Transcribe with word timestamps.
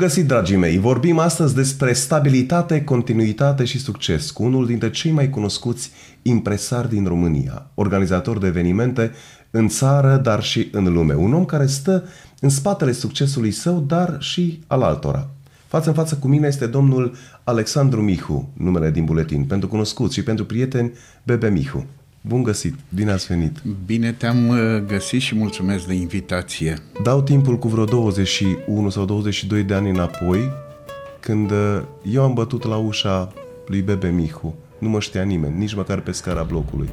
Bun 0.00 0.08
găsit, 0.08 0.26
dragii 0.26 0.56
mei! 0.56 0.78
Vorbim 0.78 1.18
astăzi 1.18 1.54
despre 1.54 1.92
stabilitate, 1.92 2.84
continuitate 2.84 3.64
și 3.64 3.78
succes 3.78 4.30
cu 4.30 4.42
unul 4.42 4.66
dintre 4.66 4.90
cei 4.90 5.10
mai 5.10 5.30
cunoscuți 5.30 5.90
impresari 6.22 6.88
din 6.88 7.04
România, 7.04 7.70
organizator 7.74 8.38
de 8.38 8.46
evenimente 8.46 9.12
în 9.50 9.68
țară, 9.68 10.20
dar 10.22 10.42
și 10.42 10.68
în 10.72 10.92
lume. 10.92 11.14
Un 11.14 11.34
om 11.34 11.44
care 11.44 11.66
stă 11.66 12.04
în 12.40 12.48
spatele 12.48 12.92
succesului 12.92 13.50
său, 13.50 13.80
dar 13.80 14.16
și 14.20 14.60
al 14.66 14.82
altora. 14.82 15.28
Față 15.66 15.88
în 15.88 15.94
față 15.94 16.14
cu 16.14 16.28
mine 16.28 16.46
este 16.46 16.66
domnul 16.66 17.14
Alexandru 17.44 18.02
Mihu, 18.02 18.52
numele 18.56 18.90
din 18.90 19.04
buletin, 19.04 19.44
pentru 19.44 19.68
cunoscuți 19.68 20.14
și 20.14 20.22
pentru 20.22 20.44
prieteni 20.44 20.92
Bebe 21.22 21.48
Mihu. 21.48 21.86
Bun 22.20 22.42
găsit, 22.42 22.74
bine 22.94 23.10
ați 23.10 23.26
venit. 23.26 23.62
Bine 23.86 24.12
te-am 24.12 24.48
uh, 24.48 24.82
găsit 24.86 25.20
și 25.20 25.34
mulțumesc 25.34 25.86
de 25.86 25.94
invitație. 25.94 26.78
Dau 27.02 27.22
timpul 27.22 27.58
cu 27.58 27.68
vreo 27.68 27.84
21 27.84 28.88
sau 28.88 29.04
22 29.04 29.62
de 29.62 29.74
ani 29.74 29.90
înapoi, 29.90 30.50
când 31.20 31.50
uh, 31.50 31.82
eu 32.12 32.22
am 32.22 32.34
bătut 32.34 32.64
la 32.64 32.76
ușa 32.76 33.32
lui 33.66 33.80
Bebe 33.80 34.08
Mihu. 34.08 34.54
Nu 34.78 34.88
mă 34.88 35.00
știa 35.00 35.22
nimeni, 35.22 35.58
nici 35.58 35.74
măcar 35.74 36.00
pe 36.00 36.12
scara 36.12 36.42
blocului. 36.42 36.88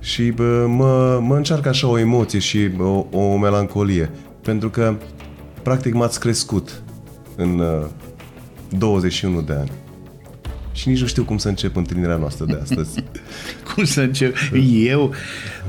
Și 0.00 0.30
bă, 0.30 0.66
mă, 0.68 1.20
mă 1.22 1.36
încearcă 1.36 1.68
așa 1.68 1.88
o 1.88 1.98
emoție 1.98 2.38
și 2.38 2.70
o, 2.78 3.06
o 3.10 3.36
melancolie, 3.36 4.10
pentru 4.42 4.70
că 4.70 4.96
practic 5.62 5.94
m-ați 5.94 6.20
crescut 6.20 6.82
în 7.36 7.58
uh, 7.58 7.86
21 8.78 9.40
de 9.40 9.52
ani. 9.52 9.70
Și 10.74 10.88
nici 10.88 11.00
nu 11.00 11.06
știu 11.06 11.24
cum 11.24 11.38
să 11.38 11.48
încep 11.48 11.76
întâlnirea 11.76 12.16
noastră 12.16 12.44
de 12.44 12.58
astăzi. 12.62 13.04
cum 13.74 13.84
să 13.84 14.00
încep? 14.00 14.36
Eu, 14.72 15.14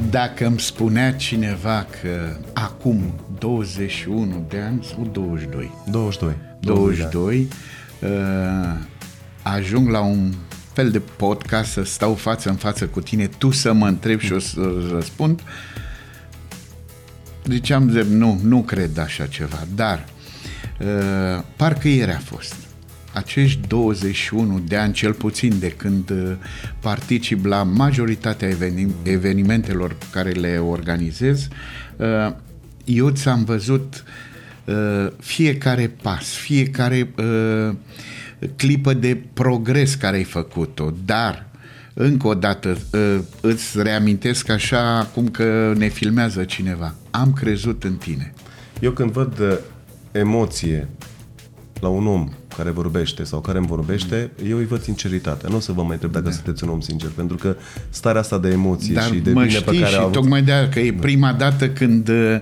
dacă 0.09 0.45
îmi 0.45 0.59
spunea 0.59 1.14
cineva 1.14 1.88
că 2.02 2.38
acum 2.53 3.14
21 3.39 4.45
de 4.50 4.59
ani 4.59 4.84
sau 4.84 5.09
22? 5.12 5.72
22. 5.92 6.36
22, 6.59 7.47
uh, 8.00 8.09
ajung 9.42 9.89
la 9.89 10.02
un 10.02 10.34
fel 10.73 10.92
de 10.92 11.00
podcast 11.00 11.72
să 11.72 11.84
stau 11.84 12.14
față 12.14 12.50
în 12.50 12.56
față 12.56 12.86
cu 12.86 13.02
tine, 13.02 13.28
tu 13.28 13.52
să 13.52 13.73
mă 13.73 13.88
întrebi 13.88 14.25
și 14.25 14.34
o 14.34 14.40
să 14.40 14.72
răspund. 14.92 15.42
Deci 17.44 17.69
am 17.69 17.90
zis, 17.90 18.03
nu, 18.03 18.40
nu 18.44 18.62
cred 18.62 18.97
așa 18.97 19.25
ceva, 19.25 19.67
dar 19.75 20.06
uh, 20.80 21.44
parcă 21.56 21.88
ieri 21.88 22.12
a 22.12 22.19
fost 22.19 22.56
acești 23.16 23.68
21 23.68 24.60
de 24.68 24.76
ani, 24.76 24.94
cel 24.94 25.14
puțin 25.14 25.60
de 25.60 25.70
când 25.70 26.10
uh, 26.10 26.32
particip 26.80 27.46
la 27.46 27.64
majoritatea 27.64 28.50
evenimentelor 29.04 29.94
pe 29.94 30.06
care 30.12 30.30
le 30.30 30.58
organizez, 30.58 31.48
uh, 31.98 32.34
eu 32.86 33.10
ți-am 33.10 33.44
văzut 33.44 34.04
uh, 34.66 35.08
fiecare 35.20 35.88
pas, 36.02 36.34
fiecare 36.34 37.10
clipă 38.56 38.94
de 38.94 39.22
progres 39.34 39.96
care 39.96 40.16
ai 40.16 40.24
făcut-o, 40.24 40.94
dar 41.06 41.46
încă 41.94 42.28
o 42.28 42.34
dată 42.34 42.78
îți 43.42 43.82
reamintesc 43.82 44.50
așa 44.50 45.10
cum 45.14 45.28
că 45.28 45.74
ne 45.78 45.88
filmează 45.88 46.44
cineva. 46.44 46.96
Am 47.12 47.34
crezut 47.34 47.84
în 47.84 47.96
tine. 47.96 48.34
Eu 48.80 48.92
când 48.92 49.12
văd 49.12 49.62
emoție 50.12 50.88
la 51.86 51.91
un 51.91 52.08
om 52.08 52.30
care 52.58 52.69
vorbește 52.69 53.23
sau 53.23 53.39
care 53.39 53.58
îmi 53.58 53.67
vorbește, 53.67 54.31
eu 54.47 54.58
îi 54.58 54.66
văd 54.66 54.81
sinceritatea. 54.81 55.50
Nu 55.50 55.55
o 55.55 55.59
să 55.59 55.72
vă 55.72 55.81
mai 55.81 55.94
întreb 55.94 56.11
dacă 56.11 56.25
da. 56.25 56.31
sunteți 56.31 56.64
un 56.64 56.69
om 56.69 56.80
sincer, 56.80 57.09
pentru 57.09 57.38
că 57.38 57.55
starea 57.89 58.22
asta 58.22 58.38
de 58.38 58.50
emoție 58.50 58.94
Dar 58.94 59.03
și 59.03 59.13
de 59.13 59.31
mă 59.31 59.44
bine 59.44 59.59
pe 59.59 59.79
care 59.79 59.85
și 59.85 59.95
a 59.95 60.00
avut... 60.00 60.12
tocmai 60.12 60.41
de 60.41 60.51
aia, 60.51 60.69
că 60.69 60.79
e 60.79 60.94
prima 60.94 61.34
dată 61.34 61.69
când 61.69 62.07
uh, 62.07 62.40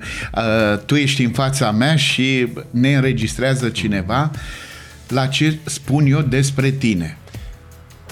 tu 0.85 0.95
ești 0.95 1.23
în 1.23 1.31
fața 1.31 1.71
mea 1.71 1.95
și 1.95 2.47
ne 2.69 2.95
înregistrează 2.95 3.69
cineva 3.69 4.31
la 5.07 5.27
ce 5.27 5.57
spun 5.63 6.05
eu 6.05 6.21
despre 6.21 6.69
tine. 6.69 7.17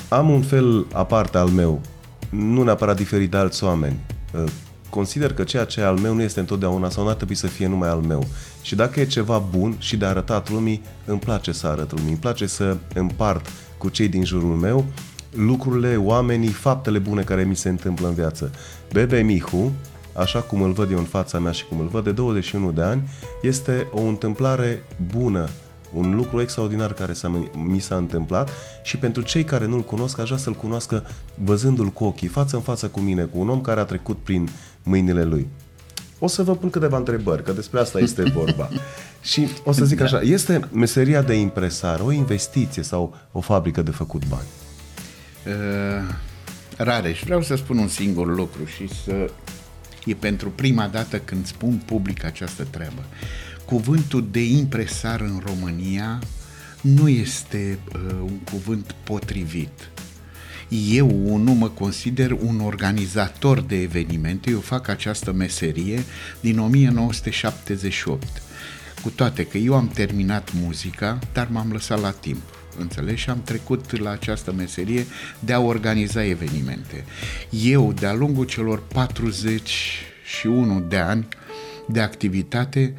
Am 0.08 0.30
un 0.30 0.42
fel 0.42 0.86
aparte 0.94 1.38
al 1.38 1.48
meu, 1.48 1.82
nu 2.30 2.64
neapărat 2.64 2.96
diferit 2.96 3.32
de 3.32 3.38
alți 3.38 3.64
oameni. 3.64 4.00
Uh, 4.34 4.44
consider 4.90 5.34
că 5.34 5.44
ceea 5.44 5.66
ce 5.66 5.80
e 5.80 5.86
al 5.86 5.98
meu 5.98 6.14
nu 6.14 6.22
este 6.22 6.40
întotdeauna 6.40 6.90
sau 6.90 7.04
nu 7.04 7.10
ar 7.10 7.16
trebui 7.16 7.36
să 7.36 7.48
fie 7.48 7.68
numai 7.68 7.90
al 7.90 8.00
meu. 8.00 8.28
Și 8.62 8.76
dacă 8.76 9.00
e 9.00 9.06
ceva 9.06 9.38
bun 9.38 9.76
și 9.78 9.98
de 9.98 10.06
arătat 10.06 10.50
lumii, 10.50 10.82
îmi 11.06 11.20
place 11.20 11.52
să 11.52 11.68
arăt 11.68 11.92
lumii, 11.92 12.10
îmi 12.10 12.20
place 12.20 12.46
să 12.46 12.78
împart 12.94 13.48
cu 13.78 13.90
cei 13.90 14.08
din 14.08 14.24
jurul 14.24 14.56
meu 14.56 14.86
lucrurile, 15.36 15.96
oamenii, 15.96 16.50
faptele 16.50 17.00
bune 17.00 17.22
care 17.22 17.44
mi 17.44 17.56
se 17.56 17.70
întâmplă 17.70 18.08
în 18.08 18.14
viață. 18.14 18.52
Bebe 18.92 19.22
Mihu, 19.22 19.72
așa 20.14 20.40
cum 20.40 20.62
îl 20.62 20.72
văd 20.72 20.92
eu 20.92 20.98
în 20.98 21.04
fața 21.04 21.40
mea 21.40 21.52
și 21.52 21.66
cum 21.66 21.80
îl 21.80 21.88
văd 21.88 22.04
de 22.04 22.12
21 22.12 22.72
de 22.72 22.82
ani, 22.82 23.10
este 23.42 23.88
o 23.92 24.02
întâmplare 24.02 24.84
bună, 25.12 25.50
un 25.94 26.16
lucru 26.16 26.42
extraordinar 26.42 26.94
care 26.94 27.14
s-a, 27.14 27.50
mi 27.56 27.80
s-a 27.80 27.96
întâmplat 27.96 28.50
și 28.84 28.98
pentru 28.98 29.22
cei 29.22 29.44
care 29.44 29.66
nu-l 29.66 29.82
cunosc, 29.82 30.20
aș 30.20 30.26
vrea 30.26 30.38
să-l 30.38 30.54
cunoască 30.54 31.06
văzându-l 31.44 31.88
cu 31.88 32.04
ochii, 32.04 32.28
față 32.28 32.56
în 32.56 32.62
față 32.62 32.88
cu 32.88 33.00
mine, 33.00 33.24
cu 33.24 33.40
un 33.40 33.50
om 33.50 33.62
care 33.62 33.80
a 33.80 33.84
trecut 33.84 34.18
prin 34.18 34.50
mâinile 34.84 35.24
lui. 35.24 35.48
O 36.24 36.28
să 36.28 36.44
vă 36.44 36.56
pun 36.56 36.70
câteva 36.70 36.98
întrebări, 36.98 37.44
că 37.44 37.52
despre 37.52 37.80
asta 37.80 38.00
este 38.00 38.24
vorba. 38.24 38.70
și 39.32 39.48
o 39.64 39.72
să 39.72 39.86
zic 39.86 39.98
da. 39.98 40.04
așa, 40.04 40.22
este 40.22 40.60
meseria 40.72 41.22
de 41.22 41.34
impresar 41.34 42.00
o 42.00 42.12
investiție 42.12 42.84
sau 42.84 43.16
o 43.32 43.40
fabrică 43.40 43.82
de 43.82 43.92
făcut 43.92 44.28
bani? 44.28 44.48
Uh, 45.46 46.14
Rareș, 46.78 47.24
vreau 47.24 47.42
să 47.42 47.56
spun 47.56 47.78
un 47.78 47.88
singur 47.88 48.36
lucru 48.36 48.66
și 48.66 48.88
să... 49.04 49.30
E 50.06 50.14
pentru 50.14 50.50
prima 50.50 50.88
dată 50.88 51.20
când 51.20 51.46
spun 51.46 51.82
public 51.86 52.24
această 52.24 52.68
treabă. 52.70 53.04
Cuvântul 53.66 54.28
de 54.32 54.44
impresar 54.44 55.22
în 55.22 55.42
România 55.46 56.20
nu 56.82 57.10
este 57.10 57.80
uh, 57.96 58.02
un 58.22 58.38
cuvânt 58.52 58.96
potrivit 59.04 59.90
eu 60.74 61.38
nu 61.38 61.52
mă 61.52 61.70
consider 61.70 62.32
un 62.32 62.60
organizator 62.60 63.62
de 63.62 63.82
evenimente, 63.82 64.50
eu 64.50 64.60
fac 64.60 64.88
această 64.88 65.32
meserie 65.32 66.04
din 66.40 66.60
1978. 66.60 68.42
Cu 69.02 69.10
toate 69.10 69.46
că 69.46 69.58
eu 69.58 69.76
am 69.76 69.88
terminat 69.88 70.52
muzica, 70.54 71.20
dar 71.34 71.48
m-am 71.52 71.72
lăsat 71.72 72.02
la 72.02 72.12
timp. 72.12 72.42
Înțelegi? 72.80 73.22
Și 73.22 73.30
am 73.30 73.42
trecut 73.44 74.00
la 74.00 74.10
această 74.10 74.52
meserie 74.52 75.06
de 75.40 75.54
a 75.54 75.60
organiza 75.60 76.26
evenimente. 76.26 77.06
Eu, 77.50 77.94
de-a 77.94 78.14
lungul 78.14 78.46
celor 78.46 78.84
41 78.88 80.80
de 80.80 80.98
ani, 80.98 81.28
de 81.92 82.00
activitate, 82.00 82.94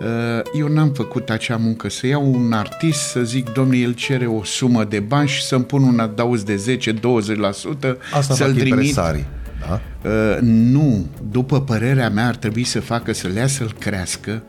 uh, 0.00 0.58
eu 0.58 0.68
n-am 0.68 0.92
făcut 0.92 1.30
acea 1.30 1.56
muncă. 1.56 1.90
Să 1.90 2.06
iau 2.06 2.32
un 2.32 2.52
artist, 2.52 3.00
să 3.00 3.22
zic, 3.22 3.52
domnule, 3.52 3.78
el 3.78 3.94
cere 3.94 4.26
o 4.26 4.44
sumă 4.44 4.84
de 4.84 5.00
bani 5.00 5.28
și 5.28 5.42
să-mi 5.42 5.64
pun 5.64 5.82
un 5.82 5.98
adauz 5.98 6.42
de 6.42 6.78
10-20%, 6.78 7.96
Asta 8.12 8.34
să-l 8.34 8.54
trimit. 8.54 8.94
Da? 8.94 9.80
Uh, 10.04 10.38
nu, 10.40 11.06
după 11.30 11.60
părerea 11.60 12.10
mea 12.10 12.26
ar 12.26 12.36
trebui 12.36 12.64
să 12.64 12.80
facă 12.80 13.12
să 13.12 13.28
le 13.28 13.38
ia 13.38 13.46
să-l 13.46 13.74
crească 13.78 14.42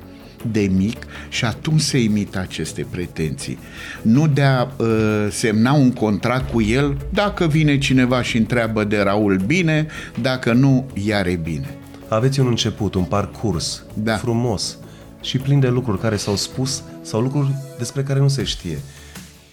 de 0.52 0.70
mic 0.76 1.06
și 1.30 1.46
atunci 1.46 1.82
să 1.82 1.98
imită 1.98 2.40
aceste 2.40 2.86
pretenții. 2.90 3.58
Nu 4.02 4.28
de 4.28 4.42
a 4.42 4.68
uh, 4.78 4.88
semna 5.30 5.74
un 5.74 5.92
contract 5.92 6.52
cu 6.52 6.62
el, 6.62 6.98
dacă 7.10 7.48
vine 7.48 7.78
cineva 7.78 8.22
și 8.22 8.38
întreabă 8.38 8.84
de 8.84 9.00
Raul 9.00 9.42
bine, 9.46 9.88
dacă 10.22 10.54
nu, 10.54 10.90
iar 10.94 11.26
e 11.26 11.40
bine 11.44 11.68
aveți 12.10 12.40
un 12.40 12.48
început, 12.48 12.94
un 12.94 13.04
parcurs 13.04 13.84
da. 13.94 14.18
frumos 14.18 14.78
și 15.22 15.38
plin 15.38 15.60
de 15.60 15.70
lucruri 15.70 16.00
care 16.00 16.16
s-au 16.16 16.36
spus 16.36 16.84
sau 17.02 17.22
lucruri 17.22 17.52
despre 17.78 18.04
care 18.04 18.20
nu 18.20 18.28
se 18.28 18.44
știe. 18.44 18.80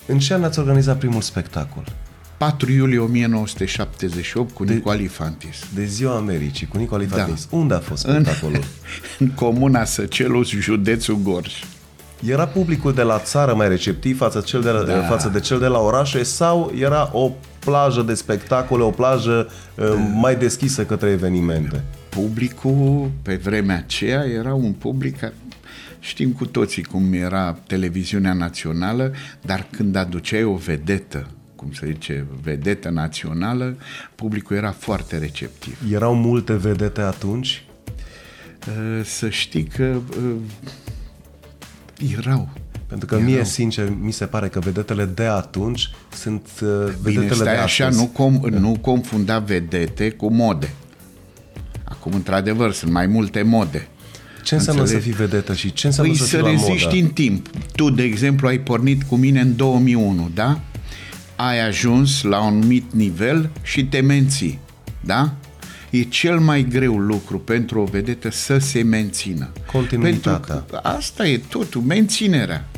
În 0.07 0.19
ce 0.19 0.35
an 0.35 0.45
ați 0.45 0.59
organizat 0.59 0.99
primul 0.99 1.21
spectacol? 1.21 1.85
4 2.37 2.71
iulie 2.71 2.99
1978 2.99 4.55
cu 4.55 4.65
de, 4.65 4.75
Nicoli 4.75 5.07
Fantis. 5.07 5.65
De 5.75 5.85
ziua 5.85 6.17
Americii, 6.17 6.67
cu 6.67 6.77
Nicoli 6.77 7.07
da. 7.07 7.17
Fantis. 7.17 7.47
Unde 7.51 7.75
a 7.75 7.79
fost 7.79 8.03
spectacolul? 8.03 8.55
În, 8.55 8.63
în 9.27 9.31
comuna 9.31 9.85
Săcelus, 9.85 10.49
județul 10.49 11.19
Gorj. 11.23 11.53
Era 12.27 12.47
publicul 12.47 12.95
de 12.95 13.03
la 13.03 13.19
țară 13.19 13.55
mai 13.55 13.69
receptiv 13.69 14.17
față, 14.17 14.41
cel 14.41 14.61
de 14.61 14.71
la, 14.71 14.83
da. 14.83 15.03
față 15.03 15.29
de 15.29 15.41
cel 15.41 15.59
de 15.59 15.67
la 15.67 15.79
orașe 15.79 16.23
sau 16.23 16.73
era 16.79 17.11
o 17.13 17.31
plajă 17.59 18.03
de 18.03 18.15
spectacole, 18.15 18.83
o 18.83 18.91
plajă 18.91 19.49
uh, 19.75 19.85
mai 20.15 20.37
deschisă 20.37 20.85
către 20.85 21.11
evenimente? 21.11 21.85
Publicul 22.15 23.11
pe 23.23 23.37
vremea 23.37 23.77
aceea 23.77 24.25
era 24.25 24.55
un 24.55 24.73
public 24.73 25.17
Știm 26.05 26.33
cu 26.33 26.47
toții 26.47 26.83
cum 26.83 27.13
era 27.13 27.53
televiziunea 27.67 28.33
națională, 28.33 29.13
dar 29.41 29.67
când 29.71 29.97
aduceai 29.97 30.45
o 30.45 30.55
vedetă, 30.55 31.27
cum 31.57 31.73
se 31.73 31.87
zice, 31.87 32.27
vedetă 32.43 32.91
națională, 32.91 33.77
publicul 34.15 34.57
era 34.57 34.71
foarte 34.71 35.19
receptiv. 35.19 35.79
Erau 35.93 36.15
multe 36.15 36.53
vedete 36.53 37.01
atunci? 37.01 37.65
Uh, 38.69 39.05
să 39.05 39.29
știi 39.29 39.65
că 39.65 40.01
uh, 40.25 40.35
erau. 42.19 42.49
Pentru 42.87 43.07
că 43.07 43.15
erau. 43.15 43.27
mie, 43.27 43.45
sincer, 43.45 43.93
mi 44.01 44.13
se 44.13 44.27
pare 44.27 44.49
că 44.49 44.59
vedetele 44.59 45.05
de 45.05 45.25
atunci 45.25 45.91
sunt 46.13 46.49
uh, 46.63 46.69
vedetele 47.03 47.11
Bine, 47.11 47.35
stai 47.35 47.55
de 47.55 47.61
așa, 47.61 47.89
nu, 47.89 48.13
com- 48.13 48.51
nu 48.51 48.79
confunda 48.81 49.39
vedete 49.39 50.11
cu 50.11 50.33
mode. 50.33 50.75
Acum, 52.05 52.17
într-adevăr, 52.17 52.73
sunt 52.73 52.93
mai 52.93 53.07
multe 53.07 53.43
mode. 53.43 53.89
Ce 54.43 54.55
înseamnă 54.55 54.83
Înțeleg? 54.83 55.03
să 55.03 55.09
fii 55.09 55.17
vedetă 55.27 55.55
și 55.55 55.73
ce 55.73 55.87
înseamnă 55.87 56.13
păi 56.13 56.21
să, 56.21 56.27
să 56.27 56.37
fii 56.37 56.51
reziști 56.51 56.95
la 56.95 57.03
în 57.03 57.09
timp. 57.09 57.49
tu, 57.75 57.91
de 57.91 58.03
exemplu, 58.03 58.49
ai 58.49 58.59
pornit 58.59 59.03
cu 59.03 59.17
mine 59.17 59.41
în 59.41 59.57
2001, 59.57 60.31
da? 60.35 60.61
Ai 61.37 61.67
ajuns 61.67 62.23
la 62.23 62.41
un 62.41 62.47
anumit 62.47 62.93
nivel 62.93 63.51
și 63.63 63.85
te 63.85 64.01
menții, 64.01 64.59
da? 65.01 65.35
E 65.91 66.03
cel 66.03 66.39
mai 66.39 66.67
greu 66.71 66.99
lucru 66.99 67.39
pentru 67.39 67.81
o 67.81 67.85
vedetă 67.85 68.31
să 68.31 68.59
se 68.59 68.83
mențină. 68.83 69.53
Continuitatea. 69.73 70.55
Pentru 70.55 70.65
că 70.71 70.77
asta 70.83 71.27
e 71.27 71.39
totul, 71.39 71.81
menținerea. 71.81 72.69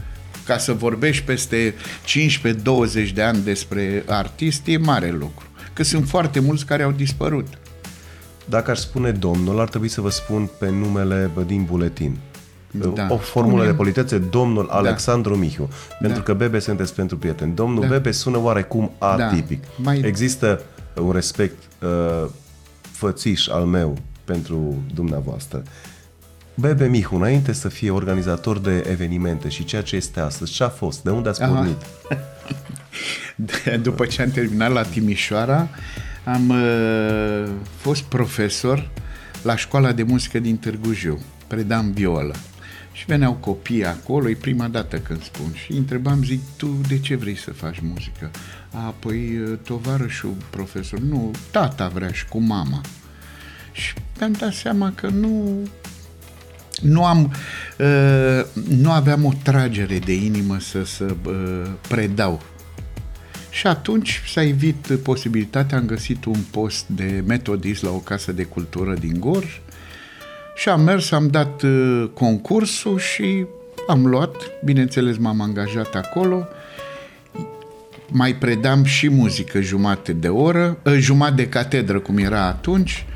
Ca 0.45 0.59
să 0.59 0.73
vorbești 0.73 1.23
peste 1.25 1.75
15-20 3.09 3.13
de 3.15 3.23
ani 3.23 3.39
despre 3.45 4.03
artist 4.07 4.63
e 4.67 4.77
mare 4.77 5.11
lucru. 5.11 5.47
Că 5.73 5.83
sunt 5.83 6.09
foarte 6.09 6.41
mulți 6.41 6.67
care 6.67 6.83
au 6.83 6.93
dispărut. 6.93 7.47
Dacă 8.49 8.71
aș 8.71 8.79
spune 8.79 9.11
domnul, 9.11 9.61
ar 9.61 9.69
trebui 9.69 9.89
să 9.89 10.01
vă 10.01 10.11
spun 10.11 10.51
pe 10.59 10.69
numele 10.71 11.31
bă, 11.35 11.43
din 11.43 11.65
buletin. 11.65 12.17
Da. 12.95 13.07
O 13.11 13.17
formulă 13.17 13.55
Spune. 13.57 13.71
de 13.71 13.77
politețe, 13.77 14.19
domnul 14.19 14.69
Alexandru 14.71 15.37
Mihiu. 15.37 15.69
Pentru 16.01 16.19
Da. 16.19 16.25
că 16.25 16.35
Bebe 16.35 16.59
sunteți 16.59 16.95
pentru 16.95 17.17
prieteni. 17.19 17.55
Domnul 17.55 17.81
Da. 17.81 17.87
Bebe 17.89 18.11
sună 18.11 18.39
oarecum 18.39 18.91
atipic. 18.99 19.65
Mai- 19.77 20.01
Există 20.05 20.61
un 21.01 21.13
respect 21.13 21.63
uh, 21.83 22.29
fățiș 22.81 23.49
al 23.49 23.65
meu 23.65 23.97
pentru 24.25 24.75
dumneavoastră. 24.95 25.63
Bebe 26.55 26.87
Mihu, 26.87 27.17
înainte 27.17 27.53
să 27.53 27.69
fie 27.69 27.91
organizator 27.91 28.59
de 28.59 28.85
evenimente 28.91 29.49
și 29.49 29.65
ceea 29.65 29.83
ce 29.83 29.97
este 29.97 30.21
astăzi, 30.21 30.53
ce 30.53 30.65
a 30.65 30.69
fost? 30.69 31.03
De 31.03 31.11
unde 31.11 31.29
ați 31.29 31.43
Aha. 31.43 31.53
pornit? 31.55 31.77
De- 33.37 33.77
După 33.83 34.07
ce 34.07 34.23
am 34.23 34.31
terminat 34.31 34.73
la 34.73 34.83
Timișoara, 34.83 35.69
am 36.27 36.49
uh, 36.49 37.49
fost 37.77 38.03
profesor 38.03 38.91
la 39.43 39.57
școala 39.57 39.93
de 39.93 40.03
muzică 40.03 40.39
din 40.39 40.57
Târgu 40.57 40.93
Jiu. 40.93 41.21
Predam 41.47 41.93
violă. 41.93 42.35
Și 42.93 43.05
veneau 43.05 43.33
copii 43.33 43.85
acolo, 43.85 44.29
e 44.29 44.35
prima 44.35 44.69
dată 44.69 44.99
când 44.99 45.23
spun. 45.23 45.53
Și 45.55 45.73
îi 45.73 45.79
întrebam, 45.79 46.25
zic, 46.25 46.41
tu 46.57 46.81
de 46.89 46.99
ce 46.99 47.17
vrei 47.17 47.37
să 47.37 47.53
faci 47.53 47.79
muzică? 47.83 48.31
A, 48.71 48.95
păi 48.99 49.39
uh, 49.39 49.59
tovarășul 49.65 50.35
profesor, 50.51 50.99
nu, 50.99 51.31
tata 51.51 51.89
vrea 51.89 52.13
și 52.13 52.27
cu 52.27 52.39
mama. 52.39 52.81
Și 53.73 53.95
mi-am 54.19 54.33
dat 54.33 54.53
seama 54.53 54.93
că 54.95 55.09
nu, 55.09 55.59
nu 56.81 57.05
am 57.05 57.33
uh, 57.79 58.45
nu 58.69 58.91
aveam 58.91 59.25
o 59.25 59.33
tragere 59.43 59.99
de 59.99 60.15
inimă 60.15 60.59
să, 60.59 60.85
să 60.85 61.17
uh, 61.27 61.71
predau. 61.89 62.43
Și 63.57 63.67
atunci 63.67 64.23
s-a 64.27 64.43
evit 64.43 64.99
posibilitatea, 65.03 65.79
am 65.79 65.87
găsit 65.87 66.25
un 66.25 66.39
post 66.51 66.87
de 66.87 67.23
metodist 67.27 67.83
la 67.83 67.91
o 67.91 67.99
casă 67.99 68.33
de 68.33 68.43
cultură 68.43 68.95
din 68.95 69.21
Gorj 69.21 69.61
și 70.57 70.69
am 70.69 70.81
mers, 70.81 71.11
am 71.11 71.29
dat 71.29 71.63
uh, 71.63 72.09
concursul 72.15 72.99
și 72.99 73.47
am 73.87 74.07
luat, 74.07 74.37
bineînțeles 74.65 75.17
m-am 75.17 75.41
angajat 75.41 75.95
acolo, 75.95 76.47
mai 78.09 78.35
predam 78.35 78.85
și 78.85 79.11
muzică 79.11 79.61
jumate 79.61 80.13
de 80.13 80.29
oră, 80.29 80.79
uh, 80.85 80.97
jumătate 80.99 81.35
de 81.35 81.49
catedră 81.49 81.99
cum 81.99 82.19
era 82.19 82.43
atunci, 82.47 83.07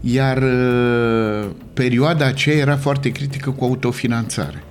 iar 0.00 0.42
uh, 0.42 1.50
perioada 1.74 2.26
aceea 2.26 2.56
era 2.56 2.76
foarte 2.76 3.12
critică 3.12 3.50
cu 3.50 3.64
autofinanțare. 3.64 4.62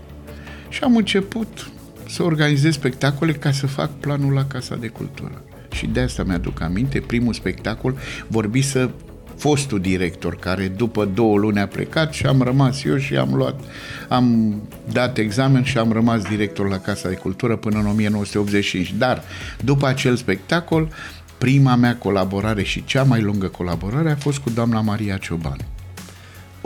Și 0.69 0.83
am 0.83 0.95
început 0.95 1.69
să 2.09 2.23
organizez 2.23 2.73
spectacole 2.73 3.31
ca 3.31 3.51
să 3.51 3.67
fac 3.67 3.89
planul 3.99 4.33
la 4.33 4.45
Casa 4.45 4.75
de 4.75 4.87
Cultură. 4.87 5.43
Și 5.71 5.85
de 5.85 5.99
asta 5.99 6.23
mi-aduc 6.23 6.61
aminte, 6.61 6.99
primul 6.99 7.33
spectacol 7.33 7.97
vorbise 8.27 8.89
fostul 9.37 9.79
director 9.79 10.35
care 10.35 10.67
după 10.67 11.05
două 11.05 11.37
luni 11.37 11.59
a 11.59 11.67
plecat 11.67 12.13
și 12.13 12.25
am 12.25 12.41
rămas 12.41 12.83
eu 12.83 12.97
și 12.97 13.15
am 13.15 13.33
luat, 13.33 13.59
am 14.07 14.55
dat 14.91 15.17
examen 15.17 15.63
și 15.63 15.77
am 15.77 15.91
rămas 15.91 16.21
director 16.23 16.69
la 16.69 16.79
Casa 16.79 17.09
de 17.09 17.15
Cultură 17.15 17.55
până 17.55 17.79
în 17.79 17.85
1985. 17.85 18.93
Dar 18.97 19.23
după 19.63 19.87
acel 19.87 20.15
spectacol, 20.15 20.89
prima 21.37 21.75
mea 21.75 21.95
colaborare 21.95 22.63
și 22.63 22.83
cea 22.85 23.03
mai 23.03 23.21
lungă 23.21 23.47
colaborare 23.47 24.11
a 24.11 24.15
fost 24.15 24.37
cu 24.37 24.49
doamna 24.49 24.81
Maria 24.81 25.17
Ciobanu. 25.17 25.63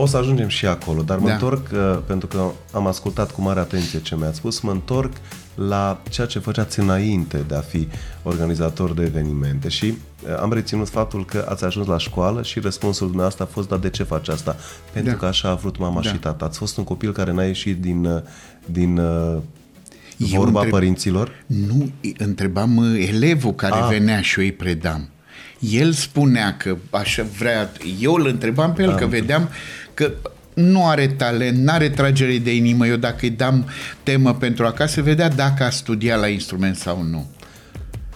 O 0.02 0.06
să 0.06 0.18
ajungem 0.18 0.48
și 0.48 0.66
acolo, 0.66 1.02
dar 1.02 1.18
mă 1.18 1.28
Da. 1.28 1.34
întorc, 1.34 1.68
uh, 1.74 1.98
pentru 2.06 2.28
că 2.28 2.44
am 2.74 2.88
ascultat 2.88 3.32
cu 3.32 3.42
mare 3.42 3.60
atenție 3.60 4.02
ce 4.02 4.16
mi-ați 4.16 4.38
spus, 4.38 4.60
mă 4.60 4.72
întorc 4.72 5.12
la 5.56 6.02
ceea 6.10 6.28
ce 6.28 6.40
făceați 6.40 6.80
înainte 6.80 7.44
de 7.48 7.56
a 7.56 7.60
fi 7.60 7.88
organizator 8.24 8.94
de 8.94 9.04
evenimente 9.04 9.70
și 9.70 9.86
uh, 9.86 10.38
am 10.42 10.54
reținut 10.54 10.90
faptul 10.90 11.26
că 11.26 11.46
ați 11.50 11.64
ajuns 11.66 11.88
la 11.88 11.98
școală 11.98 12.44
și 12.44 12.60
răspunsul 12.60 13.06
dumneavoastră 13.06 13.44
a 13.44 13.48
fost, 13.54 13.68
dar 13.68 13.80
de 13.80 13.90
ce 13.90 14.04
faci 14.04 14.28
asta? 14.28 14.56
Pentru 14.94 15.12
Da. 15.12 15.18
că 15.18 15.26
așa 15.26 15.50
a 15.50 15.56
vrut 15.56 15.78
mama 15.78 16.02
Da. 16.02 16.10
și 16.10 16.16
tata. 16.16 16.46
Ați 16.46 16.58
fost 16.58 16.78
un 16.78 16.84
copil 16.84 17.12
care 17.12 17.32
n-a 17.32 17.44
ieșit 17.44 17.82
din, 17.82 18.06
uh, 18.06 18.22
din 18.66 18.98
uh, 18.98 19.38
Eu 20.18 20.28
vorba 20.40 20.60
întreb- 20.60 20.70
părinților? 20.72 21.44
Nu, 21.46 21.90
îi 22.02 22.16
întrebam 22.18 22.78
uh, 22.78 23.08
elevul 23.08 23.54
care 23.54 23.76
Ah. 23.82 23.88
venea 23.90 24.22
și 24.22 24.40
eu 24.40 24.46
îi 24.46 24.52
predam. 24.52 25.10
El 25.70 25.92
spunea 25.92 26.58
că 26.58 26.78
așa 26.90 27.24
vrea, 27.38 27.72
eu 28.00 28.14
îl 28.14 28.28
întrebam 28.28 28.74
pe 28.74 28.82
el 28.82 28.96
că 28.96 29.06
vedeam 29.06 29.50
că 29.94 30.12
nu 30.54 30.88
are 30.88 31.08
talent, 31.08 31.58
nu 31.58 31.72
are 31.72 31.90
tragere 31.90 32.38
de 32.38 32.56
inimă. 32.56 32.88
Eu 32.88 32.96
dacă 32.96 33.18
îi 33.22 33.30
dam 33.30 33.66
temă 34.04 34.34
pentru 34.34 34.66
acasă, 34.66 35.02
vedea 35.02 35.30
dacă 35.30 35.64
a 35.64 35.70
studiat 35.70 36.20
la 36.20 36.28
instrument 36.28 36.76
sau 36.76 37.04
nu. 37.04 37.30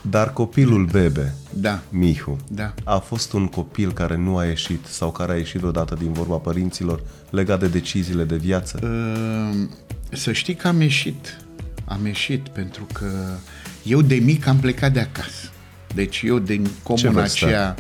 Dar 0.02 0.34
copilul 0.34 0.86
Bebe, 0.86 1.34
Da, 1.54 1.80
Mihu, 1.90 2.38
da. 2.50 2.74
a 2.84 2.98
fost 2.98 3.34
un 3.34 3.48
copil 3.48 3.94
care 3.94 4.18
nu 4.18 4.38
a 4.38 4.46
ieșit 4.46 4.86
sau 4.86 5.12
care 5.12 5.32
a 5.32 5.36
ieșit 5.36 5.64
odată 5.64 5.96
din 6.00 6.12
vorba 6.12 6.36
părinților 6.36 7.02
legat 7.30 7.60
de 7.60 7.68
deciziile 7.68 8.24
de 8.24 8.36
viață? 8.36 8.80
Uh, 8.84 9.68
Să 10.10 10.32
știi 10.32 10.56
că 10.56 10.68
am 10.68 10.82
ieșit. 10.82 11.38
Am 11.86 12.06
ieșit 12.06 12.48
pentru 12.48 12.88
că 12.94 13.06
eu 13.84 14.02
de 14.02 14.16
mic 14.16 14.48
am 14.48 14.58
plecat 14.58 14.94
de 14.94 15.00
acasă. 15.00 15.50
Deci 15.96 16.22
eu 16.26 16.40
din 16.40 16.68
comuna 16.84 17.12
vârstă 17.12 17.46
aceea... 17.46 17.76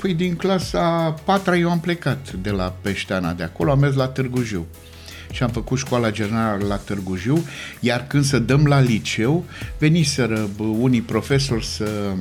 Păi 0.00 0.14
din 0.14 0.36
clasa 0.36 1.14
4 1.24 1.56
eu 1.56 1.70
am 1.70 1.80
plecat 1.80 2.32
de 2.32 2.50
la 2.50 2.74
Peșteana 2.80 3.32
de 3.32 3.42
acolo, 3.42 3.70
am 3.70 3.78
mers 3.78 3.94
la 3.94 4.06
Târgu 4.06 4.42
Jiu. 4.42 4.66
Și 5.30 5.42
am 5.42 5.50
făcut 5.50 5.78
școala 5.78 6.10
generală 6.10 6.66
la 6.66 6.76
Târgu 6.76 7.16
Jiu, 7.16 7.44
iar 7.80 8.06
când 8.06 8.24
să 8.24 8.38
dăm 8.38 8.66
la 8.66 8.80
liceu, 8.80 9.44
veniseră 9.78 10.48
bă, 10.56 10.62
unii 10.62 11.00
profesori 11.00 11.64
să 11.64 12.12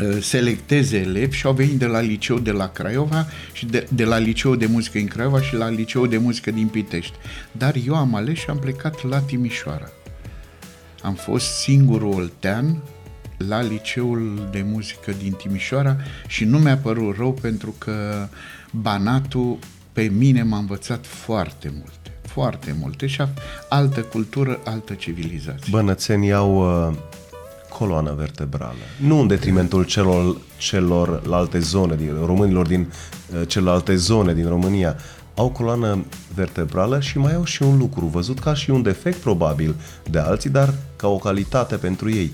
uh, 0.00 0.16
selecteze 0.20 0.96
elevi 0.96 1.36
și 1.36 1.46
au 1.46 1.52
venit 1.52 1.78
de 1.78 1.86
la 1.86 2.00
liceu 2.00 2.38
de 2.38 2.50
la 2.50 2.68
Craiova 2.68 3.26
și 3.52 3.66
de, 3.66 3.86
de 3.90 4.04
la 4.04 4.18
liceu 4.18 4.56
de 4.56 4.66
muzică 4.66 4.98
din 4.98 5.06
Craiova 5.06 5.40
și 5.40 5.54
la 5.54 5.68
liceu 5.68 6.06
de 6.06 6.18
muzică 6.18 6.50
din 6.50 6.66
Pitești. 6.66 7.14
Dar 7.52 7.74
eu 7.86 7.94
am 7.94 8.14
ales 8.14 8.38
și 8.38 8.46
am 8.48 8.58
plecat 8.58 9.08
la 9.08 9.18
Timișoara. 9.18 9.88
Am 11.02 11.14
fost 11.14 11.46
singurul 11.46 12.12
oltean 12.12 12.82
la 13.48 13.60
liceul 13.60 14.48
de 14.50 14.64
muzică 14.66 15.12
din 15.22 15.32
Timișoara 15.32 15.96
și 16.26 16.44
nu 16.44 16.58
mi-a 16.58 16.76
părut 16.76 17.16
rău 17.16 17.32
pentru 17.32 17.74
că 17.78 18.26
Banatul 18.70 19.58
pe 19.92 20.02
mine 20.02 20.42
m-a 20.42 20.58
învățat 20.58 21.06
foarte 21.06 21.72
multe, 21.74 22.10
foarte 22.22 22.76
multe 22.80 23.06
și 23.06 23.20
a- 23.20 23.28
altă 23.68 24.00
cultură, 24.00 24.60
altă 24.64 24.94
civilizație. 24.94 25.66
Bănățenii 25.70 26.32
au 26.32 26.86
uh, 26.88 26.94
coloană 27.78 28.14
vertebrală. 28.16 28.74
Nu 29.00 29.18
în 29.20 29.26
detrimentul 29.26 29.84
celor, 29.84 30.36
celorlalte 30.58 31.58
zone, 31.58 31.94
din, 31.96 32.16
românilor 32.24 32.66
din 32.66 32.92
uh, 33.34 33.48
celelalte 33.48 33.96
zone 33.96 34.34
din 34.34 34.48
România. 34.48 34.96
Au 35.34 35.50
coloană 35.50 36.04
vertebrală 36.34 37.00
și 37.00 37.18
mai 37.18 37.34
au 37.34 37.44
și 37.44 37.62
un 37.62 37.78
lucru 37.78 38.06
văzut 38.06 38.38
ca 38.38 38.54
și 38.54 38.70
un 38.70 38.82
defect 38.82 39.18
probabil 39.18 39.74
de 40.10 40.18
alții, 40.18 40.50
dar 40.50 40.74
ca 40.96 41.08
o 41.08 41.16
calitate 41.16 41.76
pentru 41.76 42.10
ei. 42.10 42.32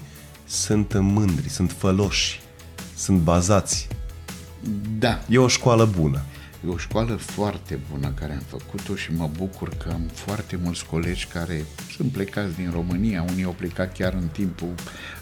Sunt 0.48 0.98
mândri, 1.00 1.48
sunt 1.48 1.72
făloși, 1.72 2.40
sunt 2.96 3.20
bazați. 3.20 3.88
Da, 4.98 5.20
E 5.28 5.38
o 5.38 5.48
școală 5.48 5.84
bună. 5.84 6.20
E 6.66 6.68
o 6.68 6.76
școală 6.76 7.14
foarte 7.14 7.78
bună 7.90 8.12
care 8.20 8.32
am 8.32 8.42
făcut-o 8.46 8.94
și 8.94 9.12
mă 9.12 9.30
bucur 9.36 9.68
că 9.68 9.90
am 9.92 10.10
foarte 10.12 10.58
mulți 10.62 10.86
colegi 10.86 11.26
care 11.26 11.64
sunt 11.96 12.12
plecați 12.12 12.56
din 12.56 12.70
România, 12.72 13.24
unii 13.30 13.44
au 13.44 13.54
plecat 13.58 13.92
chiar 13.92 14.12
în 14.12 14.28
timpul 14.32 14.74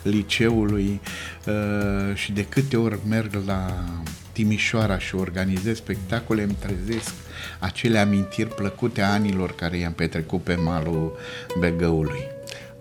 liceului 0.03 1.01
uh, 1.47 2.15
și 2.15 2.33
de 2.33 2.45
câte 2.45 2.77
ori 2.77 2.99
merg 3.09 3.41
la 3.47 3.85
Timișoara 4.33 4.99
și 4.99 5.15
organizez 5.15 5.77
spectacole, 5.77 6.43
îmi 6.43 6.57
trezesc 6.59 7.13
acele 7.59 7.99
amintiri 7.99 8.55
plăcute 8.55 9.03
a 9.03 9.13
anilor 9.13 9.55
care 9.55 9.77
i-am 9.77 9.93
petrecut 9.93 10.43
pe 10.43 10.55
malul 10.55 11.19
Begăului. 11.59 12.36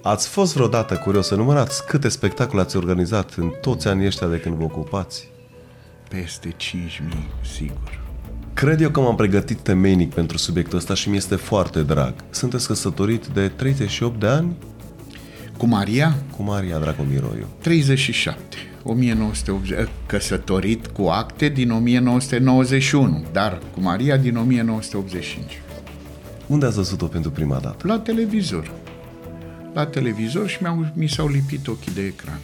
Ați 0.08 0.28
fost 0.28 0.54
vreodată 0.54 0.96
curios 0.96 1.28
să 1.28 1.36
numărați 1.36 1.86
câte 1.86 2.10
spectacole 2.10 2.62
ați 2.62 2.78
organizat 2.78 3.34
în 3.34 3.52
toți 3.62 3.88
anii 3.88 4.06
ăștia 4.06 4.28
de 4.28 4.40
când 4.40 4.56
vă 4.56 4.64
ocupați? 4.64 5.30
Peste 6.10 6.50
5.000, 6.50 6.56
sigur. 7.56 8.04
Cred 8.54 8.82
eu 8.82 8.90
că 8.90 9.00
m-am 9.00 9.16
pregătit 9.16 9.60
temeinic 9.60 10.14
pentru 10.14 10.38
subiectul 10.38 10.78
ăsta 10.78 10.94
și 10.94 11.10
mi 11.10 11.16
este 11.16 11.36
foarte 11.36 11.82
drag. 11.82 12.14
Sunteți 12.30 12.68
căsătorit 12.68 13.26
de 13.26 13.48
38 13.48 14.20
de 14.20 14.28
ani 14.28 14.56
Cu 15.58 15.66
Maria, 15.66 16.16
cu 16.38 16.44
Maria 16.44 16.80
Dragomiroiu. 16.80 17.48
37. 17.62 18.56
1980, 18.84 19.88
căsătorit 20.06 20.88
cu 20.88 21.08
acte 21.08 21.50
din 21.50 21.72
1991, 21.72 23.26
dar 23.32 23.60
cu 23.74 23.82
Maria 23.82 24.18
din 24.18 24.36
1985. 24.36 25.62
Unde 26.48 26.66
ați 26.66 26.76
văzut-o 26.76 27.06
pentru 27.06 27.32
prima 27.32 27.58
dată? 27.58 27.88
La 27.88 28.00
televizor. 28.00 28.84
La 29.76 29.86
televizor 29.86 30.48
și 30.48 30.58
mi-au, 30.62 30.92
mi 30.94 31.08
s-au 31.08 31.28
lipit 31.28 31.68
ochii 31.68 31.92
de 31.94 32.02
ecran. 32.02 32.40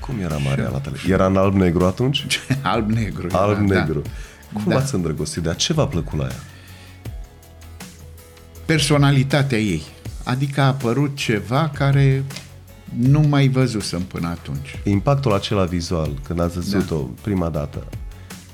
Cum 0.00 0.18
era 0.20 0.36
Maria 0.36 0.68
la 0.68 0.78
televizor? 0.78 1.10
Era 1.10 1.26
în 1.26 1.36
alb-negru 1.36 1.84
atunci? 1.84 2.26
Alb-negru. 2.62 3.26
era, 3.26 3.38
Alb-negru. 3.38 4.00
Da. 4.02 4.10
Cum 4.52 4.62
Da. 4.66 4.74
v-ați 4.74 4.94
îndrăgostit 4.94 5.42
de 5.42 5.48
ea? 5.48 5.54
Ce 5.54 5.72
v-a 5.72 5.86
plăcut 5.86 6.18
la 6.18 6.24
ea? 6.24 6.36
Personalitatea 8.66 9.58
ei. 9.58 9.82
Adică 10.24 10.60
a 10.60 10.66
apărut 10.66 11.16
ceva 11.16 11.70
care 11.74 12.24
nu 12.98 13.20
mai 13.20 13.48
văzusem 13.48 14.00
până 14.02 14.28
atunci. 14.28 14.78
Impactul 14.84 15.32
acela 15.34 15.64
vizual, 15.64 16.10
când 16.26 16.40
ați 16.40 16.54
văzut-o 16.54 16.96
Da. 16.96 17.20
prima 17.22 17.48
dată, 17.48 17.86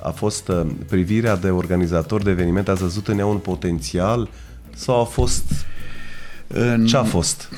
a 0.02 0.11
fost 0.11 0.49
uh, 0.49 0.66
privirea 0.88 1.37
de 1.37 1.50
organizator 1.50 2.23
de 2.23 2.30
eveniment, 2.30 2.68
ați 2.68 2.80
văzut 2.83 3.09
în 3.09 3.18
ea 3.18 3.26
un 3.26 3.38
potențial 3.38 4.28
sau 4.75 5.00
a 5.00 5.04
fost... 5.04 5.44
În 6.47 6.87
Ce 6.87 6.97
a 6.97 7.02
fost? 7.02 7.49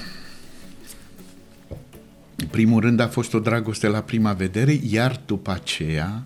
Primul 2.50 2.80
rând 2.80 3.00
a 3.00 3.08
fost 3.08 3.34
o 3.34 3.38
dragoste 3.38 3.86
la 3.86 4.00
prima 4.00 4.32
vedere, 4.32 4.80
iar 4.82 5.20
după 5.26 5.50
aceea 5.50 6.22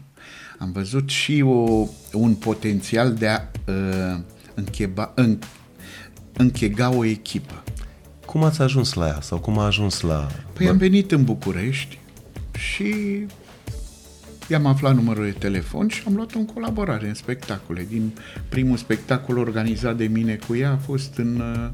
am 0.58 0.72
văzut 0.72 1.08
și 1.08 1.42
o, 1.46 1.86
un 2.12 2.34
potențial 2.34 3.14
de 3.14 3.28
a 3.28 3.40
uh, 3.66 4.18
încheba, 4.54 5.12
în, 5.14 5.38
închega 6.32 6.94
o 6.94 7.04
echipă. 7.04 7.62
Cum 8.26 8.44
ați 8.44 8.62
ajuns 8.62 8.92
la 8.92 9.06
ea 9.06 9.20
sau 9.20 9.38
cum 9.38 9.58
a 9.58 9.64
ajuns 9.64 10.00
la... 10.00 10.26
Păi 10.52 10.68
am 10.68 10.76
venit 10.76 11.12
în 11.12 11.24
București 11.24 11.98
și 12.58 12.94
i-am 14.48 14.66
aflat 14.66 14.94
numărul 14.94 15.24
de 15.24 15.30
telefon 15.30 15.88
și 15.88 16.02
am 16.06 16.14
luat-o 16.14 16.38
în 16.38 16.46
colaborare 16.46 17.08
în 17.08 17.14
spectacole. 17.14 17.86
Din 17.88 18.12
primul 18.48 18.76
spectacol 18.76 19.38
organizat 19.38 19.96
de 19.96 20.06
mine 20.06 20.38
cu 20.46 20.56
ea 20.56 20.70
a 20.70 20.76
fost 20.76 21.16
în 21.16 21.40
uh, 21.40 21.70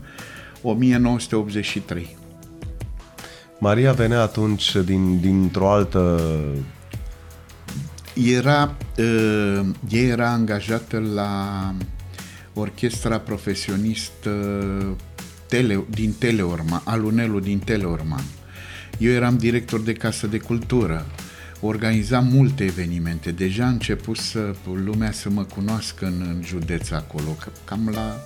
1983. 0.63 2.17
Maria 3.59 3.93
venea 3.93 4.23
atunci 4.23 4.77
din, 4.85 5.21
dintr-o 5.21 5.71
altă... 5.71 6.21
Era, 8.15 8.77
uh, 8.99 9.61
ea 9.89 10.03
era 10.03 10.31
angajată 10.31 10.99
la 11.15 11.75
orchestra 12.55 13.19
profesionistă 13.19 14.31
tele, 15.49 15.85
din 15.91 16.13
Teleorman, 16.19 16.83
Alunelul 16.85 17.41
din 17.41 17.59
Teleorman. 17.59 18.25
Eu 18.99 19.13
eram 19.13 19.37
director 19.37 19.81
de 19.81 19.93
casă 19.93 20.27
de 20.27 20.39
cultură, 20.39 21.07
organizam 21.61 22.27
multe 22.27 22.65
evenimente. 22.65 23.31
Deja 23.31 23.65
a 23.65 23.69
început 23.69 24.17
să 24.17 24.55
lumea 24.85 25.13
să 25.13 25.31
mă 25.31 25.43
cunoască 25.43 26.07
în, 26.07 26.27
în 26.29 26.43
județ 26.45 26.91
acolo, 26.91 27.31
că 27.41 27.49
cam 27.65 27.91
la 27.93 28.17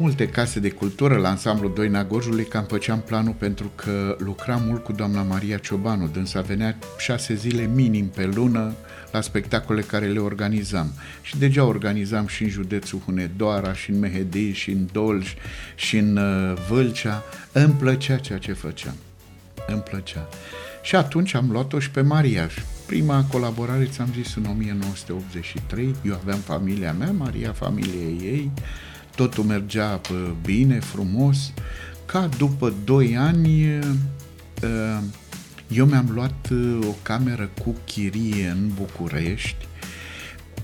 multe 0.00 0.28
case 0.28 0.60
de 0.60 0.70
cultură, 0.70 1.16
la 1.16 1.28
ansamblu 1.28 1.68
Doina 1.68 2.04
Gorjului, 2.04 2.44
cam 2.44 2.64
făceam 2.64 3.00
planul 3.00 3.34
pentru 3.38 3.72
că 3.74 4.16
lucram 4.18 4.62
mult 4.66 4.84
cu 4.84 4.92
doamna 4.92 5.22
Maria 5.22 5.56
Ciobanu, 5.56 6.06
dânsa 6.06 6.40
venea 6.40 6.78
șase 6.98 7.34
zile 7.34 7.70
minim 7.74 8.08
pe 8.08 8.26
lună 8.26 8.74
la 9.12 9.20
spectacole 9.20 9.80
care 9.80 10.06
le 10.06 10.18
organizam. 10.18 10.92
Și 11.22 11.38
deja 11.38 11.64
organizam 11.64 12.26
și 12.26 12.42
în 12.42 12.48
județul 12.48 12.98
Hunedoara, 13.04 13.72
și 13.72 13.90
în 13.90 13.98
Mehedi, 13.98 14.52
și 14.52 14.70
în 14.70 14.88
Dolj, 14.92 15.34
și 15.74 15.96
în 15.96 16.16
uh, 16.16 16.58
Vâlcea. 16.68 17.22
Îmi 17.52 17.74
plăcea 17.74 18.16
ceea 18.16 18.38
ce 18.38 18.52
făceam. 18.52 18.94
Îmi 19.66 19.82
plăcea. 19.82 20.28
Și 20.82 20.96
atunci 20.96 21.34
am 21.34 21.48
luat-o 21.50 21.78
și 21.78 21.90
pe 21.90 22.00
Maria. 22.00 22.48
Și 22.48 22.60
Prima 22.86 23.24
colaborare, 23.30 23.84
ți-am 23.84 24.08
zis, 24.14 24.34
în 24.34 24.44
1983. 24.50 25.94
Eu 26.04 26.14
aveam 26.14 26.38
familia 26.38 26.92
mea, 26.92 27.12
Maria 27.12 27.52
familiei 27.52 28.18
ei. 28.22 28.50
Totul 29.14 29.44
mergea 29.44 30.00
bă, 30.10 30.32
bine, 30.44 30.78
frumos. 30.78 31.52
Ca 32.06 32.28
după 32.38 32.74
2 32.84 33.16
ani, 33.16 33.78
uh, 33.78 34.98
eu 35.68 35.86
mi-am 35.86 36.08
luat 36.12 36.48
uh, 36.52 36.78
o 36.86 36.94
cameră 37.02 37.50
cu 37.64 37.74
chirie 37.84 38.48
în 38.48 38.70
București 38.74 39.68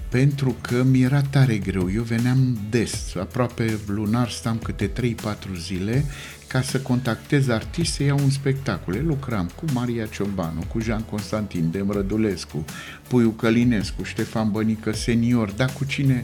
pentru 0.09 0.57
că 0.61 0.83
mi 0.83 1.03
era 1.03 1.23
tare 1.23 1.59
greu. 1.59 1.91
Eu 1.95 2.03
veneam 2.03 2.59
des, 2.71 3.15
aproape 3.19 3.79
lunar, 3.87 4.31
stam 4.31 4.59
câte 4.59 4.91
3-4 4.91 5.13
zile 5.57 6.05
ca 6.47 6.63
să 6.63 6.81
contactez 6.81 7.49
artiști 7.49 7.95
să 7.95 8.03
iau 8.03 8.19
un 8.23 8.31
spectacol. 8.31 9.01
Lucram 9.07 9.51
cu 9.57 9.65
Maria 9.73 10.07
Ciobanu, 10.07 10.65
cu 10.73 10.81
Jean 10.81 11.03
Constantin 11.03 11.71
Dem 11.71 11.91
Rădulescu, 11.91 12.65
Puiu 13.09 13.31
Călinescu, 13.31 14.03
Ștefan 14.03 14.51
Bănică 14.51 14.93
senior, 14.93 15.51
dar 15.51 15.73
cu 15.73 15.85
cine 15.85 16.23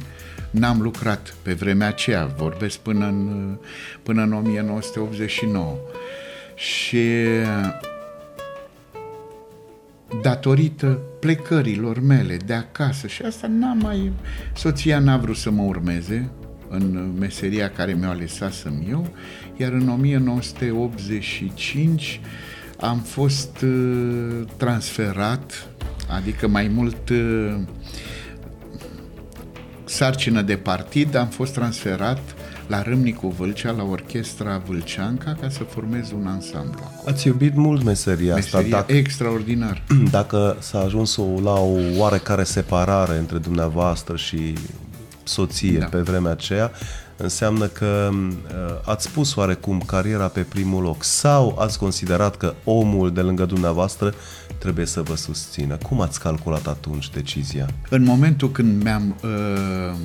n-am 0.53 0.81
lucrat 0.81 1.35
pe 1.43 1.53
vremea 1.53 1.89
aceea, 1.89 2.27
vorbesc 2.27 2.79
până 2.79 3.07
în, 3.07 3.57
până 4.03 4.23
în 4.23 4.33
1989. 4.33 5.77
Și 6.55 6.99
datorită 10.23 11.01
plecărilor 11.21 12.01
mele 12.01 12.37
de 12.37 12.55
acasă 12.55 13.07
și 13.07 13.23
asta 13.23 13.47
n-am 13.47 13.79
mai... 13.79 14.13
Soția 14.55 14.99
n-a 14.99 15.17
vrut 15.17 15.37
să 15.37 15.51
mă 15.51 15.63
urmeze 15.63 16.31
în 16.69 17.15
meseria 17.19 17.71
care 17.71 17.93
mi-o 17.93 18.09
alesasem 18.09 18.85
eu, 18.89 19.15
iar 19.57 19.73
în 19.73 19.89
1985 19.89 22.21
am 22.81 22.99
fost 22.99 23.61
uh, 23.63 24.41
transferat, 24.57 25.69
adică 26.11 26.49
mai 26.49 26.69
mult 26.69 27.09
uh, 27.09 27.55
sarcină 29.93 30.43
de 30.43 30.57
partid, 30.57 31.15
am 31.15 31.27
fost 31.27 31.53
transferat 31.53 32.19
la 32.67 32.83
Râmnicu 32.83 33.29
Vâlcea, 33.29 33.71
la 33.71 33.83
orchestra 33.83 34.63
Vâlceanca, 34.67 35.37
ca 35.41 35.49
să 35.49 35.63
formez 35.69 36.11
un 36.11 36.27
ansamblu 36.27 36.81
acolo. 36.85 37.11
Ați 37.11 37.27
iubit 37.27 37.55
mult 37.55 37.83
meseria, 37.83 38.35
Meseria 38.35 38.67
asta. 38.67 38.77
Dacă, 38.77 38.93
extraordinar. 38.93 39.83
dacă 40.11 40.57
s-a 40.61 40.81
ajuns 40.81 41.17
o, 41.17 41.25
la 41.43 41.61
o 41.61 41.77
oarecare 41.97 42.45
separare 42.45 43.17
între 43.17 43.39
dumneavoastră 43.39 44.17
și 44.17 44.55
soție 45.23 45.79
Da. 45.79 45.85
pe 45.87 45.99
vremea 45.99 46.31
aceea, 46.31 46.71
înseamnă 47.17 47.67
că 47.67 48.09
uh, 48.13 48.35
ați 48.85 49.11
pus 49.11 49.35
oarecum 49.35 49.83
cariera 49.87 50.27
pe 50.27 50.41
primul 50.41 50.83
loc 50.83 51.05
sau 51.05 51.57
ați 51.59 51.79
considerat 51.79 52.37
că 52.37 52.55
omul 52.65 53.13
de 53.13 53.21
lângă 53.21 53.45
dumneavoastră 53.45 54.15
trebuie 54.63 54.87
să 54.87 55.03
vă 55.03 55.15
susțină. 55.15 55.77
Cum 55.77 56.01
ați 56.01 56.21
calculat 56.21 56.67
atunci 56.67 57.11
decizia? 57.11 57.69
În 57.91 58.03
momentul 58.03 58.51
când 58.51 58.83
mi-am 58.83 59.17
uh, 59.23 59.97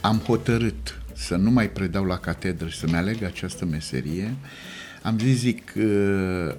am 0.00 0.18
hotărât 0.18 1.00
să 1.14 1.36
nu 1.36 1.50
mai 1.50 1.70
predau 1.70 2.04
la 2.04 2.16
catedră 2.16 2.68
și 2.68 2.78
să-mi 2.78 2.96
aleg 2.96 3.22
această 3.22 3.64
meserie, 3.64 4.34
am 5.02 5.18
zis, 5.18 5.38
zic, 5.38 5.72
uh, 5.76 6.54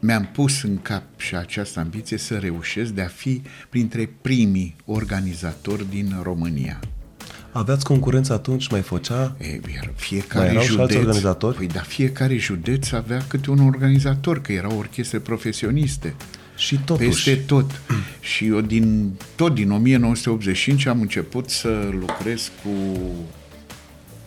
mi-am 0.00 0.28
pus 0.32 0.62
în 0.62 0.82
cap 0.82 1.02
și 1.16 1.36
această 1.36 1.80
ambiție 1.80 2.16
să 2.16 2.38
reușesc 2.38 2.90
de 2.90 3.02
a 3.02 3.08
fi 3.08 3.42
printre 3.68 4.10
primii 4.20 4.76
organizatori 4.84 5.90
din 5.90 6.20
România. 6.22 6.80
Aveați 7.56 7.84
concurență 7.84 8.32
atunci? 8.32 8.68
Mai 8.68 8.80
făcea? 8.80 9.36
E, 9.38 9.46
iar 9.46 9.60
Mai 9.84 9.92
fiecare 9.94 10.48
erau 10.48 10.62
și 10.62 10.68
alți 10.68 10.92
județ, 10.92 10.96
organizatori? 10.96 11.56
Păi 11.56 11.66
da, 11.66 11.80
fiecare 11.80 12.36
județ 12.36 12.90
avea 12.90 13.24
câte 13.28 13.50
un 13.50 13.66
organizator, 13.66 14.40
că 14.40 14.52
erau 14.52 14.78
orchestre 14.78 15.18
profesioniste. 15.18 16.14
Și 16.56 16.78
totuși... 16.84 17.08
Peste 17.08 17.34
tot. 17.34 17.80
și 18.34 18.46
eu 18.46 18.60
din, 18.60 19.12
tot 19.34 19.54
din 19.54 19.70
1985 19.70 20.86
am 20.86 21.00
început 21.00 21.50
să 21.50 21.88
lucrez 22.00 22.50
cu 22.62 22.70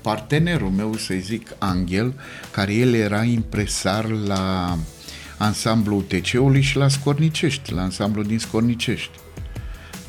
partenerul 0.01 0.69
meu, 0.69 0.95
să 0.95 1.13
zic, 1.19 1.55
Angel, 1.57 2.13
care 2.51 2.73
el 2.73 2.93
era 2.93 3.23
impresar 3.23 4.09
la 4.09 4.77
ansamblu 5.37 5.95
UTC-ului 5.95 6.61
și 6.61 6.77
la 6.77 6.87
Scornicești, 6.87 7.73
la 7.73 7.81
ansamblu 7.81 8.23
din 8.23 8.39
Scornicești. 8.39 9.11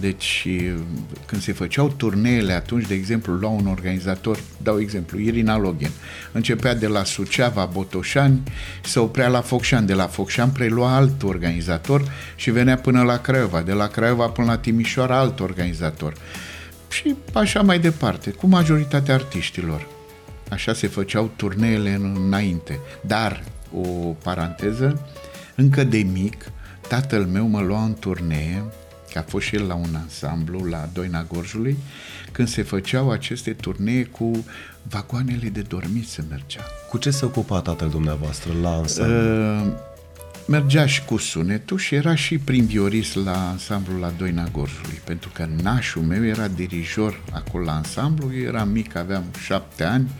Deci, 0.00 0.48
când 1.26 1.42
se 1.42 1.52
făceau 1.52 1.88
turneele 1.96 2.52
atunci, 2.52 2.86
de 2.86 2.94
exemplu, 2.94 3.32
lua 3.32 3.48
un 3.50 3.66
organizator, 3.66 4.38
dau 4.62 4.80
exemplu, 4.80 5.18
Irina 5.18 5.58
Login, 5.58 5.90
începea 6.32 6.74
de 6.74 6.86
la 6.86 7.04
Suceava, 7.04 7.64
Botoșani, 7.64 8.40
se 8.82 8.98
oprea 8.98 9.28
la 9.28 9.40
Focșani, 9.40 9.86
de 9.86 9.94
la 9.94 10.06
Focșani 10.06 10.52
prelua 10.52 10.94
alt 10.96 11.22
organizator 11.22 12.02
și 12.36 12.50
venea 12.50 12.76
până 12.76 13.02
la 13.02 13.18
Craiova, 13.18 13.60
de 13.60 13.72
la 13.72 13.86
Craiova 13.86 14.26
până 14.28 14.46
la 14.46 14.58
Timișoara 14.58 15.18
alt 15.18 15.40
organizator. 15.40 16.14
Și 16.90 17.14
așa 17.32 17.62
mai 17.62 17.78
departe, 17.78 18.30
cu 18.30 18.46
majoritatea 18.46 19.14
artiștilor. 19.14 19.86
Așa 20.50 20.72
se 20.74 20.86
făceau 20.86 21.30
turneele 21.36 21.94
în- 21.94 22.22
înainte. 22.26 22.78
Dar, 23.00 23.42
o 23.80 23.88
paranteză, 24.22 25.06
încă 25.54 25.84
de 25.84 25.98
mic, 26.12 26.44
tatăl 26.88 27.24
meu 27.24 27.46
mă 27.46 27.60
lua 27.60 27.84
în 27.84 27.94
turnee, 27.94 28.62
că 29.12 29.18
a 29.18 29.24
fost 29.28 29.46
și 29.46 29.54
el 29.54 29.66
la 29.66 29.74
un 29.74 29.94
ansamblu, 29.94 30.64
la 30.64 30.88
Doina 30.92 31.26
Gorjului, 31.32 31.76
când 32.32 32.48
se 32.48 32.62
făceau 32.62 33.10
aceste 33.10 33.52
turnee 33.52 34.04
cu 34.04 34.44
vagoanele 34.82 35.48
de 35.48 35.60
dormit 35.60 36.08
se 36.08 36.24
mergea. 36.28 36.60
Cu 36.88 36.98
ce 36.98 37.10
se 37.10 37.24
ocupa 37.24 37.60
tatăl 37.60 37.88
dumneavoastră 37.88 38.52
la 38.62 38.70
ansamblu? 38.70 39.16
Uh, 39.16 39.72
mergea 40.50 40.86
și 40.86 41.04
cu 41.04 41.16
sunetul 41.16 41.78
și 41.78 41.94
era 41.94 42.14
și 42.14 42.38
prin 42.38 42.66
viorist 42.66 43.14
la 43.14 43.48
ansamblul 43.50 43.98
la 44.00 44.12
Doina 44.18 44.48
Gorjului, 44.52 45.00
pentru 45.04 45.30
că 45.34 45.46
nașul 45.62 46.02
meu 46.02 46.24
era 46.24 46.46
dirijor 46.48 47.20
acolo 47.32 47.64
la 47.64 47.72
ansamblu, 47.72 48.30
eu 48.40 48.46
eram 48.46 48.68
mic, 48.68 48.96
aveam 48.96 49.24
șapte 49.44 49.84
ani 49.84 50.10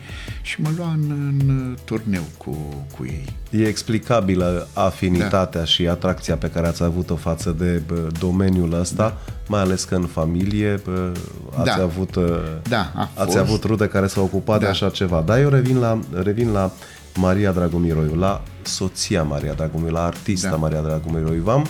și 0.41 0.61
mă 0.61 0.69
lua 0.77 0.91
în, 0.93 1.11
în 1.47 1.77
turneu 1.85 2.23
cu, 2.37 2.51
cu 2.97 3.05
ei. 3.05 3.25
E 3.49 3.67
explicabilă 3.67 4.67
afinitatea 4.73 5.59
da. 5.59 5.65
și 5.65 5.87
atracția 5.87 6.35
pe 6.35 6.49
care 6.49 6.67
ați 6.67 6.83
avut-o 6.83 7.15
față 7.15 7.55
de 7.59 7.81
bă, 7.87 8.07
domeniul 8.19 8.73
ăsta, 8.79 8.95
da. 9.03 9.33
mai 9.47 9.61
ales 9.61 9.83
că 9.83 9.95
în 9.95 10.05
familie 10.05 10.81
bă, 10.85 11.11
ați 11.57 11.77
Da. 11.77 11.83
avut 11.83 12.15
uh, 12.15 12.23
Da, 12.69 12.91
a 12.95 13.09
ați 13.15 13.25
fost. 13.25 13.37
avut 13.37 13.63
rude 13.63 13.87
care 13.87 14.07
s-au 14.07 14.23
ocupat 14.23 14.59
de 14.59 14.65
Da. 14.65 14.71
așa 14.71 14.89
ceva. 14.89 15.23
Dar 15.25 15.39
eu 15.39 15.49
revin 15.49 15.77
la, 15.77 15.99
revin 16.23 16.51
la 16.51 16.71
Maria 17.15 17.51
Dragomiroiu, 17.51 18.15
la 18.15 18.43
soția 18.61 19.23
Maria 19.23 19.53
Dragomiroiu, 19.53 19.95
la 19.95 20.05
artista 20.05 20.49
Da. 20.49 20.55
Maria 20.55 20.81
Dragomiroiu. 20.81 21.41
V-am, 21.41 21.67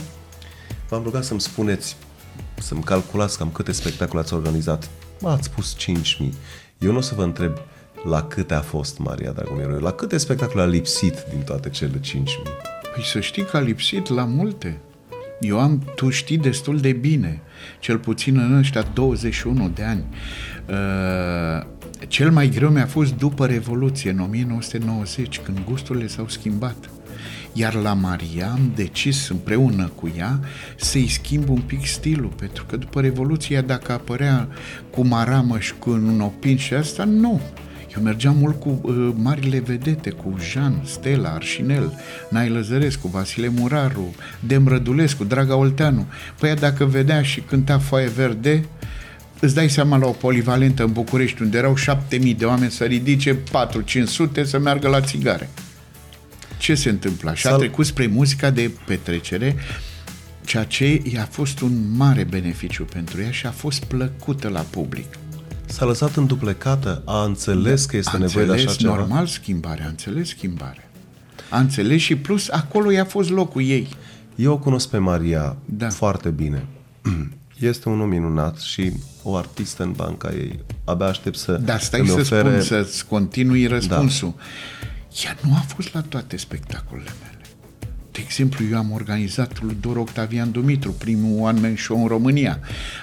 v-am 0.89 1.03
rugat 1.03 1.23
să-mi 1.23 1.41
spuneți, 1.41 1.97
să-mi 2.57 2.83
calculați 2.83 3.37
cam 3.37 3.49
câte 3.49 3.71
spectacole 3.71 4.21
ați 4.21 4.33
organizat. 4.33 4.89
Ați 5.23 5.43
spus 5.43 5.75
5.000. 6.19 6.29
Eu 6.77 6.91
nu 6.91 6.97
o 6.97 7.01
să 7.01 7.15
vă 7.15 7.23
întreb 7.23 7.57
la 8.03 8.23
câte 8.23 8.53
a 8.53 8.61
fost 8.61 8.97
Maria 8.97 9.31
Dragomiroiu, 9.31 9.79
la 9.79 9.91
câte 9.91 10.17
spectacole 10.17 10.61
a 10.61 10.65
lipsit 10.65 11.25
din 11.29 11.41
toate 11.41 11.69
cele 11.69 11.99
5.000. 11.99 12.13
Păi 12.93 13.03
să 13.03 13.19
știi 13.19 13.43
că 13.43 13.57
a 13.57 13.59
lipsit 13.59 14.09
la 14.09 14.23
multe. 14.23 14.79
Eu 15.39 15.59
am, 15.59 15.91
tu 15.95 16.09
știi 16.09 16.37
destul 16.37 16.79
de 16.79 16.91
bine, 16.91 17.41
cel 17.79 17.97
puțin 17.97 18.37
în 18.37 18.53
ăștia 18.53 18.81
21 18.81 19.69
de 19.69 19.83
ani. 19.83 20.03
Uh, 20.69 21.65
cel 22.07 22.31
mai 22.31 22.49
greu 22.49 22.69
mi-a 22.69 22.85
fost 22.85 23.13
după 23.13 23.45
Revoluție, 23.45 24.11
în 24.11 24.19
1990, 24.19 25.39
când 25.39 25.57
gusturile 25.65 26.07
s-au 26.07 26.27
schimbat. 26.27 26.89
Iar 27.53 27.73
la 27.73 27.93
Maria 27.93 28.49
am 28.51 28.71
decis 28.75 29.29
împreună 29.29 29.91
cu 29.95 30.13
ea 30.17 30.39
să-i 30.75 31.07
schimb 31.07 31.49
un 31.49 31.61
pic 31.61 31.85
stilul, 31.85 32.31
pentru 32.35 32.65
că 32.65 32.77
după 32.77 33.01
Revoluție, 33.01 33.61
dacă 33.61 33.91
apărea 33.91 34.47
cu 34.89 35.05
maramă 35.05 35.59
și 35.59 35.73
cu 35.79 35.89
un 35.89 36.19
opin 36.19 36.57
și 36.57 36.73
asta, 36.73 37.03
nu. 37.03 37.41
Eu 37.95 38.03
mergeam 38.03 38.37
mult 38.37 38.59
cu 38.59 38.79
uh, 38.81 39.09
marile 39.15 39.59
vedete, 39.59 40.09
cu 40.09 40.35
Jean, 40.51 40.81
Stella, 40.85 41.29
Arșinel, 41.29 41.93
Nai 42.29 42.49
Lăzărescu, 42.49 43.07
Vasile 43.07 43.47
Muraru, 43.47 44.15
Dem 44.39 44.67
Rădulescu, 44.67 45.23
Draga 45.23 45.55
Olteanu. 45.55 46.05
Păi 46.39 46.49
ea 46.49 46.55
dacă 46.55 46.85
vedea 46.85 47.21
și 47.21 47.41
cânta 47.41 47.79
Foaie 47.79 48.07
Verde, 48.07 48.65
îți 49.41 49.53
dai 49.55 49.69
seama 49.69 49.97
la 49.97 50.05
o 50.07 50.11
polivalentă 50.11 50.83
în 50.83 50.91
București, 50.91 51.41
unde 51.41 51.57
erau 51.57 51.75
șapte 51.75 52.17
mii 52.17 52.33
de 52.33 52.45
oameni 52.45 52.71
să 52.71 52.83
ridice 52.83 53.37
4-500 53.37 54.43
să 54.43 54.59
meargă 54.59 54.87
la 54.87 55.01
țigare. 55.01 55.49
Ce 56.57 56.75
se 56.75 56.89
întâmplă? 56.89 57.33
Și 57.33 57.47
a 57.47 57.49
Sal- 57.49 57.59
trecut 57.59 57.85
spre 57.85 58.07
muzica 58.07 58.49
de 58.49 58.71
petrecere, 58.85 59.55
ceea 60.45 60.63
ce 60.63 61.01
i-a 61.13 61.27
fost 61.31 61.59
un 61.59 61.95
mare 61.95 62.23
beneficiu 62.23 62.83
pentru 62.83 63.21
ea 63.21 63.31
și 63.31 63.45
a 63.45 63.51
fost 63.51 63.83
plăcută 63.83 64.47
la 64.47 64.61
public. 64.61 65.05
S-a 65.65 65.85
lăsat 65.85 66.15
înduplecată, 66.15 67.01
a 67.05 67.23
înțeles 67.23 67.85
că 67.85 67.97
este 67.97 68.15
a 68.15 68.19
nevoie 68.19 68.45
de 68.45 68.51
așa 68.51 68.59
înțeles 68.61 68.81
ceva. 68.81 68.95
normal 68.95 69.25
schimbarea, 69.27 69.85
a 69.85 69.89
înțeles 69.89 70.29
schimbarea. 70.29 70.89
A 71.49 71.59
înțeles 71.59 72.01
și 72.01 72.15
plus 72.15 72.49
acolo 72.49 72.91
i-a 72.91 73.05
fost 73.05 73.29
locul 73.29 73.63
ei. 73.63 73.87
Eu 74.35 74.51
o 74.51 74.57
cunosc 74.57 74.89
pe 74.89 74.97
Maria 74.97 75.57
Da. 75.65 75.89
foarte 75.89 76.29
bine. 76.29 76.65
Este 77.61 77.89
un 77.89 78.01
om 78.01 78.09
minunat 78.09 78.59
și 78.59 78.91
o 79.23 79.35
artistă 79.35 79.83
în 79.83 79.91
banca 79.91 80.31
ei. 80.33 80.59
Abia 80.83 81.05
aștept 81.05 81.37
să 81.37 81.51
Dar 81.51 81.79
stai 81.79 81.99
îmi 81.99 82.09
să 82.09 82.19
ofere... 82.19 82.49
spun, 82.49 82.61
să-ți 82.61 83.05
continui 83.05 83.65
răspunsul. 83.65 84.33
Da. 84.37 84.43
Ea 85.25 85.37
nu 85.41 85.53
a 85.53 85.63
fost 85.67 85.93
la 85.93 86.01
toate 86.01 86.37
spectacolele 86.37 87.09
mele. 87.23 87.45
De 88.11 88.19
exemplu, 88.23 88.65
eu 88.71 88.77
am 88.77 88.91
organizat 88.91 89.61
lui 89.61 89.77
Dor 89.79 89.97
Octavian 89.97 90.51
Dumitru, 90.51 90.91
primul 90.91 91.41
one 91.41 91.59
man 91.59 91.75
show 91.75 92.01
în 92.01 92.07
România. 92.07 92.59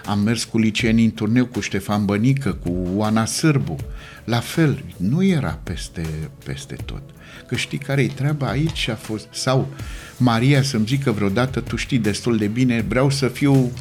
Am 0.06 0.18
mers 0.18 0.44
cu 0.44 0.58
liceenii 0.58 1.04
în 1.04 1.10
turneu 1.10 1.46
cu 1.46 1.60
Ștefan 1.60 2.04
Bănică, 2.04 2.52
cu 2.52 2.86
Oana 2.94 3.24
Sârbu. 3.24 3.76
La 4.24 4.40
fel, 4.40 4.84
nu 4.96 5.24
era 5.24 5.58
peste, 5.62 6.06
peste 6.44 6.76
tot. 6.84 7.02
Că 7.46 7.56
știi 7.56 7.78
care 7.78 8.02
e 8.02 8.08
treaba 8.08 8.48
aici 8.48 8.88
a 8.88 8.94
fost... 8.94 9.26
Sau 9.30 9.68
Maria 10.16 10.62
să-mi 10.62 10.86
zică 10.86 11.10
vreodată, 11.10 11.60
tu 11.60 11.76
știi 11.76 11.98
destul 11.98 12.36
de 12.36 12.46
bine, 12.46 12.84
vreau 12.88 13.10
să 13.10 13.28
fiu, 13.28 13.72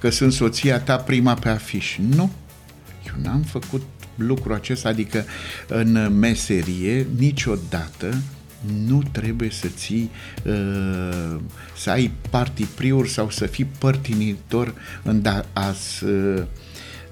că 0.00 0.10
sunt 0.10 0.32
soția 0.32 0.80
ta 0.80 0.96
prima 0.96 1.34
pe 1.34 1.48
afiș. 1.48 1.98
Nu, 2.14 2.30
eu 3.06 3.14
n-am 3.22 3.42
făcut 3.42 3.82
lucrul 4.16 4.54
acesta, 4.54 4.88
adică 4.88 5.24
în 5.68 6.18
meserie 6.18 7.06
niciodată 7.18 8.14
nu 8.86 9.02
trebuie 9.12 9.50
să 9.50 9.68
ții, 9.68 10.10
uh, 10.44 11.36
să 11.76 11.90
ai 11.90 12.12
partipriuri 12.30 13.08
sau 13.08 13.30
să 13.30 13.46
fii 13.46 13.64
părtinitor 13.64 14.74
în 15.02 15.22
da, 15.22 15.44
a 15.52 15.74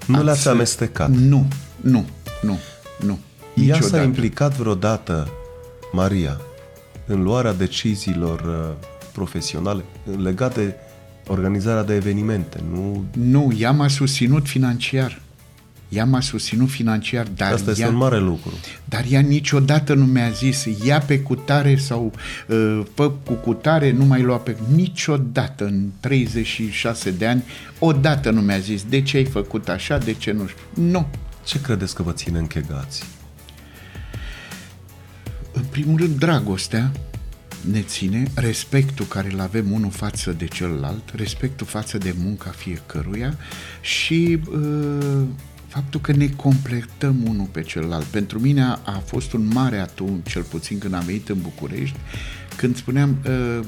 Nu 0.05 0.23
le-ați 0.23 0.47
amestecat. 0.47 1.09
Nu, 1.09 1.47
nu, 1.81 2.05
nu, 2.41 2.59
nu. 2.99 3.19
Ea 3.53 3.73
s-a 3.73 3.79
Niciodată. 3.79 4.03
implicat 4.03 4.55
vreodată, 4.55 5.27
Maria, 5.91 6.41
în 7.05 7.23
luarea 7.23 7.53
deciziilor 7.53 8.39
uh, 8.39 8.87
profesionale 9.13 9.83
legate 10.17 10.65
de 10.65 10.75
organizarea 11.27 11.83
de 11.83 11.93
evenimente. 11.95 12.63
Nu... 12.71 13.05
Nu, 13.11 13.53
ea 13.57 13.71
m-a 13.71 13.87
susținut 13.87 14.47
financiar. 14.47 15.21
Ea 15.89 16.05
m-a 16.05 16.21
susținut 16.21 16.69
financiar, 16.69 17.27
dar 17.35 17.53
Asta 17.53 17.69
este 17.69 17.81
ea, 17.83 17.89
un 17.89 17.95
mare 17.95 18.19
lucru. 18.19 18.53
dar 18.85 19.05
ea 19.09 19.19
niciodată 19.19 19.93
nu 19.93 20.05
mi-a 20.05 20.29
zis 20.29 20.65
ia 20.85 20.99
pe 20.99 21.19
cutare 21.19 21.75
sau 21.75 22.11
uh, 22.47 22.81
fă 22.93 23.09
cu 23.09 23.33
cutare, 23.33 23.91
nu 23.91 24.05
mai 24.05 24.21
lua 24.21 24.37
pe... 24.37 24.55
Niciodată 24.75 25.65
în 25.65 25.89
36 25.99 27.11
de 27.11 27.25
ani, 27.25 27.43
odată 27.79 28.29
nu 28.29 28.41
mi-a 28.41 28.57
zis 28.57 28.83
de 28.83 29.01
ce 29.01 29.17
ai 29.17 29.25
făcut 29.25 29.69
așa, 29.69 29.97
de 29.97 30.13
ce 30.13 30.31
nu 30.31 30.47
știu. 30.47 30.83
Nu. 30.83 31.07
Ce 31.43 31.61
credeți 31.61 31.95
că 31.95 32.03
vă 32.03 32.11
ține 32.11 32.37
închegați? 32.39 33.03
În 35.51 35.63
primul 35.69 35.99
rând, 35.99 36.19
dragostea 36.19 36.91
ne 37.71 37.81
ține, 37.81 38.31
respectul 38.35 39.05
care 39.05 39.31
îl 39.31 39.39
avem 39.39 39.71
unul 39.71 39.91
față 39.91 40.31
de 40.31 40.45
celălalt, 40.45 41.11
respectul 41.15 41.65
față 41.65 41.97
de 41.97 42.15
munca 42.23 42.49
fiecăruia 42.49 43.37
și 43.81 44.39
uh, 44.51 45.21
faptul 45.67 45.99
că 45.99 46.11
ne 46.11 46.27
completăm 46.27 47.15
unul 47.27 47.45
pe 47.51 47.61
celălalt. 47.61 48.03
Pentru 48.03 48.39
mine 48.39 48.63
a, 48.63 48.79
a 48.83 49.01
fost 49.05 49.33
un 49.33 49.47
mare 49.53 49.77
atu, 49.77 50.21
cel 50.23 50.41
puțin 50.41 50.77
când 50.77 50.93
am 50.93 51.03
venit 51.05 51.29
în 51.29 51.37
București, 51.41 51.97
când 52.57 52.75
spuneam, 52.75 53.17
uh, 53.27 53.59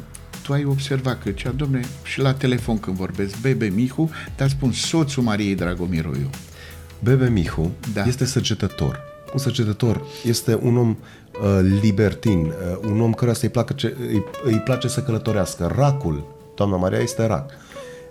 tu 0.42 0.54
ai 0.54 0.66
observat 0.66 1.24
că 1.24 1.32
cea, 1.32 1.52
domne, 1.52 1.82
și 2.04 2.20
la 2.20 2.34
telefon 2.34 2.80
când 2.80 2.96
vorbesc, 2.96 3.42
Bebe 3.42 3.68
Mihu, 3.68 4.12
dar 4.36 4.50
spun 4.50 4.72
soțul 4.72 5.24
Mariei 5.24 5.56
Dragomiroiu. 5.56 6.30
Bebe 7.04 7.30
Mihu 7.30 7.72
Da. 7.94 8.04
este 8.04 8.26
săgetător. 8.26 9.17
Un 9.34 9.40
săgetător 9.40 10.02
este 10.24 10.60
un 10.62 10.78
om 10.78 10.90
uh, 10.90 11.60
libertin, 11.82 12.40
uh, 12.40 12.90
un 12.90 13.02
om 13.02 13.14
căruia 13.14 13.36
îi, 13.42 13.50
placă 13.50 13.74
ce, 13.74 13.96
îi, 14.00 14.24
îi 14.44 14.60
place 14.60 14.88
să 14.88 15.02
călătorească. 15.02 15.72
Racul, 15.76 16.26
doamna 16.56 16.78
Maria, 16.78 17.00
este 17.00 17.26
rac. 17.26 17.52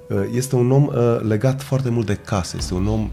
Uh, 0.09 0.23
este 0.33 0.57
un 0.57 0.71
om 0.71 0.87
uh, 0.87 1.21
legat 1.23 1.63
foarte 1.63 1.91
mult 1.91 2.07
de 2.07 2.15
casă, 2.15 2.57
este 2.59 2.75
un 2.75 2.87
om 2.87 3.11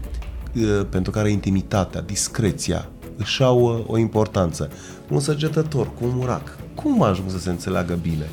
uh, 0.54 0.86
pentru 0.88 1.10
care 1.10 1.30
intimitatea, 1.30 2.00
discreția 2.00 2.88
își 3.16 3.42
au 3.42 3.60
uh, 3.60 3.84
o 3.86 3.98
importanță. 3.98 4.70
Un 5.08 5.20
săgetător 5.20 5.86
cu 5.86 6.04
un 6.04 6.24
rac. 6.26 6.58
Cum 6.74 7.02
ajung 7.02 7.30
să 7.30 7.38
se 7.38 7.50
înțeleagă 7.50 7.98
bine? 8.02 8.30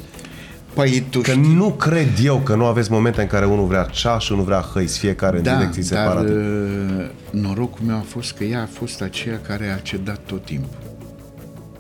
Păi 0.74 1.04
tu 1.10 1.20
Că 1.20 1.34
nu 1.34 1.72
cred 1.72 2.10
eu 2.24 2.38
că 2.38 2.56
nu 2.56 2.66
aveți 2.66 2.92
momente 2.92 3.22
în 3.22 3.28
care 3.28 3.46
unul 3.46 3.66
vrea 3.66 3.84
ceaș, 3.84 4.30
unul 4.30 4.44
vrea 4.44 4.60
hăiți, 4.74 5.00
fiecare 5.00 5.38
în 5.38 5.44
direcții 5.44 5.90
dar 5.90 6.06
separate. 6.06 6.32
uh, 6.32 7.42
norocul 7.42 7.86
meu 7.86 7.96
a 7.96 8.06
fost 8.08 8.32
că 8.32 8.44
ea 8.44 8.62
a 8.62 8.70
fost 8.72 9.02
aceea 9.02 9.40
care 9.48 9.76
a 9.78 9.78
cedat 9.78 10.20
tot 10.26 10.46
timpul. 10.46 10.78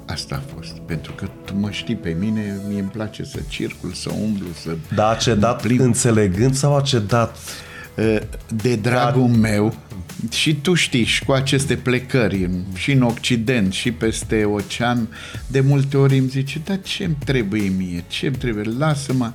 Asta 0.05 0.35
a 0.35 0.53
fost. 0.55 0.77
Pentru 0.85 1.13
că 1.15 1.27
tu 1.45 1.53
mă 1.59 1.69
știi 1.69 1.95
pe 1.95 2.15
mine, 2.19 2.59
mie 2.67 2.79
îmi 2.79 2.89
place 2.89 3.23
să 3.23 3.39
circul, 3.47 3.91
să 3.91 4.09
umblu, 4.21 4.47
să... 4.63 4.75
Dar 4.95 5.13
a 5.13 5.15
cedat 5.15 5.61
plimb. 5.61 5.79
înțelegând 5.79 6.55
sau 6.55 6.75
a 6.75 6.81
cedat 6.81 7.35
Uh, 7.35 7.70
De 8.47 8.75
dragul 8.75 9.27
meu, 9.27 9.75
și 10.31 10.55
tu 10.55 10.73
știi, 10.73 11.03
și 11.03 11.23
cu 11.25 11.31
aceste 11.31 11.75
plecări, 11.75 12.43
în- 12.43 12.63
și 12.75 12.91
în 12.91 13.01
Occident, 13.01 13.73
și 13.73 13.91
peste 13.91 14.43
ocean, 14.43 15.07
de 15.47 15.59
multe 15.59 15.97
ori 15.97 16.17
îmi 16.17 16.27
zice, 16.29 16.61
dar 16.65 16.79
ce 16.81 17.03
îmi 17.03 17.15
trebuie 17.25 17.71
mie, 17.77 18.03
ce 18.07 18.27
îmi 18.27 18.35
trebuie, 18.35 18.63
lasă-mă. 18.77 19.31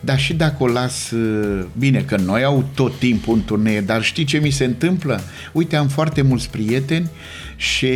Dar 0.00 0.18
și 0.18 0.34
dacă 0.34 0.62
o 0.62 0.66
las, 0.66 1.10
uh, 1.10 1.64
bine, 1.78 2.00
că 2.00 2.16
noi 2.16 2.44
au 2.44 2.68
tot 2.74 2.98
timpul 2.98 3.34
în 3.34 3.44
turnee, 3.44 3.80
dar 3.80 4.02
știi 4.02 4.24
ce 4.24 4.38
mi 4.38 4.50
se 4.50 4.64
întâmplă? 4.64 5.20
Uite, 5.52 5.76
am 5.76 5.88
foarte 5.88 6.22
mulți 6.22 6.50
prieteni 6.50 7.08
și 7.56 7.88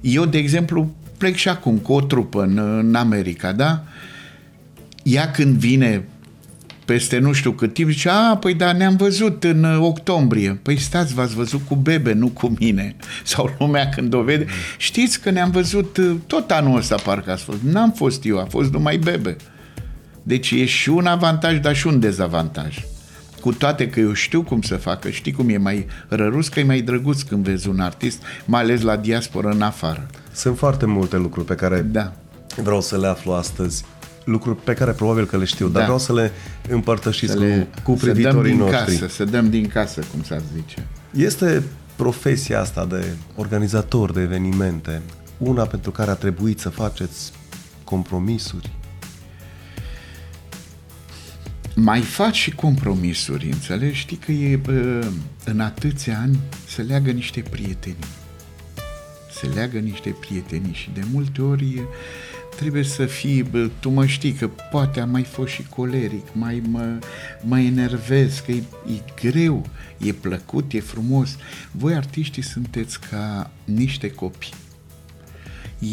eu, 0.00 0.24
de 0.24 0.38
exemplu, 0.38 0.94
plec 1.18 1.34
și 1.34 1.48
acum 1.48 1.76
cu 1.76 1.92
o 1.92 2.00
trupă 2.00 2.42
în, 2.42 2.58
în 2.58 2.94
America, 2.94 3.52
da? 3.52 3.84
Ea 5.02 5.30
când 5.30 5.56
vine 5.56 6.04
peste 6.84 7.18
nu 7.18 7.32
știu 7.32 7.50
cât 7.52 7.74
timp, 7.74 7.90
zice, 7.90 8.08
a, 8.08 8.36
păi 8.36 8.54
da, 8.54 8.72
ne-am 8.72 8.96
văzut 8.96 9.44
în 9.44 9.64
uh, 9.64 9.78
octombrie. 9.80 10.58
Păi 10.62 10.78
stați, 10.78 11.14
v-ați 11.14 11.34
văzut 11.34 11.60
cu 11.68 11.74
Bebe, 11.74 12.12
nu 12.12 12.28
cu 12.28 12.54
mine. 12.58 12.96
Sau 13.24 13.54
lumea 13.58 13.88
când 13.88 14.14
o 14.14 14.22
vede. 14.22 14.46
Știți 14.76 15.20
că 15.20 15.30
ne-am 15.30 15.50
văzut 15.50 15.96
uh, 15.96 16.14
tot 16.26 16.50
anul 16.50 16.76
ăsta, 16.76 16.96
parcă 17.04 17.30
ați 17.30 17.42
fost. 17.42 17.58
N-am 17.62 17.92
fost 17.92 18.24
eu, 18.24 18.38
a 18.40 18.44
fost 18.44 18.72
numai 18.72 18.96
Bebe. 18.96 19.36
Deci 20.22 20.50
e 20.50 20.64
și 20.64 20.88
un 20.88 21.06
avantaj, 21.06 21.58
dar 21.58 21.76
și 21.76 21.86
un 21.86 22.00
dezavantaj. 22.00 22.84
Cu 23.40 23.52
toate 23.52 23.88
că 23.88 24.00
eu 24.00 24.12
știu 24.12 24.42
cum 24.42 24.62
să 24.62 24.76
facă, 24.76 25.10
știi 25.10 25.32
cum 25.32 25.48
e 25.48 25.56
mai 25.56 25.86
rărus, 26.08 26.48
că 26.48 26.60
e 26.60 26.64
mai 26.64 26.80
drăguț 26.80 27.20
când 27.22 27.44
vezi 27.44 27.68
un 27.68 27.80
artist, 27.80 28.22
mai 28.44 28.60
ales 28.60 28.80
la 28.80 28.96
diaspora 28.96 29.50
în 29.50 29.62
afară. 29.62 30.06
Sunt 30.32 30.58
foarte 30.58 30.86
multe 30.86 31.16
lucruri 31.16 31.46
pe 31.46 31.54
care 31.54 31.80
Da. 31.80 32.12
vreau 32.56 32.80
să 32.80 32.98
le 32.98 33.06
aflu 33.06 33.32
astăzi. 33.32 33.84
Lucruri 34.24 34.56
pe 34.58 34.74
care 34.74 34.92
probabil 34.92 35.26
că 35.26 35.36
le 35.36 35.44
știu, 35.44 35.66
dar 35.66 35.78
Da. 35.78 35.82
vreau 35.82 35.98
să 35.98 36.12
le 36.12 36.30
împărtășiți 36.68 37.32
Să 37.32 37.38
le, 37.38 37.68
cu, 37.84 37.92
cu 37.92 37.98
să 37.98 38.04
dăm 38.04 38.14
privitorii 38.14 38.50
din 38.50 38.60
noștri. 38.60 38.96
casă, 38.98 39.06
să 39.14 39.24
dăm 39.24 39.50
din 39.50 39.66
casă, 39.68 40.00
cum 40.12 40.22
s-ar 40.22 40.42
zice. 40.56 40.86
Este 41.10 41.62
profesia 41.96 42.60
asta 42.60 42.84
de 42.86 43.04
organizator 43.36 44.12
de 44.12 44.20
evenimente 44.20 45.02
una 45.38 45.64
pentru 45.64 45.90
care 45.90 46.10
a 46.10 46.14
trebuit 46.14 46.58
să 46.60 46.68
faceți 46.68 47.32
compromisuri? 47.84 48.70
mai 51.76 52.00
faci 52.00 52.36
și 52.36 52.50
compromisuri, 52.50 53.50
înțelegi? 53.50 53.98
Știi 53.98 54.16
că 54.16 54.32
e 54.32 54.56
bă, 54.56 55.06
în 55.44 55.60
atâția 55.60 56.18
ani 56.22 56.38
se 56.66 56.82
leagă 56.82 57.10
niște 57.10 57.40
prietenii. 57.50 58.06
Se 59.40 59.46
leagă 59.46 59.78
niște 59.78 60.16
prietenii 60.20 60.72
și 60.72 60.90
de 60.94 61.00
multe 61.12 61.42
ori 61.42 61.64
e, 61.64 61.82
trebuie 62.56 62.82
să 62.82 63.06
fii, 63.06 63.42
bă, 63.42 63.70
tu 63.80 63.90
mă 63.90 64.06
știi 64.06 64.32
că 64.32 64.48
poate 64.70 65.00
am 65.00 65.10
mai 65.10 65.22
fost 65.22 65.52
și 65.52 65.62
coleric, 65.68 66.26
mai 66.32 66.62
mă, 66.68 66.98
mă 67.40 67.58
enervez, 67.60 68.38
că 68.38 68.52
e, 68.52 68.62
e 68.86 69.28
greu, 69.28 69.66
e 69.98 70.12
plăcut, 70.12 70.72
e 70.72 70.80
frumos. 70.80 71.36
Voi 71.70 71.94
artiștii 71.94 72.42
sunteți 72.42 73.00
ca 73.00 73.50
niște 73.64 74.10
copii. 74.10 74.63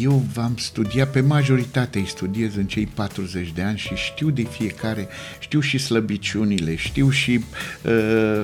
Eu 0.00 0.24
v-am 0.34 0.56
studiat, 0.56 1.10
pe 1.10 1.20
majoritate 1.20 1.98
îi 1.98 2.06
studiez 2.06 2.56
în 2.56 2.66
cei 2.66 2.86
40 2.86 3.52
de 3.54 3.62
ani 3.62 3.78
și 3.78 3.94
știu 3.94 4.30
de 4.30 4.42
fiecare, 4.42 5.08
știu 5.38 5.60
și 5.60 5.78
slăbiciunile, 5.78 6.76
știu 6.76 7.10
și 7.10 7.44
uh, 7.84 8.42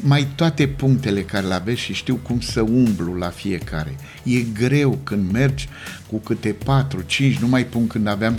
mai 0.00 0.26
toate 0.34 0.66
punctele 0.66 1.22
care 1.22 1.46
le 1.46 1.54
aveți 1.54 1.80
și 1.80 1.92
știu 1.92 2.14
cum 2.14 2.40
să 2.40 2.60
umblu 2.60 3.14
la 3.14 3.28
fiecare. 3.28 3.96
E 4.22 4.40
greu 4.40 4.98
când 5.02 5.32
mergi 5.32 5.68
cu 6.10 6.18
câte 6.18 6.48
4, 6.64 7.02
5, 7.06 7.36
nu 7.36 7.48
mai 7.48 7.66
pun 7.66 7.86
când 7.86 8.06
aveam 8.06 8.38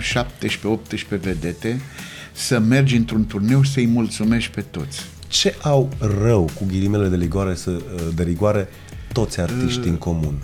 vedete, 1.20 1.80
să 2.32 2.58
mergi 2.58 2.96
într-un 2.96 3.26
turneu 3.26 3.62
să-i 3.62 3.86
mulțumești 3.86 4.50
pe 4.50 4.60
toți. 4.60 5.00
Ce 5.28 5.54
au 5.62 5.90
rău, 6.20 6.50
cu 6.54 6.64
ghilimele 6.68 7.08
de 7.08 7.16
rigoare, 7.16 7.54
să, 7.54 7.82
de 8.14 8.22
rigoare 8.22 8.68
toți 9.12 9.40
artiștii 9.40 9.90
în 9.90 9.96
comun? 9.96 10.34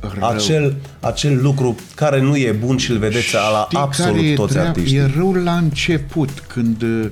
Rău. 0.00 0.28
Acel, 0.28 0.76
acel 1.00 1.42
lucru 1.42 1.76
care 1.94 2.20
nu 2.20 2.36
e 2.36 2.52
bun 2.52 2.76
și 2.76 2.90
îl 2.90 2.98
vedeți 2.98 3.34
la 3.34 3.64
Știi 3.64 3.78
absolut 3.78 4.14
care 4.14 4.26
e 4.26 4.34
toți 4.34 4.52
treaba? 4.52 4.68
artiștii. 4.68 4.98
E 4.98 5.10
rău 5.16 5.32
la 5.32 5.56
început, 5.56 6.30
când 6.40 6.82
uh, 6.82 7.06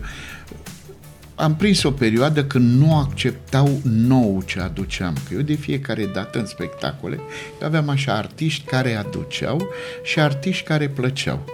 am 1.35 1.57
prins 1.57 1.83
o 1.83 1.90
perioadă 1.90 2.44
când 2.44 2.81
nu 2.81 2.96
acceptau 2.96 3.81
nou 3.83 4.42
ce 4.46 4.61
aduceam. 4.61 5.14
Că 5.29 5.35
eu 5.35 5.40
de 5.40 5.55
fiecare 5.55 6.11
dată 6.14 6.38
în 6.38 6.46
spectacole 6.46 7.20
aveam 7.64 7.88
așa 7.88 8.12
artiști 8.12 8.64
care 8.64 8.94
aduceau 8.94 9.68
și 10.03 10.20
artiști 10.20 10.64
care 10.64 10.88
plăceau. 10.88 11.44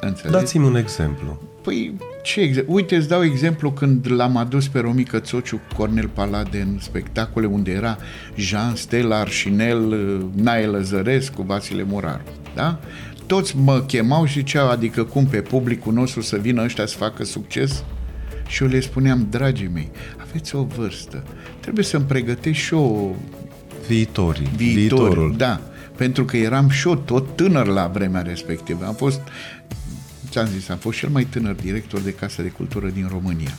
Înțelegi? 0.00 0.32
Dați-mi 0.32 0.64
un 0.64 0.76
exemplu. 0.76 1.40
Păi, 1.66 1.94
ce 2.22 2.40
exemplu? 2.40 2.74
Uite, 2.74 2.96
îți 2.96 3.08
dau 3.08 3.24
exemplu 3.24 3.72
când 3.72 4.06
l-am 4.10 4.36
adus 4.36 4.68
pe 4.68 4.78
Romică 4.78 5.18
Țociu 5.18 5.56
cu 5.56 5.76
Cornel 5.76 6.08
Palade 6.08 6.60
în 6.60 6.78
spectacole 6.80 7.46
unde 7.46 7.70
era 7.70 7.96
Jean 8.36 8.74
Stella, 8.74 9.18
Arșinel, 9.18 9.94
Nae 10.34 10.66
Lăzărescu, 10.66 11.42
Vasile 11.42 11.82
Moraru. 11.82 12.22
Da? 12.54 12.80
Toți 13.26 13.56
mă 13.56 13.80
chemau 13.86 14.24
și 14.24 14.38
ziceau, 14.38 14.68
adică 14.68 15.04
cum 15.04 15.26
pe 15.26 15.40
publicul 15.40 15.92
nostru 15.92 16.20
să 16.20 16.36
vină 16.36 16.62
ăștia 16.62 16.86
să 16.86 16.96
facă 16.96 17.24
succes? 17.24 17.84
Și 18.46 18.62
eu 18.62 18.68
le 18.68 18.80
spuneam, 18.80 19.26
dragii 19.30 19.70
mei, 19.72 19.90
aveți 20.28 20.54
o 20.56 20.62
vârstă, 20.62 21.24
trebuie 21.60 21.84
să-mi 21.84 22.04
pregătești 22.04 22.62
și 22.62 22.74
o 22.74 23.10
Viitorii, 23.86 24.48
viitor, 24.56 24.98
viitorul. 24.98 25.34
Da, 25.36 25.60
pentru 25.96 26.24
că 26.24 26.36
eram 26.36 26.68
și 26.68 26.88
eu 26.88 26.94
tot 26.94 27.36
tânăr 27.36 27.66
la 27.66 27.86
vremea 27.86 28.22
respectivă. 28.22 28.84
Am 28.86 28.94
fost, 28.94 29.20
ți-am 30.36 30.48
zis, 30.58 30.68
am 30.68 30.76
fost 30.76 30.98
cel 30.98 31.08
mai 31.08 31.24
tânăr 31.24 31.54
director 31.54 32.00
de 32.00 32.12
casă 32.12 32.42
de 32.42 32.48
cultură 32.48 32.88
din 32.88 33.08
România. 33.10 33.50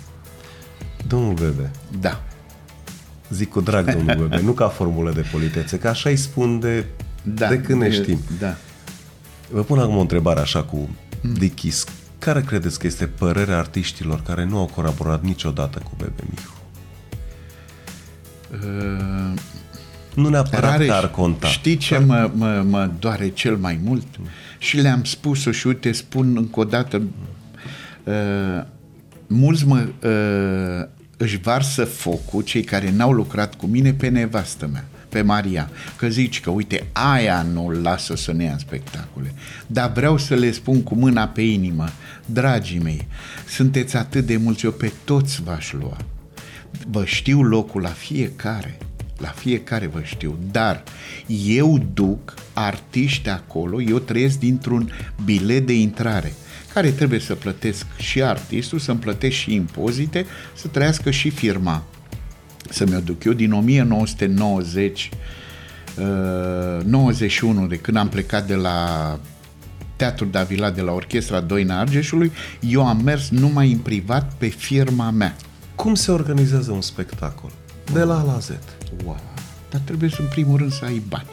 Domnul 1.07 1.33
Bebe, 1.33 1.71
Da. 1.99 2.23
zic 3.29 3.49
cu 3.49 3.61
drag 3.61 3.91
domnul 3.93 4.15
Bebe, 4.27 4.41
nu 4.41 4.51
ca 4.51 4.67
formulă 4.67 5.11
de 5.11 5.25
politețe, 5.31 5.79
că 5.79 5.87
așa 5.87 6.09
îi 6.09 6.15
spun 6.15 6.59
de, 6.59 6.85
da 7.23 7.47
de 7.47 7.59
când 7.61 7.81
ne 7.81 7.91
știm. 7.91 8.19
Da. 8.39 8.55
Vă 9.51 9.61
pun 9.63 9.79
acum 9.79 9.95
o 9.97 9.99
întrebare 9.99 10.39
așa 10.39 10.63
cu 10.63 10.89
Mm. 11.21 11.33
dichis. 11.33 11.83
Care 12.19 12.41
credeți 12.41 12.79
că 12.79 12.87
este 12.87 13.05
părerea 13.07 13.57
artiștilor 13.57 14.21
care 14.21 14.45
nu 14.45 14.57
au 14.57 14.65
colaborat 14.65 15.23
niciodată 15.23 15.79
cu 15.83 15.91
Bebe 15.97 16.23
Mihu? 16.29 16.53
Uh, 18.51 19.33
Nu 20.13 20.29
neapărat 20.29 20.71
Rareș, 20.71 20.87
că 20.87 20.93
ar 20.93 21.11
conta. 21.11 21.47
știi 21.47 21.77
ce 21.77 21.97
mă, 21.97 22.31
mă, 22.33 22.63
mă 22.69 22.89
doare 22.99 23.29
cel 23.29 23.55
mai 23.55 23.79
mult? 23.83 24.05
Și 24.57 24.77
le-am 24.77 25.03
spus-o 25.03 25.51
și 25.51 25.67
uite, 25.67 25.91
spun 25.91 26.37
încă 26.37 26.59
o 26.59 26.63
dată, 26.63 27.01
uh, 28.03 28.63
mulți 29.27 29.65
mă, 29.65 29.87
uh, 30.03 30.87
își 31.17 31.37
varsă 31.37 31.85
focul, 31.85 32.41
cei 32.41 32.63
care 32.63 32.91
n-au 32.91 33.11
lucrat 33.11 33.55
cu 33.55 33.65
mine, 33.65 33.93
pe 33.93 34.07
nevastă 34.07 34.69
mea, 34.71 34.85
pe 35.09 35.21
Maria. 35.21 35.69
Că 35.95 36.07
zici 36.07 36.41
că, 36.41 36.49
uite, 36.49 36.87
aia 36.91 37.41
nu 37.41 37.69
lasă 37.69 38.15
să 38.15 38.33
ne 38.33 38.43
ia 38.43 38.51
în 38.51 38.59
spectacole. 38.59 39.33
Dar 39.67 39.91
vreau 39.91 40.17
să 40.17 40.35
le 40.35 40.51
spun 40.51 40.83
cu 40.83 40.95
mâna 40.95 41.27
pe 41.27 41.41
inimă, 41.41 41.89
dragii 42.25 42.79
mei, 42.79 43.07
sunteți 43.47 43.97
atât 43.97 44.25
de 44.25 44.37
mulți, 44.37 44.65
eu 44.65 44.71
pe 44.71 44.91
toți 45.03 45.41
v-aș 45.43 45.73
lua. 45.73 45.97
Vă 46.87 47.05
știu 47.05 47.41
locul 47.41 47.81
la 47.81 47.89
fiecare. 47.89 48.77
La 49.17 49.27
fiecare 49.27 49.87
vă 49.87 50.01
știu, 50.03 50.37
dar 50.51 50.83
eu 51.45 51.85
duc 51.93 52.33
artiști 52.53 53.29
acolo, 53.29 53.81
eu 53.81 53.97
trăiesc 53.97 54.39
dintr-un 54.39 54.91
bilet 55.25 55.65
de 55.65 55.73
intrare 55.73 56.33
care 56.73 56.91
trebuie 56.91 57.19
să 57.19 57.35
plătesc 57.35 57.85
și 57.97 58.23
artistul, 58.23 58.79
să-mi 58.79 58.99
plătesc 58.99 59.35
și 59.35 59.53
impozite, 59.53 60.25
să 60.55 60.67
trăiască 60.67 61.11
și 61.11 61.29
firma. 61.29 61.83
Să 62.69 62.85
mi-o 62.85 62.99
duc 62.99 63.23
eu 63.23 63.33
din 63.33 63.51
1990 63.51 65.09
uh, 65.97 66.83
91, 66.83 67.67
de 67.67 67.75
când 67.75 67.97
am 67.97 68.09
plecat 68.09 68.47
de 68.47 68.55
la 68.55 69.19
Teatrul 69.95 70.29
Davila 70.31 70.71
de 70.71 70.81
la 70.81 70.91
Orchestra 70.91 71.39
Doina 71.39 71.79
Argeșului, 71.79 72.31
eu 72.59 72.87
am 72.87 73.01
mers 73.03 73.29
numai 73.29 73.71
în 73.71 73.77
privat 73.77 74.33
pe 74.37 74.47
firma 74.47 75.09
mea. 75.09 75.35
Cum 75.75 75.95
se 75.95 76.11
organizează 76.11 76.71
un 76.71 76.81
spectacol? 76.81 77.51
De 77.93 78.03
la 78.03 78.19
A 78.19 78.23
la 78.23 78.37
Z. 78.39 78.51
Wow. 79.05 79.19
Dar 79.69 79.81
trebuie 79.83 80.09
să, 80.09 80.17
în 80.19 80.27
primul 80.27 80.57
rând, 80.57 80.71
să 80.71 80.85
ai 80.85 81.01
bani. 81.07 81.27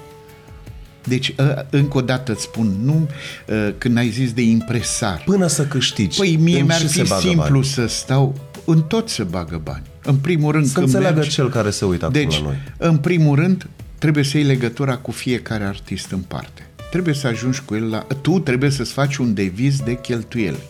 Deci, 1.04 1.34
ă, 1.38 1.66
încă 1.70 1.96
o 1.96 2.00
dată 2.00 2.32
îți 2.32 2.42
spun, 2.42 2.76
nu 2.82 3.08
ă, 3.48 3.70
când 3.78 3.96
ai 3.96 4.08
zis 4.08 4.32
de 4.32 4.42
impresar. 4.42 5.22
Până 5.24 5.46
să 5.46 5.66
câștigi. 5.66 6.18
Păi 6.18 6.36
mie 6.36 6.60
în 6.60 6.66
mi-ar 6.66 6.80
ce 6.80 6.86
se 6.86 7.02
fi 7.02 7.08
bagă 7.08 7.20
simplu 7.20 7.52
bani? 7.52 7.64
să 7.64 7.86
stau, 7.86 8.34
în 8.64 8.82
tot 8.82 9.08
se 9.08 9.22
bagă 9.22 9.60
bani. 9.64 9.82
În 10.02 10.16
primul 10.16 10.52
rând, 10.52 10.66
Să 10.66 10.72
când 10.72 10.86
înțeleagă 10.86 11.18
mergi, 11.18 11.34
cel 11.34 11.48
care 11.50 11.70
se 11.70 11.84
uită 11.84 12.04
acum 12.04 12.20
deci, 12.20 12.38
la 12.38 12.42
noi. 12.44 12.56
în 12.76 12.96
primul 12.96 13.36
rând, 13.36 13.66
trebuie 13.98 14.24
să 14.24 14.36
iei 14.36 14.46
legătura 14.46 14.96
cu 14.96 15.10
fiecare 15.10 15.64
artist 15.64 16.10
în 16.10 16.20
parte. 16.20 16.66
Trebuie 16.90 17.14
să 17.14 17.26
ajungi 17.26 17.60
cu 17.64 17.74
el 17.74 17.90
la... 17.90 18.06
Tu 18.20 18.38
trebuie 18.38 18.70
să-ți 18.70 18.92
faci 18.92 19.16
un 19.16 19.34
deviz 19.34 19.80
de 19.80 19.98
cheltuieli. 20.00 20.62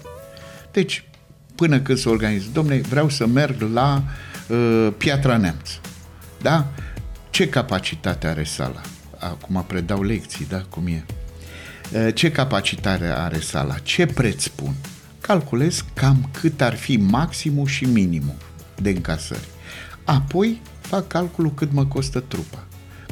Deci, 0.73 1.05
până 1.55 1.81
când 1.81 1.99
să 1.99 2.09
organizi, 2.09 2.47
domne, 2.53 2.77
vreau 2.77 3.09
să 3.09 3.27
merg 3.27 3.67
la 3.73 4.03
uh, 4.49 4.89
Piatra 4.97 5.37
Neamț. 5.37 5.71
Da? 6.45 6.67
Ce 7.31 7.49
capacitate 7.49 8.27
are 8.27 8.45
sala? 8.45 8.81
Acum 9.19 9.65
predau 9.67 10.03
lecții, 10.03 10.47
da? 10.47 10.61
Cum 10.69 10.87
e? 10.87 11.05
Uh, 11.93 12.15
Ce 12.15 12.31
capacitate 12.31 13.05
are 13.05 13.41
sala? 13.41 13.79
Ce 13.79 14.07
preț 14.07 14.47
pun? 14.47 14.75
Calculez 15.21 15.85
cam 15.95 16.31
cât 16.41 16.61
ar 16.61 16.75
fi 16.75 16.97
maximul 16.97 17.67
și 17.67 17.85
minimul 17.85 18.35
de 18.77 18.91
încasări. 18.91 19.49
Apoi 20.05 20.61
fac 20.81 21.07
calculul 21.07 21.55
cât 21.55 21.73
mă 21.73 21.87
costă 21.87 22.21
trupa. 22.21 22.65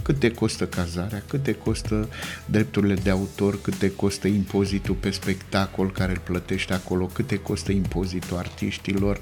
Cât 0.02 0.18
te 0.18 0.30
costă 0.30 0.66
cazarea, 0.66 1.22
cât 1.26 1.42
te 1.42 1.52
costă 1.52 2.08
drepturile 2.46 2.94
de 2.94 3.10
autor, 3.10 3.60
cât 3.60 3.74
te 3.74 3.90
costă 3.90 4.28
impozitul 4.28 4.94
pe 4.94 5.10
spectacol 5.10 5.92
care 5.92 6.12
îl 6.12 6.20
plătești 6.24 6.72
acolo, 6.72 7.06
cât 7.06 7.26
te 7.26 7.38
costă 7.38 7.72
impozitul 7.72 8.36
artiștilor, 8.36 9.20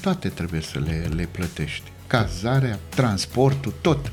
toate 0.00 0.28
trebuie 0.28 0.60
să 0.60 0.78
le, 0.78 1.08
le 1.14 1.28
plătești. 1.32 1.92
Cazarea, 2.12 2.78
transportul, 2.88 3.72
tot. 3.80 4.12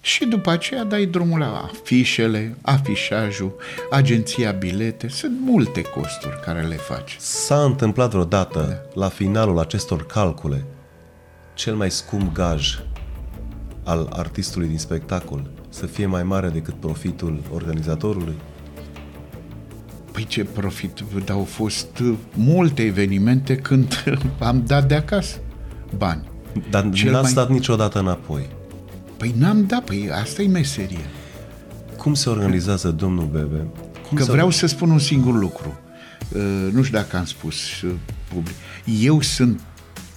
Și 0.00 0.24
după 0.24 0.50
aceea 0.50 0.84
dai 0.84 1.06
drumul 1.06 1.38
la 1.38 1.70
afișele, 1.72 2.56
afișajul, 2.62 3.54
agenția 3.90 4.50
bilete, 4.50 5.08
sunt 5.08 5.40
multe 5.40 5.82
costuri 5.82 6.40
care 6.40 6.62
le 6.62 6.74
faci. 6.74 7.16
S-a 7.18 7.62
întâmplat 7.62 8.10
vreodată, 8.10 8.86
la 8.94 9.08
finalul 9.08 9.58
acestor 9.58 10.06
calcule, 10.06 10.64
cel 11.54 11.74
mai 11.74 11.90
scump 11.90 12.32
gaj 12.32 12.78
al 13.82 14.08
artistului 14.12 14.68
din 14.68 14.78
spectacol 14.78 15.50
să 15.68 15.86
fie 15.86 16.06
mai 16.06 16.22
mare 16.22 16.48
decât 16.48 16.74
profitul 16.74 17.42
organizatorului? 17.52 18.34
Păi 18.34 20.12
Păi 20.12 20.24
ce 20.24 20.44
profit, 20.44 21.00
dar 21.24 21.36
au 21.36 21.44
fost 21.44 22.02
multe 22.34 22.82
evenimente 22.82 23.56
când 23.56 24.04
am 24.38 24.64
dat 24.66 24.88
de 24.88 24.94
acasă 24.94 25.38
bani. 25.96 26.32
Dar 26.70 26.90
Cel 26.92 27.10
n-ați 27.12 27.24
mai- 27.24 27.32
dat 27.32 27.50
niciodată 27.50 27.98
înapoi. 27.98 28.48
Păi 29.16 29.34
n-am 29.38 29.64
dat, 29.66 29.84
păi 29.84 30.08
asta 30.22 30.42
e 30.42 30.46
meserie. 30.46 31.04
Cum 31.96 32.14
se 32.14 32.28
organizează, 32.28 32.90
domnul 32.90 33.24
Bebe? 33.32 33.66
Cum 34.08 34.16
Că 34.16 34.22
se... 34.22 34.30
vreau 34.32 34.50
să 34.50 34.66
spun 34.66 34.90
un 34.90 34.98
singur 34.98 35.34
lucru. 35.38 35.78
Uh, 36.34 36.42
Nu 36.72 36.82
știu 36.82 36.98
dacă 36.98 37.16
am 37.16 37.24
spus 37.24 37.80
uh, 37.82 37.90
public. 38.34 38.54
Eu 39.00 39.20
sunt 39.20 39.60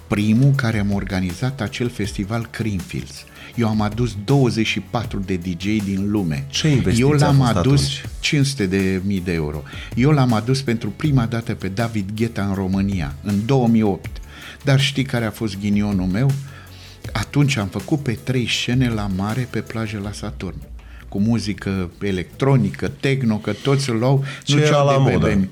primul 0.08 0.52
care 0.56 0.80
am 0.80 0.92
organizat 0.94 1.62
acel 1.62 1.90
festival 1.90 2.48
Creamfields. 2.52 3.24
Eu 3.56 3.68
am 3.68 3.82
adus 3.82 4.16
24 4.26 5.20
de 5.26 5.36
DJ 5.36 5.64
din 5.84 6.06
lume. 6.10 6.46
Ce 6.50 6.68
investiție 6.70 7.04
Eu 7.06 7.12
a 7.12 7.16
l-am 7.18 7.36
fost 7.36 7.50
adus 7.56 7.82
atunci? 7.82 8.04
500 8.20 8.66
de 8.66 9.02
mii 9.06 9.20
de 9.22 9.34
euro. 9.34 9.64
Eu 9.96 10.10
l-am 10.12 10.34
adus 10.34 10.62
pentru 10.62 10.90
prima 10.90 11.26
dată 11.26 11.54
pe 11.54 11.68
David 11.68 12.10
Guetta 12.16 12.46
în 12.46 12.54
România, 12.54 13.14
în 13.24 13.46
2008. 13.46 14.10
Dar 14.68 14.80
știi 14.80 15.04
care 15.04 15.26
a 15.26 15.32
fost 15.32 15.60
ghinionul 15.60 16.06
meu? 16.06 16.32
Atunci 17.12 17.58
am 17.58 17.68
făcut 17.68 18.00
pe 18.00 18.12
trei 18.24 18.48
scene 18.48 18.90
la 18.90 19.10
mare 19.16 19.48
pe 19.50 19.60
plajă 19.62 20.00
la 20.04 20.12
Saturn 20.12 20.56
cu 21.10 21.20
muzică 21.20 21.92
electronică, 22.02 22.92
techno, 23.00 23.38
că 23.38 23.54
toți 23.54 23.90
îl 23.90 23.98
luau. 23.98 24.24
Ce 24.44 24.58
era 24.62 24.82
la 24.82 24.92
de 24.92 25.12
modă? 25.12 25.28
bebe. 25.28 25.50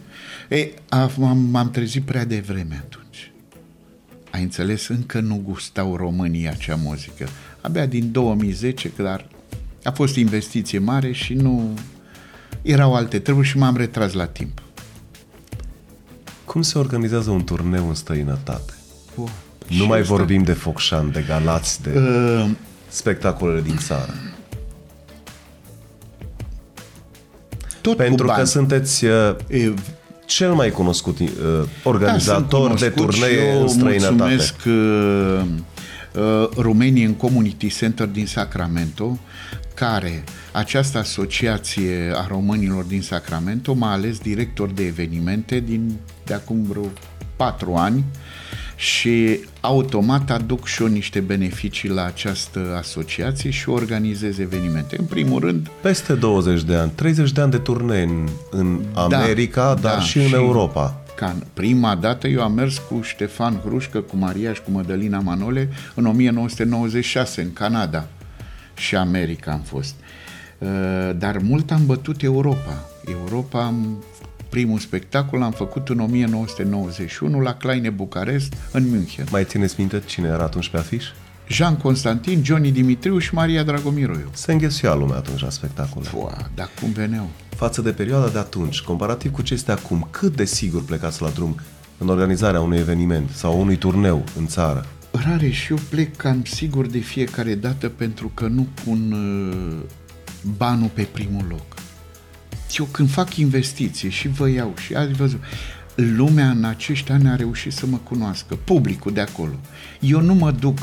E, 0.49 0.71
a- 0.89 1.11
m-am, 1.17 1.37
m-am 1.37 1.71
trezit 1.71 2.03
prea 2.03 2.25
devreme 2.25 2.83
atunci. 2.83 3.31
Ai 4.31 4.41
înțeles? 4.41 4.87
Încă 4.87 5.19
nu 5.19 5.41
gustau 5.43 5.95
România 5.95 6.51
acea 6.51 6.75
muzică. 6.75 7.27
Abia 7.61 7.85
din 7.85 8.11
2010, 8.11 8.91
dar 8.97 9.27
a 9.83 9.91
fost 9.91 10.15
investiție 10.15 10.79
mare 10.79 11.11
și 11.11 11.33
nu... 11.33 11.79
Erau 12.61 12.95
alte 12.95 13.19
treburi 13.19 13.47
și 13.47 13.57
m-am 13.57 13.77
retras 13.77 14.13
la 14.13 14.25
timp. 14.25 14.61
Cum 16.45 16.61
se 16.61 16.77
organizează 16.77 17.29
un 17.29 17.43
turneu 17.43 17.87
în 17.87 17.95
străinătate? 17.95 18.73
Oh, 19.17 19.29
Nu 19.67 19.85
mai 19.85 20.01
vorbim 20.01 20.43
de 20.43 20.53
Focșan, 20.53 21.11
de 21.11 21.23
Galați, 21.27 21.81
de 21.81 21.89
Uh, 21.99 22.49
spectacolele 22.87 23.61
din 23.61 23.77
țară. 23.77 24.13
tot 27.81 27.97
Pentru 27.97 28.25
cu 28.25 28.29
că 28.31 28.35
bani. 28.37 28.47
sunteți 28.47 29.05
uh, 29.05 29.35
E, 29.47 29.73
cel 30.25 30.53
mai 30.53 30.69
cunoscut 30.71 31.19
uh, 31.19 31.27
Da, 31.83 31.89
organizator 31.89 32.67
sunt 32.67 32.79
de 32.79 32.89
cunoscut 32.89 33.13
și 33.13 33.19
turnee 33.35 33.49
eu 33.53 33.61
în 33.61 33.67
străinătate. 33.67 34.13
mulțumesc 34.13 34.55
uh, 34.65 35.41
uh, 36.23 36.49
Romanian 36.57 37.13
Community 37.13 37.67
Center 37.69 38.07
din 38.07 38.25
Sacramento, 38.25 39.19
care 39.73 40.23
această 40.51 40.97
asociație 40.97 42.11
a 42.15 42.25
românilor 42.27 42.83
din 42.83 43.01
Sacramento 43.01 43.73
m-a 43.73 43.91
ales 43.91 44.17
director 44.19 44.69
de 44.71 44.83
evenimente 44.85 45.59
din 45.59 45.95
de 46.25 46.33
acum 46.33 46.63
vreo 46.69 46.91
patru 47.35 47.73
ani 47.73 48.03
și 48.75 49.39
automat 49.61 50.31
aduc 50.31 50.65
și 50.65 50.81
eu 50.81 50.87
niște 50.87 51.19
beneficii 51.19 51.89
la 51.89 52.05
această 52.05 52.75
asociație 52.79 53.49
și 53.49 53.69
organizez 53.69 54.37
evenimente. 54.37 54.95
În 54.99 55.05
primul 55.05 55.39
rând, 55.39 55.67
Peste 55.81 56.13
20 56.13 56.63
de 56.63 56.75
ani, 56.75 56.91
30 56.95 57.31
de 57.31 57.41
ani 57.41 57.51
de 57.51 57.57
turnee 57.57 58.03
în, 58.03 58.27
în 58.51 58.79
America, 58.93 59.73
Da, 59.73 59.81
dar 59.81 59.95
da, 59.97 60.01
și 60.03 60.17
în 60.17 60.27
și- 60.27 60.33
Europa. 60.33 60.99
Ca 61.15 61.35
prima 61.53 61.95
dată 61.95 62.27
eu 62.27 62.41
am 62.41 62.51
mers 62.53 62.77
cu 62.77 63.01
Ștefan 63.01 63.59
Hrușcă, 63.65 63.99
cu 63.99 64.15
Maria 64.17 64.53
și 64.53 64.61
cu 64.61 64.71
Mădălina 64.71 65.19
Manole 65.19 65.69
în 65.93 66.05
1996 66.05 67.41
în 67.41 67.53
Canada 67.53 68.07
și 68.77 68.95
America 68.95 69.51
am 69.51 69.59
fost. 69.65 69.95
Uh, 70.57 70.67
Dar 71.17 71.37
mult 71.43 71.71
am 71.71 71.85
bătut 71.85 72.21
Europa. 72.23 72.89
Europa, 73.09 73.63
am, 73.65 74.03
primul 74.55 74.79
spectacol 74.79 75.41
am 75.41 75.51
făcut 75.51 75.89
în 75.89 75.99
1991 75.99 77.39
la 77.39 77.53
Kleine 77.53 77.89
Bucarest 77.89 78.53
în 78.71 78.89
München. 78.89 79.25
Mai 79.31 79.43
țineți 79.43 79.75
minte 79.77 80.03
cine 80.05 80.27
era 80.27 80.43
atunci 80.43 80.69
pe 80.69 80.77
afiș? 80.77 81.05
Jean 81.47 81.77
Constantin, 81.77 82.43
Johnny 82.43 82.71
Dimitriu 82.71 83.17
și 83.17 83.33
Maria 83.33 83.63
Dragomiroiu. 83.63 84.29
Se 84.33 84.51
înghesuia 84.51 84.93
lumea 84.93 85.17
atunci 85.17 85.41
la 85.41 85.49
spectacole. 85.49 86.05
Fua, 86.05 86.49
dar 86.53 86.69
cum 86.81 86.91
veneau? 86.91 87.29
Față 87.49 87.81
de 87.81 87.91
perioada 87.91 88.27
de 88.27 88.37
atunci, 88.37 88.81
comparativ 88.81 89.31
cu 89.31 89.41
ce 89.41 89.53
este 89.53 89.71
acum, 89.71 90.07
cât 90.11 90.35
de 90.35 90.45
sigur 90.45 90.83
plecați 90.83 91.21
la 91.21 91.29
drum 91.29 91.55
în 91.97 92.09
organizarea 92.09 92.61
unui 92.61 92.77
eveniment 92.77 93.29
sau 93.29 93.59
unui 93.59 93.75
turneu 93.75 94.23
în 94.37 94.47
țară? 94.47 94.85
Rare 95.11 95.49
și 95.49 95.71
eu 95.71 95.77
plec 95.89 96.15
cam 96.15 96.43
sigur 96.43 96.85
de 96.85 96.99
fiecare 96.99 97.55
dată 97.55 97.89
pentru 97.89 98.31
că 98.33 98.47
nu 98.47 98.67
pun 98.83 99.11
uh, 99.11 99.89
banul 100.57 100.89
pe 100.93 101.07
primul 101.11 101.45
loc. 101.49 101.84
Eu 102.79 102.85
când 102.85 103.09
fac 103.09 103.35
investiții 103.35 104.09
și 104.09 104.27
vă 104.27 104.49
iau 104.49 104.73
și 104.77 104.93
ați 104.93 105.13
văzut, 105.13 105.39
lumea 105.95 106.49
în 106.49 106.63
acești 106.63 107.11
ani 107.11 107.27
a 107.27 107.35
reușit 107.35 107.73
să 107.73 107.85
mă 107.85 107.97
cunoască, 107.97 108.57
publicul 108.63 109.13
de 109.13 109.21
acolo. 109.21 109.59
Eu 109.99 110.21
nu 110.21 110.33
mă 110.33 110.51
duc 110.51 110.77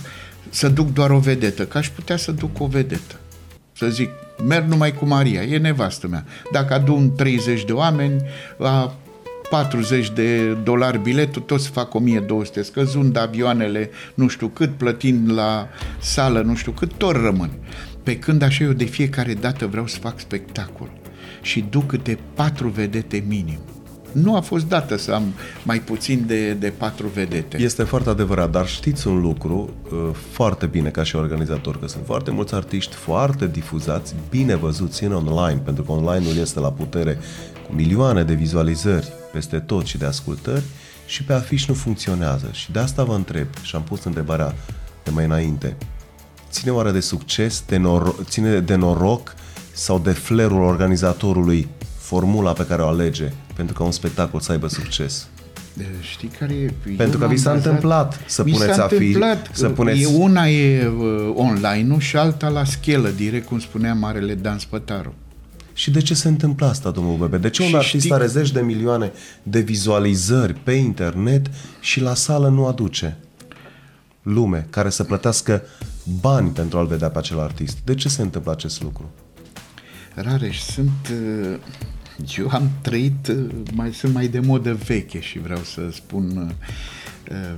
să 0.50 0.68
duc 0.68 0.92
doar 0.92 1.10
o 1.10 1.18
vedetă, 1.18 1.66
că 1.66 1.78
aș 1.78 1.88
putea 1.88 2.16
să 2.16 2.32
duc 2.32 2.60
o 2.60 2.66
vedetă. 2.66 3.20
Să 3.72 3.88
zic, 3.88 4.10
merg 4.46 4.68
numai 4.68 4.94
cu 4.94 5.06
Maria, 5.06 5.42
e 5.42 5.58
nevastă 5.58 6.08
mea. 6.08 6.24
Dacă 6.52 6.74
adun 6.74 7.14
30 7.14 7.64
de 7.64 7.72
oameni, 7.72 8.22
a 8.58 8.94
40 9.50 10.10
de 10.10 10.52
dolari 10.52 10.98
biletul, 10.98 11.42
toți 11.42 11.68
fac 11.68 11.94
1200, 11.94 12.62
scăzând 12.62 13.16
avioanele 13.16 13.90
nu 14.14 14.28
știu 14.28 14.48
cât, 14.48 14.76
plătind 14.76 15.32
la 15.32 15.68
sală 15.98 16.40
nu 16.42 16.54
știu 16.54 16.72
cât, 16.72 16.92
tot 16.92 17.16
rămân. 17.16 17.50
Pe 18.02 18.18
când 18.18 18.42
așa 18.42 18.64
eu 18.64 18.72
de 18.72 18.84
fiecare 18.84 19.34
dată 19.34 19.66
vreau 19.66 19.86
să 19.86 19.98
fac 19.98 20.20
spectacol 20.20 21.01
și 21.42 21.64
duc 21.70 21.86
câte 21.86 22.18
patru 22.34 22.68
vedete 22.68 23.24
minim. 23.26 23.58
Nu 24.12 24.36
a 24.36 24.40
fost 24.40 24.66
dată 24.66 24.96
să 24.96 25.12
am 25.12 25.22
mai 25.64 25.80
puțin 25.80 26.24
de, 26.26 26.52
de 26.52 26.72
patru 26.76 27.06
vedete. 27.06 27.60
Este 27.60 27.82
foarte 27.82 28.08
adevărat, 28.08 28.50
dar 28.50 28.66
știți 28.66 29.06
un 29.06 29.20
lucru 29.20 29.70
uh, 29.92 29.98
foarte 30.30 30.66
bine 30.66 30.88
ca 30.88 31.02
și 31.02 31.16
organizator, 31.16 31.78
că 31.78 31.88
sunt 31.88 32.02
foarte 32.06 32.30
mulți 32.30 32.54
artiști 32.54 32.94
foarte 32.94 33.46
difuzați, 33.46 34.14
bine 34.30 34.54
văzuți 34.54 35.04
în 35.04 35.12
online, 35.12 35.60
pentru 35.64 35.82
că 35.82 35.92
online-ul 35.92 36.36
este 36.36 36.60
la 36.60 36.72
putere 36.72 37.18
cu 37.68 37.74
milioane 37.74 38.24
de 38.24 38.34
vizualizări 38.34 39.12
peste 39.32 39.58
tot 39.58 39.86
și 39.86 39.98
de 39.98 40.04
ascultări 40.04 40.64
și 41.06 41.24
pe 41.24 41.32
afiș 41.32 41.66
nu 41.66 41.74
funcționează. 41.74 42.48
Și 42.52 42.72
de 42.72 42.78
asta 42.78 43.04
vă 43.04 43.14
întreb 43.14 43.46
și 43.62 43.76
am 43.76 43.82
pus 43.82 44.04
întrebarea 44.04 44.54
de 45.04 45.10
mai 45.10 45.24
înainte. 45.24 45.76
Ține 46.50 46.70
oare 46.70 46.90
de 46.90 47.00
succes, 47.00 47.64
de 47.66 47.76
noro- 47.76 48.24
ține 48.24 48.60
de 48.60 48.74
noroc 48.74 49.34
sau 49.72 49.98
de 49.98 50.10
flerul 50.10 50.62
organizatorului 50.62 51.68
formula 51.98 52.52
pe 52.52 52.66
care 52.66 52.82
o 52.82 52.86
alege 52.86 53.32
pentru 53.54 53.74
ca 53.74 53.84
un 53.84 53.90
spectacol 53.92 54.40
să 54.40 54.52
aibă 54.52 54.68
succes? 54.68 55.26
De- 55.74 55.86
Știi 56.00 56.28
care 56.38 56.52
e? 56.54 56.72
Pentru 56.96 57.18
că 57.18 57.24
m-am 57.24 57.34
vi 57.34 57.40
s-a 57.40 57.50
bazat- 57.52 57.64
întâmplat 57.64 58.20
să 58.26 58.42
Mi 58.44 58.52
puneți 58.52 58.74
s-a 58.74 58.86
afi- 58.88 58.92
întâmplat, 58.92 59.48
să 59.52 59.66
uh, 59.66 59.72
puneți- 59.74 60.02
E, 60.02 60.06
una 60.06 60.48
e 60.48 60.86
uh, 60.86 61.32
online-ul 61.34 62.00
și 62.00 62.16
alta 62.16 62.48
la 62.48 62.64
schelă, 62.64 63.08
direct, 63.08 63.46
cum 63.46 63.58
spunea 63.60 63.94
Marele 63.94 64.34
Dan 64.34 64.58
Spătaru. 64.58 65.14
Și 65.74 65.90
de 65.90 66.00
ce 66.00 66.14
se 66.14 66.28
întâmplă 66.28 66.66
asta, 66.66 66.90
domnul 66.90 67.16
Bebe? 67.16 67.36
De 67.36 67.50
ce 67.50 67.62
un 67.62 67.68
Și 67.68 67.74
artist 67.76 68.02
știi- 68.04 68.12
are 68.14 68.26
zeci 68.26 68.50
de 68.52 68.60
milioane 68.60 69.12
de 69.42 69.60
vizualizări 69.60 70.52
pe 70.54 70.72
internet 70.72 71.46
și 71.80 72.00
la 72.00 72.14
sală 72.14 72.48
nu 72.48 72.66
aduce 72.66 73.16
lume 74.22 74.66
care 74.70 74.90
să 74.90 75.04
plătească 75.04 75.62
bani 76.20 76.48
pentru 76.50 76.78
a-l 76.78 76.86
vedea 76.86 77.08
pe 77.10 77.18
acel 77.18 77.40
artist? 77.40 77.76
De 77.84 77.94
ce 77.94 78.08
se 78.08 78.22
întâmplă 78.22 78.52
acest 78.52 78.82
lucru? 78.82 79.10
Rareș, 80.14 80.58
sunt... 80.60 81.10
uh, 81.10 81.58
Eu 82.38 82.48
am 82.50 82.70
trăit, 82.80 83.26
uh, 83.28 83.46
mai 83.74 83.92
sunt 83.92 84.14
mai 84.14 84.28
de 84.28 84.38
modă 84.40 84.74
veche 84.74 85.20
și 85.20 85.38
vreau 85.38 85.60
să 85.62 85.88
spun... 85.92 86.36
uh, 86.36 87.36
uh, 87.36 87.56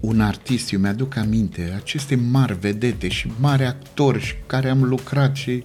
Un 0.00 0.20
artist, 0.20 0.72
eu 0.72 0.80
mi-aduc 0.80 1.16
aminte, 1.16 1.72
aceste 1.76 2.14
mari 2.14 2.58
vedete 2.58 3.08
și 3.08 3.32
mari 3.40 3.64
actori 3.64 4.20
și 4.20 4.34
care 4.46 4.68
am 4.68 4.82
lucrat 4.82 5.36
și 5.36 5.64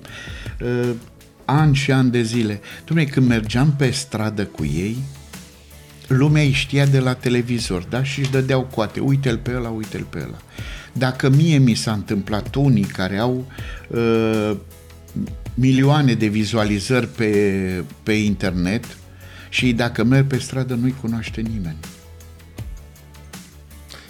uh, 0.61 0.89
ani 1.45 1.75
și 1.75 1.91
ani 1.91 2.11
de 2.11 2.21
zile. 2.21 2.59
Dumnezeu, 2.85 3.13
când 3.13 3.27
mergeam 3.27 3.73
pe 3.77 3.91
stradă 3.91 4.45
cu 4.45 4.65
ei, 4.65 4.97
lumea 6.07 6.43
îi 6.43 6.51
știa 6.51 6.85
de 6.85 6.99
la 6.99 7.13
televizor, 7.13 7.83
da? 7.83 8.03
Și 8.03 8.19
își 8.19 8.31
dădeau 8.31 8.61
coate, 8.61 8.99
uite-l 8.99 9.37
pe 9.37 9.53
ăla, 9.55 9.69
uite-l 9.69 10.03
pe 10.09 10.17
ăla. 10.17 10.37
Dacă 10.93 11.29
mie 11.29 11.57
mi 11.57 11.73
s-a 11.73 11.91
întâmplat 11.91 12.55
unii 12.55 12.83
care 12.83 13.17
au 13.17 13.45
uh, 13.87 14.55
milioane 15.53 16.13
de 16.13 16.27
vizualizări 16.27 17.07
pe, 17.07 17.83
pe 18.03 18.11
internet 18.11 18.85
și 19.49 19.73
dacă 19.73 20.03
merg 20.03 20.27
pe 20.27 20.37
stradă 20.37 20.73
nu-i 20.73 20.95
cunoaște 21.01 21.41
nimeni. 21.41 21.77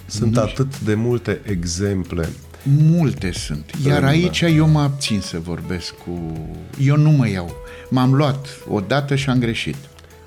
Sunt 0.06 0.38
atât 0.38 0.80
de 0.80 0.93
multe 0.93 1.41
exemple. 1.45 2.30
Multe 2.63 3.32
sunt. 3.32 3.72
Iar 3.86 4.02
Da. 4.02 4.08
aici 4.08 4.41
eu 4.41 4.67
mă 4.67 4.80
abțin 4.80 5.19
să 5.19 5.39
vorbesc 5.39 5.93
cu... 5.93 6.38
Eu 6.82 6.98
nu 6.98 7.10
mă 7.10 7.30
iau. 7.30 7.56
M-am 7.89 8.13
luat 8.13 8.48
odată 8.67 9.15
și 9.15 9.30
am 9.30 9.39
greșit. 9.39 9.76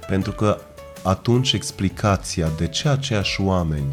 Pentru 0.08 0.32
că 0.32 0.60
atunci 1.02 1.52
explicația 1.52 2.48
de 2.56 2.66
ce 2.66 2.88
aceiași 2.88 3.40
oameni 3.40 3.92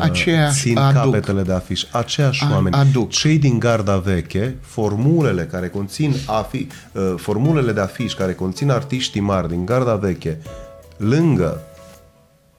aceea 0.00 0.50
țin 0.50 0.78
aduc. 0.78 1.02
capetele 1.02 1.42
de 1.42 1.52
afiș, 1.52 1.84
aceiași 1.92 2.44
A- 2.44 2.50
oameni. 2.52 2.74
aduc. 2.76 3.10
Cei 3.10 3.38
din 3.38 3.58
garda 3.58 3.96
veche, 3.96 4.56
formulele 4.60 5.44
care 5.44 5.68
conțin 5.68 6.14
afi, 6.26 6.66
uh, 6.92 7.14
formulele 7.16 7.72
de 7.72 7.80
afiș 7.80 8.12
care 8.14 8.34
conțin 8.34 8.70
artiștii 8.70 9.20
mari 9.20 9.48
din 9.48 9.64
garda 9.64 9.94
veche, 9.94 10.38
lângă 10.96 11.60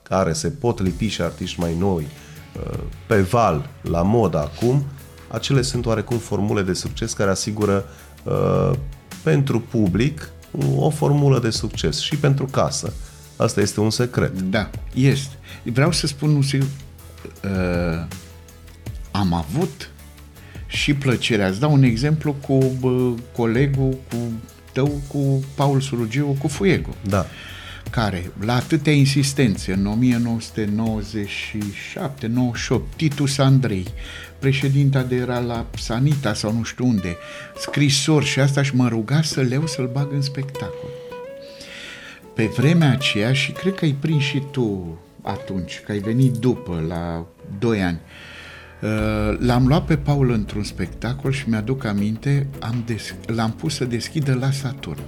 care 0.03 0.33
se 0.33 0.49
pot 0.49 0.81
lipi 0.81 1.07
și 1.07 1.21
artiști 1.21 1.59
mai 1.59 1.75
noi 1.79 2.07
uh, 2.71 2.79
pe 3.07 3.21
val, 3.21 3.69
la 3.81 4.01
modă 4.01 4.37
acum, 4.39 4.85
acele 5.27 5.61
sunt 5.61 5.85
oarecum 5.85 6.17
formule 6.17 6.61
de 6.61 6.73
succes 6.73 7.13
care 7.13 7.29
asigură 7.29 7.85
uh, 8.23 8.71
pentru 9.23 9.59
public 9.59 10.29
o 10.75 10.89
formulă 10.89 11.39
de 11.39 11.49
succes 11.49 11.99
și 11.99 12.15
pentru 12.15 12.45
casă. 12.45 12.93
Asta 13.35 13.61
este 13.61 13.79
un 13.79 13.89
secret. 13.89 14.41
Da, 14.41 14.69
este. 14.93 15.35
Vreau 15.63 15.91
să 15.91 16.07
spun 16.07 16.35
un 16.35 16.41
sigur, 16.41 16.67
uh, 17.43 18.05
am 19.11 19.33
avut 19.33 19.89
și 20.67 20.93
plăcerea. 20.93 21.47
Îți 21.47 21.59
dau 21.59 21.73
un 21.73 21.83
exemplu 21.83 22.33
cu 22.33 22.57
bă, 22.79 23.13
colegul 23.35 23.97
cu 24.09 24.17
tău, 24.71 25.01
cu 25.07 25.43
Paul 25.55 25.81
Surugiu, 25.81 26.35
cu 26.39 26.47
Fuego, 26.47 26.89
Da. 27.07 27.25
care, 27.89 28.31
la 28.45 28.55
atâtea 28.55 28.93
insistențe, 28.93 29.73
în 29.73 29.85
1997-98, 29.85 32.81
Titus 32.95 33.37
Andrei, 33.37 33.85
președinta 34.39 35.01
de 35.01 35.15
era 35.15 35.39
la 35.39 35.65
Sanita 35.77 36.33
sau 36.33 36.53
nu 36.53 36.63
știu 36.63 36.85
unde, 36.85 37.15
scrisori 37.59 38.25
și 38.25 38.39
asta 38.39 38.63
și 38.63 38.75
mă 38.75 38.87
ruga 38.87 39.21
să 39.21 39.41
leu 39.41 39.67
să-l 39.67 39.89
bag 39.93 40.11
în 40.11 40.21
spectacol. 40.21 40.89
Pe 42.35 42.45
vremea 42.57 42.91
aceea, 42.91 43.33
și 43.33 43.51
cred 43.51 43.73
că 43.73 43.85
ai 43.85 43.95
prins 43.99 44.23
și 44.23 44.43
tu 44.51 44.97
atunci, 45.27 45.81
că 45.85 45.91
ai 45.91 45.99
venit 45.99 46.33
după, 46.33 46.83
la 46.87 47.25
2 47.59 47.81
ani, 47.81 47.99
uh, 48.81 49.37
l-am 49.39 49.67
luat 49.67 49.85
pe 49.85 49.97
Paul 49.97 50.31
într-un 50.31 50.63
spectacol 50.63 51.31
și 51.31 51.49
mi-aduc 51.49 51.83
aminte, 51.83 52.47
am 52.59 52.83
des- 52.85 53.15
l-am 53.25 53.51
pus 53.51 53.75
să 53.75 53.85
deschidă 53.85 54.33
la 54.33 54.51
Saturn. 54.51 55.01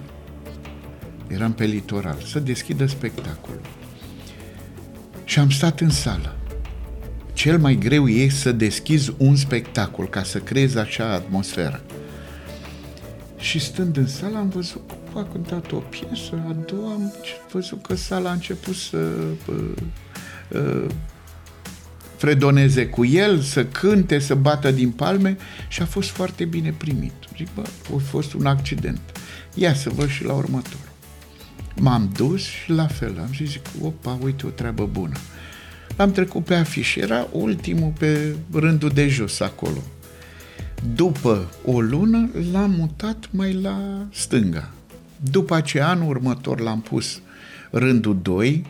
Eram 1.28 1.54
pe 1.54 1.66
litoral, 1.66 2.18
să 2.26 2.40
deschidă 2.40 2.86
spectacolul. 2.86 3.62
Și 5.24 5.40
am 5.40 5.50
stat 5.50 5.80
în 5.80 5.90
sală. 5.90 6.36
Cel 7.34 7.60
mai 7.60 7.76
greu 7.76 8.08
e 8.08 8.30
să 8.30 8.52
deschizi 8.52 9.14
un 9.18 9.36
spectacol 9.36 10.10
ca 10.10 10.24
să 10.24 10.40
creezi 10.40 10.78
așa 10.78 11.14
atmosferă. 11.14 11.82
Și 13.38 13.60
stând 13.60 13.98
în 13.98 14.08
sală 14.08 14.38
am 14.38 14.50
văzut 14.50 14.92
că 15.14 15.20
a 15.20 15.24
cântat 15.24 15.72
o 15.72 15.78
piesă, 15.78 16.44
a 16.48 16.56
doua 16.66 16.92
am 16.92 17.14
văzut 17.52 17.82
că 17.82 17.96
sala 17.96 18.30
a 18.30 18.34
început 18.34 18.76
să 18.76 18.98
uh, 18.98 19.56
uh, 19.56 19.72
fredoneze 22.18 22.88
cu 22.88 23.06
el, 23.06 23.40
să 23.40 23.66
cânte, 23.66 24.20
să 24.20 24.36
bată 24.36 24.72
din 24.72 24.90
palme 24.90 25.38
și 25.68 25.82
a 25.82 25.86
fost 25.86 26.10
foarte 26.10 26.46
bine 26.46 26.74
primit. 26.78 27.14
Zic, 27.38 27.48
bă, 27.56 27.64
a 27.96 28.00
fost 28.10 28.34
un 28.34 28.46
accident. 28.46 29.00
Ia 29.54 29.74
să 29.74 29.90
văd 29.90 30.10
și 30.10 30.24
la 30.24 30.34
următor. 30.34 30.88
M-am 31.76 32.12
dus 32.16 32.42
și 32.42 32.72
la 32.72 32.88
fel, 32.88 33.18
am 33.20 33.30
zis, 33.36 33.50
zic, 33.50 33.62
opa, 33.82 34.20
uite 34.24 34.46
o 34.46 34.50
treabă 34.50 34.86
bună. 34.86 35.16
L-am 35.96 36.12
trecut 36.12 36.46
pe 36.46 36.56
afiș, 36.56 36.96
era 36.96 37.28
ultimul 37.32 37.94
pe 37.98 38.36
rândul 38.52 38.90
de 38.90 39.08
jos 39.08 39.40
acolo. 39.40 39.84
După 40.96 41.50
o 41.66 41.82
lună 41.82 42.30
l-am 42.52 42.72
mutat 42.72 43.30
mai 43.32 43.54
la 43.54 44.06
stânga. 44.12 44.72
După 45.32 45.56
aceea, 45.56 45.90
anul 45.90 46.10
următor 46.10 46.60
l-am 46.60 46.82
pus 46.82 47.22
rândul 47.72 48.20
2, 48.22 48.66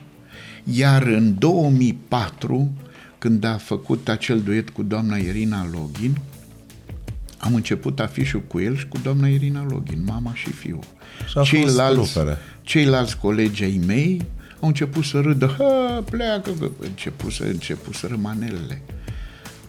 iar 0.64 1.04
în 1.04 1.36
2004, 1.38 2.72
când 3.18 3.44
a 3.44 3.58
făcut 3.58 4.10
acel 4.10 4.42
duet 4.42 4.70
cu 4.70 4.84
doamna 4.84 5.18
Irina 5.18 5.70
Login, 5.72 6.18
am 7.38 7.56
început 7.56 8.00
afișul 8.00 8.42
cu 8.48 8.60
el 8.60 8.78
și 8.78 8.88
cu 8.88 8.98
doamna 9.04 9.28
Irina 9.28 9.66
Login, 9.70 10.04
mama 10.06 10.34
și 10.34 10.52
fiul. 10.52 10.84
Și 11.28 11.38
a 11.38 11.44
fost 11.44 11.80
rupere. 11.94 12.38
ceilalți 12.62 13.18
colegi 13.18 13.64
ai 13.64 13.82
mei 13.86 14.22
au 14.60 14.68
început 14.68 15.04
să 15.04 15.20
râdă, 15.20 15.56
ha, 15.58 16.04
pleacă, 16.10 16.52
că 16.60 16.70
început 16.80 17.32
să, 17.32 17.44
început 17.44 17.94
să 17.94 18.08
manelele. 18.22 18.82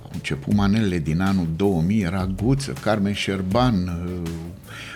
Au 0.02 0.10
început 0.12 0.54
manelele 0.54 0.98
din 0.98 1.20
anul 1.20 1.46
2000, 1.56 2.00
era 2.00 2.26
Guță, 2.42 2.72
Carmen 2.80 3.12
Șerban, 3.12 3.74
uh, 3.74 4.30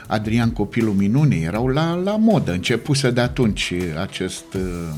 Adrian 0.07 0.50
Copilul 0.50 0.94
Minune, 0.94 1.37
erau 1.37 1.66
la, 1.66 1.94
la 1.94 2.16
modă, 2.16 2.52
începuse 2.52 3.11
de 3.11 3.20
atunci 3.20 3.72
acest, 4.00 4.44
uh, 4.54 4.94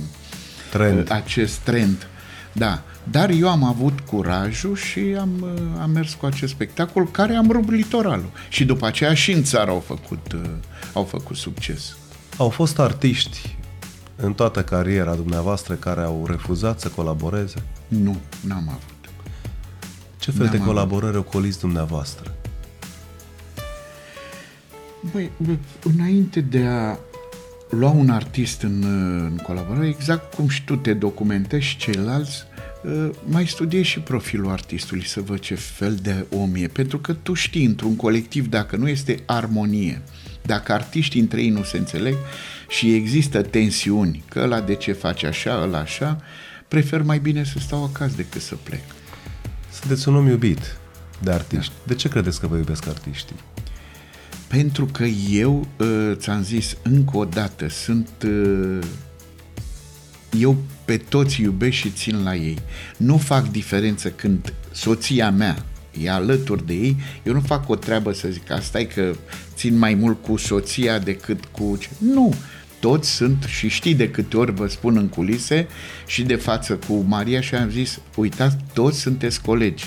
Trend. 0.77 1.11
acest 1.11 1.57
trend. 1.59 2.07
Da, 2.53 2.83
dar 3.11 3.31
eu 3.31 3.49
am 3.49 3.65
avut 3.65 4.01
curajul 4.01 4.77
și 4.77 5.17
am, 5.21 5.31
uh, 5.41 5.51
am 5.83 5.91
mers 5.91 6.15
cu 6.15 6.27
acest 6.27 6.53
spectacol 6.53 7.07
care 7.11 7.35
am 7.35 7.51
rupt 7.51 7.71
litoralul. 7.71 8.31
Și 8.49 8.65
după 8.65 8.87
aceea 8.87 9.15
și 9.15 9.33
în 9.33 9.43
țară 9.43 9.71
au 9.71 9.81
făcut, 9.87 10.33
uh, 10.33 10.41
au 10.93 11.05
făcut 11.05 11.37
succes. 11.37 11.97
Au 12.37 12.49
fost 12.49 12.79
artiști 12.79 13.57
în 14.17 14.33
toată 14.35 14.63
cariera 14.63 15.15
dumneavoastră 15.15 15.75
care 15.75 16.01
au 16.01 16.27
refuzat 16.29 16.81
să 16.81 16.89
colaboreze? 16.89 17.63
Nu, 17.89 18.17
n-am 18.41 18.65
avut. 18.69 19.11
Ce 20.19 20.31
fel 20.31 20.41
N-am 20.43 20.51
de 20.51 20.57
avut. 20.57 20.69
colaborări 20.69 21.17
ocoliți 21.17 21.61
dumneavoastră? 21.61 22.35
Băi, 25.13 25.31
bă, 25.37 25.53
înainte 25.83 26.41
de 26.41 26.65
a 26.67 26.97
lua 27.71 27.91
un 27.91 28.11
artist 28.11 28.63
în, 28.63 28.83
în 29.31 29.37
colaborare, 29.37 29.89
exact 29.89 30.35
cum 30.35 30.49
și 30.49 30.65
tu 30.65 30.77
te 30.77 30.93
documentezi 30.93 31.65
și 31.65 31.77
ceilalți, 31.77 32.45
uh, 32.85 33.09
mai 33.25 33.47
studiezi 33.47 33.89
și 33.89 34.01
profilul 34.01 34.51
artistului 34.51 35.07
să 35.07 35.21
văd 35.21 35.39
ce 35.39 35.55
fel 35.55 35.95
de 35.95 36.27
om 36.31 36.55
e. 36.55 36.67
Pentru 36.67 36.99
că 36.99 37.13
tu 37.13 37.35
știi, 37.35 37.65
într-un 37.65 37.97
colectiv, 37.97 38.49
dacă 38.49 38.77
nu 38.77 38.89
este 38.89 39.23
armonie, 39.27 40.03
dacă 40.43 40.73
artiștii 40.73 41.21
între 41.21 41.43
ei 41.43 41.51
nu 41.51 41.63
se 41.63 41.79
înțeleg 41.79 42.17
și 42.69 42.95
există 42.95 43.43
tensiuni, 43.43 44.23
că 44.29 44.41
ăla 44.41 44.61
de 44.61 44.75
ce 44.75 44.93
face 44.93 45.27
așa, 45.27 45.61
ăla 45.63 45.79
așa, 45.79 46.21
prefer 46.69 47.03
mai 47.03 47.19
bine 47.19 47.45
să 47.45 47.59
stau 47.59 47.85
acasă 47.85 48.13
decât 48.17 48.41
să 48.41 48.55
plec. 48.55 48.83
Sunteți 49.81 50.09
un 50.09 50.15
om 50.15 50.27
iubit 50.27 50.77
de 51.23 51.31
artiști. 51.31 51.73
De 51.87 51.95
ce 51.95 52.09
credeți 52.09 52.41
că 52.41 52.47
vă 52.47 52.57
iubesc 52.57 52.87
artiștii? 52.87 53.37
Pentru 54.49 54.85
că 54.87 55.05
eu, 55.31 55.67
uh, 55.79 56.13
ți-am 56.15 56.43
zis 56.43 56.77
încă 56.83 57.17
o 57.17 57.25
dată, 57.25 57.69
sunt... 57.69 58.09
uh, 58.27 58.79
Eu 60.41 60.57
pe 60.85 60.97
toți 60.97 61.41
iubesc 61.41 61.73
și 61.77 61.91
țin 61.91 62.23
la 62.23 62.35
ei. 62.35 62.59
Nu 62.97 63.17
fac 63.17 63.51
diferență 63.51 64.09
când 64.11 64.53
soția 64.73 65.31
mea 65.31 65.65
e 66.03 66.11
alături 66.11 66.67
de 66.67 66.73
ei, 66.75 66.97
eu 67.23 67.33
nu 67.33 67.41
fac 67.41 67.69
o 67.69 67.75
treabă 67.77 68.13
să 68.13 68.29
zic 68.29 68.51
asta 68.51 68.81
e 68.81 68.85
că 68.85 69.13
țin 69.55 69.79
mai 69.79 69.95
mult 69.95 70.23
cu 70.23 70.37
soția 70.37 70.99
decât 70.99 71.45
cu... 71.45 71.77
ce- 71.81 71.89
Nu! 71.99 72.35
Toți 72.81 73.11
sunt 73.11 73.43
și 73.49 73.69
știi 73.69 73.95
de 73.95 74.11
câte 74.11 74.37
ori 74.37 74.53
vă 74.55 74.67
spun 74.67 74.97
în 74.97 75.09
culise 75.09 75.67
și 76.07 76.23
de 76.23 76.35
față 76.35 76.75
cu 76.89 77.05
Maria 77.09 77.41
și 77.41 77.55
am 77.55 77.71
zis, 77.71 78.01
uitați, 78.17 78.57
toți 78.73 78.99
sunteți 79.01 79.41
colegi 79.43 79.87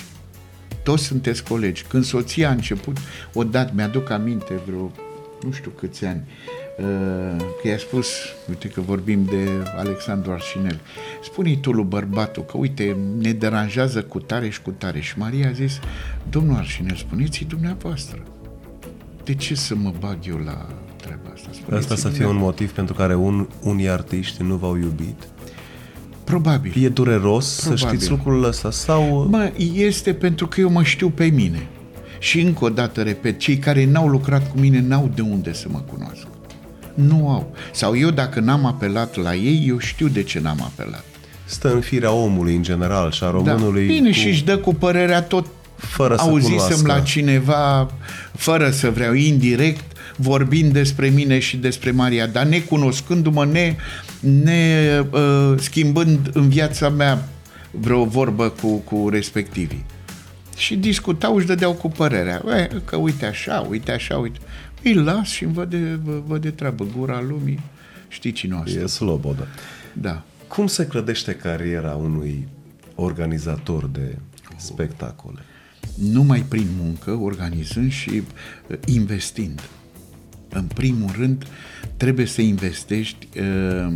toți 0.82 1.04
sunteți 1.04 1.44
colegi. 1.44 1.84
Când 1.88 2.04
soția 2.04 2.48
a 2.48 2.52
început, 2.52 2.96
odată, 3.34 3.72
mi-aduc 3.74 4.10
aminte 4.10 4.60
vreo, 4.66 4.92
nu 5.42 5.52
știu 5.52 5.70
câți 5.70 6.04
ani, 6.04 6.22
uh, 6.78 7.44
că 7.62 7.68
i-a 7.68 7.78
spus, 7.78 8.08
uite 8.48 8.68
că 8.68 8.80
vorbim 8.80 9.24
de 9.24 9.48
Alexandru 9.76 10.32
Arșinel, 10.32 10.80
spune 11.22 11.56
tu 11.56 11.72
lui 11.72 11.84
bărbatul 11.84 12.44
că, 12.44 12.56
uite, 12.56 12.96
ne 13.18 13.32
deranjează 13.32 14.02
cu 14.02 14.18
tare 14.20 14.48
și 14.48 14.62
cu 14.62 14.70
tare. 14.70 15.00
Și 15.00 15.18
Maria 15.18 15.48
a 15.48 15.52
zis, 15.52 15.80
domnul 16.30 16.56
Arșinel, 16.56 16.96
spuneți-i 16.96 17.44
dumneavoastră. 17.44 18.22
De 19.24 19.34
ce 19.34 19.54
să 19.54 19.74
mă 19.74 19.92
bag 19.98 20.16
eu 20.28 20.36
la 20.36 20.66
treaba 20.96 21.30
asta? 21.34 21.48
Spuneți-i 21.52 21.92
Asta 21.92 22.08
să 22.08 22.08
fie 22.08 22.26
un 22.26 22.36
motiv 22.36 22.72
pentru 22.72 22.94
care 22.94 23.14
un, 23.14 23.48
unii 23.62 23.88
artiști 23.88 24.42
nu 24.42 24.56
v-au 24.56 24.76
iubit? 24.76 25.28
Probabil. 26.24 26.72
E 26.84 26.88
dureros 26.88 27.54
Probabil. 27.60 27.78
să 27.78 27.86
știți 27.86 28.10
lucrul 28.10 28.44
ăsta 28.44 28.70
sau... 28.70 29.26
Mă, 29.30 29.52
este 29.74 30.12
pentru 30.12 30.46
că 30.46 30.60
eu 30.60 30.70
mă 30.70 30.82
știu 30.82 31.08
pe 31.10 31.24
mine. 31.24 31.66
Și 32.18 32.40
încă 32.40 32.64
o 32.64 32.68
dată 32.68 33.02
repet, 33.02 33.38
cei 33.38 33.56
care 33.58 33.86
n-au 33.86 34.08
lucrat 34.08 34.50
cu 34.50 34.58
mine 34.58 34.80
n-au 34.80 35.10
de 35.14 35.20
unde 35.20 35.52
să 35.52 35.66
mă 35.70 35.78
cunoască. 35.92 36.28
Nu 36.94 37.28
au. 37.30 37.54
Sau 37.72 37.96
eu 37.96 38.10
dacă 38.10 38.40
n-am 38.40 38.64
apelat 38.66 39.16
la 39.16 39.34
ei, 39.34 39.64
eu 39.68 39.78
știu 39.78 40.08
de 40.08 40.22
ce 40.22 40.40
n-am 40.40 40.62
apelat. 40.62 41.04
Stă 41.44 41.72
în 41.72 41.80
firea 41.80 42.12
omului 42.12 42.54
în 42.54 42.62
general 42.62 43.10
și 43.10 43.22
a 43.24 43.26
Da. 43.26 43.32
românului 43.32 43.86
Bine, 43.86 44.08
cu... 44.08 44.14
și 44.14 44.28
își 44.28 44.44
dă 44.44 44.58
cu 44.58 44.74
părerea 44.74 45.22
tot 45.22 45.46
Fără 45.76 46.14
să 46.16 46.22
auzisem 46.22 46.56
cunoască. 46.58 46.86
la 46.86 47.00
cineva, 47.00 47.90
fără 48.36 48.70
să 48.70 48.90
vreau, 48.90 49.12
indirect, 49.12 49.84
vorbind 50.16 50.72
despre 50.72 51.08
mine 51.08 51.38
și 51.38 51.56
despre 51.56 51.90
Maria, 51.90 52.26
dar 52.26 52.44
necunoscându-mă, 52.46 53.44
ne, 53.44 53.76
ne 54.20 55.04
uh, 55.12 55.54
schimbând 55.58 56.30
în 56.32 56.48
viața 56.48 56.88
mea 56.88 57.28
vreo 57.70 58.04
vorbă 58.04 58.48
cu, 58.48 58.76
cu 58.76 59.08
respectivii. 59.08 59.84
Și 60.56 60.76
discutau, 60.76 61.36
își 61.36 61.46
dădeau 61.46 61.72
cu 61.72 61.88
părerea. 61.88 62.42
E, 62.56 62.70
că 62.84 62.96
uite 62.96 63.26
așa, 63.26 63.66
uite 63.70 63.92
așa, 63.92 64.18
uite. 64.18 64.38
Îi 64.82 64.94
las 64.94 65.28
și 65.28 65.44
îmi 65.44 65.52
văd 65.52 65.70
de, 65.70 65.98
vă- 66.04 66.22
văd 66.26 66.40
de 66.42 66.50
treabă. 66.50 66.86
Gura 66.96 67.20
lumii, 67.28 67.60
știi 68.08 68.32
cine 68.32 68.54
o 68.54 68.58
asta. 68.58 68.78
E 68.80 68.86
slobodă. 68.86 69.46
Da. 69.92 70.22
Cum 70.48 70.66
se 70.66 70.86
clădește 70.86 71.32
cariera 71.32 71.94
unui 71.94 72.48
organizator 72.94 73.86
de 73.86 74.16
spectacole? 74.56 75.38
Numai 75.94 76.44
prin 76.48 76.66
muncă, 76.82 77.10
organizând 77.10 77.92
și 77.92 78.22
uh, 78.66 78.76
investind. 78.84 79.60
În 80.48 80.64
primul 80.64 81.10
rând, 81.18 81.46
trebuie 82.00 82.26
să 82.26 82.40
investești 82.40 83.28
uh, 83.38 83.92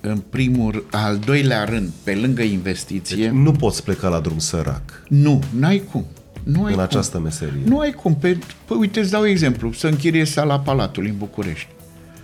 în 0.00 0.18
primul, 0.30 0.86
al 0.90 1.18
doilea 1.18 1.64
rând, 1.64 1.90
pe 2.02 2.14
lângă 2.14 2.42
investiție... 2.42 3.16
Deci 3.16 3.34
nu 3.34 3.52
poți 3.52 3.82
pleca 3.82 4.08
la 4.08 4.20
drum 4.20 4.38
sărac. 4.38 5.02
Nu, 5.08 5.42
n-ai 5.58 5.82
cum. 5.90 6.04
Nu 6.42 6.58
ai 6.58 6.68
în 6.70 6.74
cum. 6.74 6.82
această 6.82 7.18
meserie. 7.18 7.60
Nu 7.64 7.78
ai 7.78 7.92
cum. 7.92 8.16
Pe, 8.16 8.38
păi, 8.64 8.76
uite, 8.76 9.00
îți 9.00 9.10
dau 9.10 9.26
exemplu. 9.26 9.72
Să 9.72 9.86
închirie 9.86 10.24
sala 10.24 10.60
Palatului 10.60 11.08
în 11.10 11.16
București. 11.16 11.68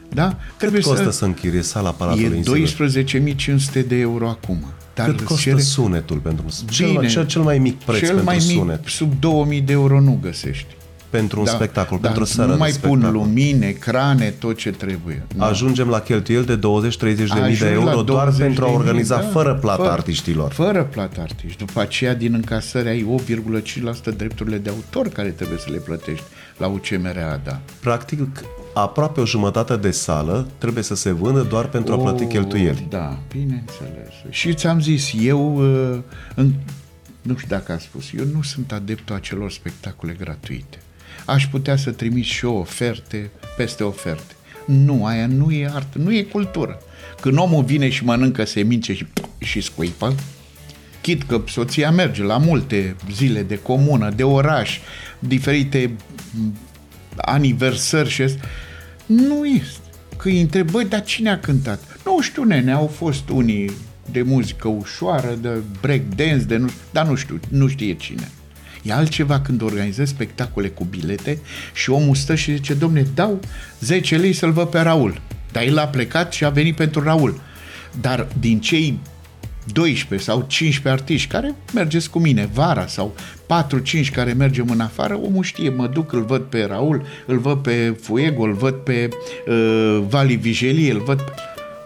Da? 0.09 0.39
Cât 0.57 0.73
costă 0.83 1.03
să, 1.03 1.11
să 1.11 1.25
închirie 1.25 1.63
sala 1.63 1.91
Palatului 1.91 2.43
E 2.47 2.67
12.500 3.83 3.87
de 3.87 3.97
euro 3.97 4.29
acum. 4.29 4.65
Dar 4.95 5.07
Cât 5.07 5.21
costă 5.21 5.43
cere... 5.49 5.61
sunetul 5.61 6.19
pentru 6.19 6.45
cel, 6.71 6.91
Bine, 6.91 7.07
cel, 7.07 7.27
cel 7.27 7.43
mai 7.43 7.59
mic 7.59 7.75
preț 7.75 7.99
cel 7.99 8.07
pentru 8.07 8.25
mai 8.25 8.37
mic, 8.47 8.57
sunet? 8.57 8.85
sub 8.85 9.21
2000 9.21 9.61
de 9.61 9.73
euro 9.73 10.01
nu 10.01 10.19
găsești 10.23 10.79
pentru 11.11 11.39
un 11.39 11.45
da, 11.45 11.51
spectacol, 11.51 11.99
da, 12.01 12.07
pentru 12.07 12.23
o 12.23 12.27
seară 12.27 12.51
nu 12.51 12.57
mai 12.57 12.71
de 12.71 12.79
pun 12.79 13.09
lumini, 13.13 13.67
ecrane, 13.67 14.35
tot 14.39 14.57
ce 14.57 14.71
trebuie. 14.71 15.27
Nu. 15.37 15.45
Ajungem 15.45 15.89
la 15.89 16.01
cheltuieli 16.01 16.47
de 16.47 16.57
20-30 16.57 16.59
de 16.59 17.41
mii 17.47 17.57
de 17.57 17.71
euro 17.71 18.03
doar 18.03 18.33
pentru 18.39 18.65
a 18.65 18.71
organiza 18.71 19.17
mii, 19.17 19.25
da, 19.25 19.31
fără 19.31 19.55
plata 19.55 19.83
fără, 19.83 19.93
artiștilor. 19.93 20.53
Fără 20.53 20.85
plata 20.85 21.21
artiști. 21.21 21.59
După 21.59 21.81
aceea, 21.81 22.15
din 22.15 22.35
încasări, 22.35 22.89
ai 22.89 23.07
8,5% 24.13 24.17
drepturile 24.17 24.59
de 24.59 24.71
autor 24.71 25.09
care 25.09 25.29
trebuie 25.29 25.59
să 25.59 25.71
le 25.71 25.77
plătești 25.77 26.25
la 26.59 26.67
UCMRA, 26.67 27.41
da. 27.45 27.61
Practic, 27.81 28.45
aproape 28.75 29.21
o 29.21 29.27
jumătate 29.27 29.77
de 29.77 29.91
sală 29.91 30.47
trebuie 30.59 30.83
să 30.83 30.95
se 30.95 31.11
vândă 31.11 31.41
doar 31.41 31.67
pentru 31.67 31.95
o, 31.95 32.01
a 32.01 32.03
plăti 32.03 32.25
cheltuieli. 32.25 32.87
Da, 32.89 33.19
bineînțeles. 33.33 34.13
Și 34.31 34.55
ți-am 34.55 34.81
zis, 34.81 35.13
eu, 35.21 35.57
uh, 35.57 35.99
în, 36.35 36.53
nu 37.23 37.37
știu 37.37 37.57
dacă 37.57 37.73
am 37.73 37.79
spus, 37.79 38.05
eu 38.19 38.25
nu 38.35 38.43
sunt 38.43 38.73
adeptul 38.73 39.15
acelor 39.15 39.51
spectacole 39.51 40.13
gratuite 40.19 40.79
aș 41.31 41.47
putea 41.47 41.77
să 41.77 41.91
trimit 41.91 42.25
și 42.25 42.45
eu 42.45 42.57
oferte 42.57 43.31
peste 43.57 43.83
oferte. 43.83 44.35
Nu, 44.65 45.05
aia 45.05 45.27
nu 45.27 45.51
e 45.51 45.71
artă, 45.75 45.99
nu 45.99 46.15
e 46.15 46.23
cultură. 46.23 46.79
Când 47.21 47.39
omul 47.39 47.65
vine 47.65 47.89
și 47.89 48.05
mănâncă 48.05 48.45
semințe 48.45 48.95
și, 48.95 49.07
și 49.39 49.61
scuipă, 49.61 50.15
chit 51.01 51.23
că 51.23 51.43
soția 51.49 51.91
merge 51.91 52.23
la 52.23 52.37
multe 52.37 52.97
zile 53.13 53.43
de 53.43 53.59
comună, 53.59 54.11
de 54.11 54.23
oraș, 54.23 54.79
diferite 55.19 55.97
aniversări 57.17 58.09
și 58.09 58.25
nu 59.07 59.45
este. 59.45 59.81
Că 60.17 60.29
îi 60.29 60.41
întreb, 60.41 60.71
băi, 60.71 60.85
dar 60.85 61.05
cine 61.05 61.31
a 61.31 61.39
cântat? 61.39 61.99
Nu 62.05 62.21
știu, 62.21 62.45
nene, 62.45 62.73
au 62.73 62.87
fost 62.87 63.29
unii 63.29 63.71
de 64.11 64.23
muzică 64.23 64.69
ușoară, 64.69 65.39
de 65.41 65.51
break 65.81 66.01
dance, 66.17 66.45
de 66.45 66.57
nu, 66.57 66.71
dar 66.93 67.07
nu 67.07 67.15
știu, 67.15 67.41
nu 67.49 67.67
știe 67.67 67.95
cine. 67.95 68.29
E 68.83 68.93
altceva 68.93 69.41
când 69.41 69.63
organizezi 69.63 70.11
spectacole 70.11 70.69
cu 70.69 70.85
bilete 70.85 71.39
și 71.75 71.91
omul 71.91 72.15
stă 72.15 72.35
și 72.35 72.55
zice, 72.55 72.75
domne, 72.75 73.07
dau 73.15 73.41
10 73.81 74.17
lei 74.17 74.33
să-l 74.33 74.53
văd 74.53 74.69
pe 74.69 74.81
Raul. 74.81 75.21
Dar 75.53 75.63
el 75.63 75.79
a 75.79 75.87
plecat 75.87 76.33
și 76.33 76.45
a 76.45 76.51
venit 76.51 76.77
pentru 76.77 77.03
Raul. 77.03 77.41
Dar 78.01 78.27
din 78.39 78.61
cei 78.61 78.99
12 79.73 80.31
sau 80.31 80.45
15 80.47 81.03
artiști 81.03 81.29
care 81.29 81.55
mergeți 81.75 82.11
cu 82.11 82.19
mine 82.19 82.51
vara 82.53 82.87
sau 82.87 83.15
4-5 84.05 84.13
care 84.13 84.33
mergem 84.33 84.69
în 84.71 84.81
afară, 84.81 85.15
omul 85.23 85.43
știe, 85.43 85.71
mă 85.71 85.87
duc, 85.87 86.13
îl 86.13 86.23
văd 86.23 86.43
pe 86.43 86.65
Raul, 86.65 87.03
îl 87.27 87.39
văd 87.39 87.59
pe 87.59 87.97
Fuego, 88.01 88.43
îl 88.43 88.53
văd 88.53 88.75
pe 88.75 89.09
uh, 89.49 90.03
Vali 90.09 90.37
Vigelie, 90.37 90.93
îl 90.93 91.01
văd... 91.01 91.25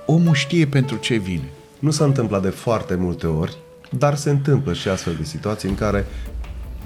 Omul 0.07 0.34
știe 0.34 0.66
pentru 0.66 0.97
ce 0.97 1.16
vine. 1.16 1.49
Nu 1.78 1.90
s-a 1.90 2.05
întâmplat 2.05 2.42
de 2.42 2.49
foarte 2.49 2.95
multe 2.95 3.26
ori, 3.26 3.57
dar 3.90 4.14
se 4.14 4.30
întâmplă 4.30 4.72
și 4.72 4.88
astfel 4.88 5.14
de 5.18 5.24
situații 5.24 5.68
în 5.68 5.74
care 5.74 6.07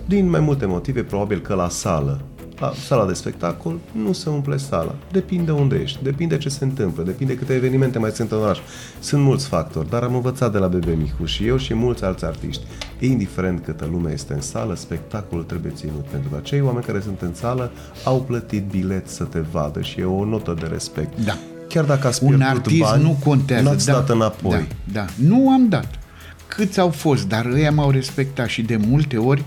din 0.09 0.29
mai 0.29 0.41
multe 0.41 0.67
motive, 0.67 1.03
probabil 1.03 1.41
că 1.41 1.55
la 1.55 1.69
sală, 1.69 2.21
la 2.59 2.73
sala 2.87 3.07
de 3.07 3.13
spectacol, 3.13 3.79
nu 3.93 4.13
se 4.13 4.31
umple 4.31 4.57
sala. 4.57 4.95
Depinde 5.13 5.51
unde 5.51 5.77
ești, 5.77 6.03
depinde 6.03 6.39
ce 6.39 6.49
se 6.49 6.65
întâmplă, 6.65 7.03
depinde 7.03 7.35
câte 7.35 7.55
evenimente 7.55 7.99
mai 7.99 8.11
sunt 8.11 8.31
în 8.31 8.39
oraș. 8.39 8.59
Sunt 9.01 9.23
mulți 9.23 9.47
factori, 9.47 9.89
dar 9.89 10.03
am 10.03 10.15
învățat 10.15 10.53
de 10.53 10.59
la 10.59 10.67
Bebe 10.67 10.93
Micu 10.93 11.25
și 11.25 11.47
eu 11.47 11.57
și 11.57 11.75
mulți 11.75 12.05
alți 12.05 12.25
artiști. 12.25 12.65
Indiferent 12.99 13.65
câtă 13.65 13.89
lume 13.91 14.13
este 14.13 14.33
în 14.33 14.41
sală, 14.41 14.75
spectacolul 14.75 15.45
trebuie 15.45 15.73
ținut, 15.75 16.05
pentru 16.11 16.31
că 16.31 16.37
acei 16.37 16.61
oameni 16.61 16.85
care 16.85 17.01
sunt 17.01 17.21
în 17.21 17.35
sală 17.35 17.71
au 18.05 18.21
plătit 18.21 18.65
bilet 18.71 19.09
să 19.09 19.25
te 19.25 19.41
vadă 19.41 19.81
și 19.81 20.01
e 20.01 20.05
o 20.05 20.25
notă 20.25 20.57
de 20.61 20.67
respect. 20.67 21.25
Da. 21.25 21.37
Chiar 21.69 21.85
dacă 21.85 22.07
ați 22.07 22.25
Un 22.25 22.41
artist 22.41 22.81
bani, 22.81 23.03
nu 23.03 23.19
contează. 23.25 23.63
N-ați 23.63 23.87
da, 23.87 23.93
dat 23.93 24.09
înapoi. 24.09 24.67
Da, 24.93 25.01
da. 25.01 25.07
Nu 25.27 25.51
am 25.51 25.69
dat 25.69 25.98
câți 26.49 26.81
au 26.81 26.91
fost, 26.91 27.29
dar 27.29 27.47
ei 27.47 27.71
m-au 27.71 27.91
respectat 27.91 28.49
și 28.49 28.63
de 28.63 28.77
multe 28.77 29.17
ori 29.17 29.43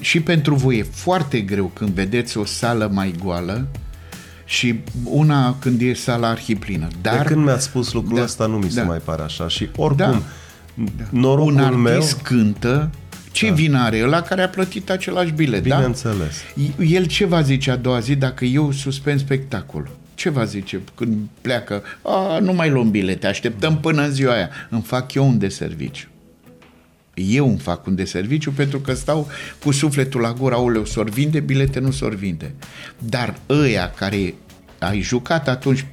și 0.00 0.20
pentru 0.20 0.54
voi 0.54 0.78
e 0.78 0.82
foarte 0.82 1.40
greu 1.40 1.70
când 1.74 1.90
vedeți 1.90 2.38
o 2.38 2.44
sală 2.44 2.90
mai 2.92 3.14
goală 3.24 3.66
și 4.44 4.80
una 5.04 5.56
când 5.58 5.80
e 5.80 5.92
sala 5.92 6.28
arhiplină. 6.28 6.88
Dar, 7.00 7.18
de 7.18 7.22
când 7.22 7.44
mi-ați 7.44 7.64
spus 7.64 7.92
lucrul 7.92 8.16
da, 8.16 8.22
ăsta 8.22 8.46
nu 8.46 8.56
mi 8.56 8.70
se 8.70 8.80
da, 8.80 8.86
mai 8.86 8.98
pare 8.98 9.22
așa 9.22 9.48
și 9.48 9.68
oricum 9.76 9.96
da, 9.96 10.22
da. 10.74 11.04
norocul 11.10 11.52
Un 11.52 11.58
artist 11.58 11.82
meu... 11.82 12.22
cântă 12.22 12.90
ce 13.32 13.48
da. 13.48 13.54
vin 13.54 13.74
are 13.74 14.02
ăla 14.02 14.20
care 14.20 14.42
a 14.42 14.48
plătit 14.48 14.90
același 14.90 15.32
bilet, 15.32 15.66
da? 15.66 15.74
Bineînțeles. 15.74 16.36
Da? 16.76 16.84
El 16.84 17.06
ce 17.06 17.26
va 17.26 17.42
zice 17.42 17.70
a 17.70 17.76
doua 17.76 17.98
zi 17.98 18.14
dacă 18.14 18.44
eu 18.44 18.72
suspend 18.72 19.20
spectacolul? 19.20 19.96
Ce 20.14 20.30
va 20.30 20.44
zice 20.44 20.80
când 20.94 21.16
pleacă? 21.40 21.82
A, 22.02 22.38
nu 22.38 22.52
mai 22.52 22.70
luăm 22.70 22.90
bilete, 22.90 23.26
așteptăm 23.26 23.78
până 23.78 24.02
în 24.02 24.10
ziua 24.10 24.32
aia. 24.32 24.48
Îmi 24.70 24.82
fac 24.82 25.14
eu 25.14 25.26
un 25.26 25.38
de 25.38 25.48
serviciu 25.48 26.06
eu 27.14 27.48
îmi 27.48 27.58
fac 27.58 27.86
un 27.86 27.94
de 27.94 28.04
serviciu 28.04 28.50
pentru 28.50 28.80
că 28.80 28.94
stau 28.94 29.28
cu 29.64 29.70
sufletul 29.70 30.20
la 30.20 30.32
gură, 30.32 30.54
auleu, 30.54 30.84
s 30.84 30.94
vinde, 30.94 31.40
bilete 31.40 31.80
nu 31.80 31.90
s 31.90 32.00
vinde. 32.00 32.54
Dar 32.98 33.34
ăia 33.48 33.90
care 33.90 34.34
ai 34.78 35.00
jucat 35.00 35.48
atunci 35.48 35.84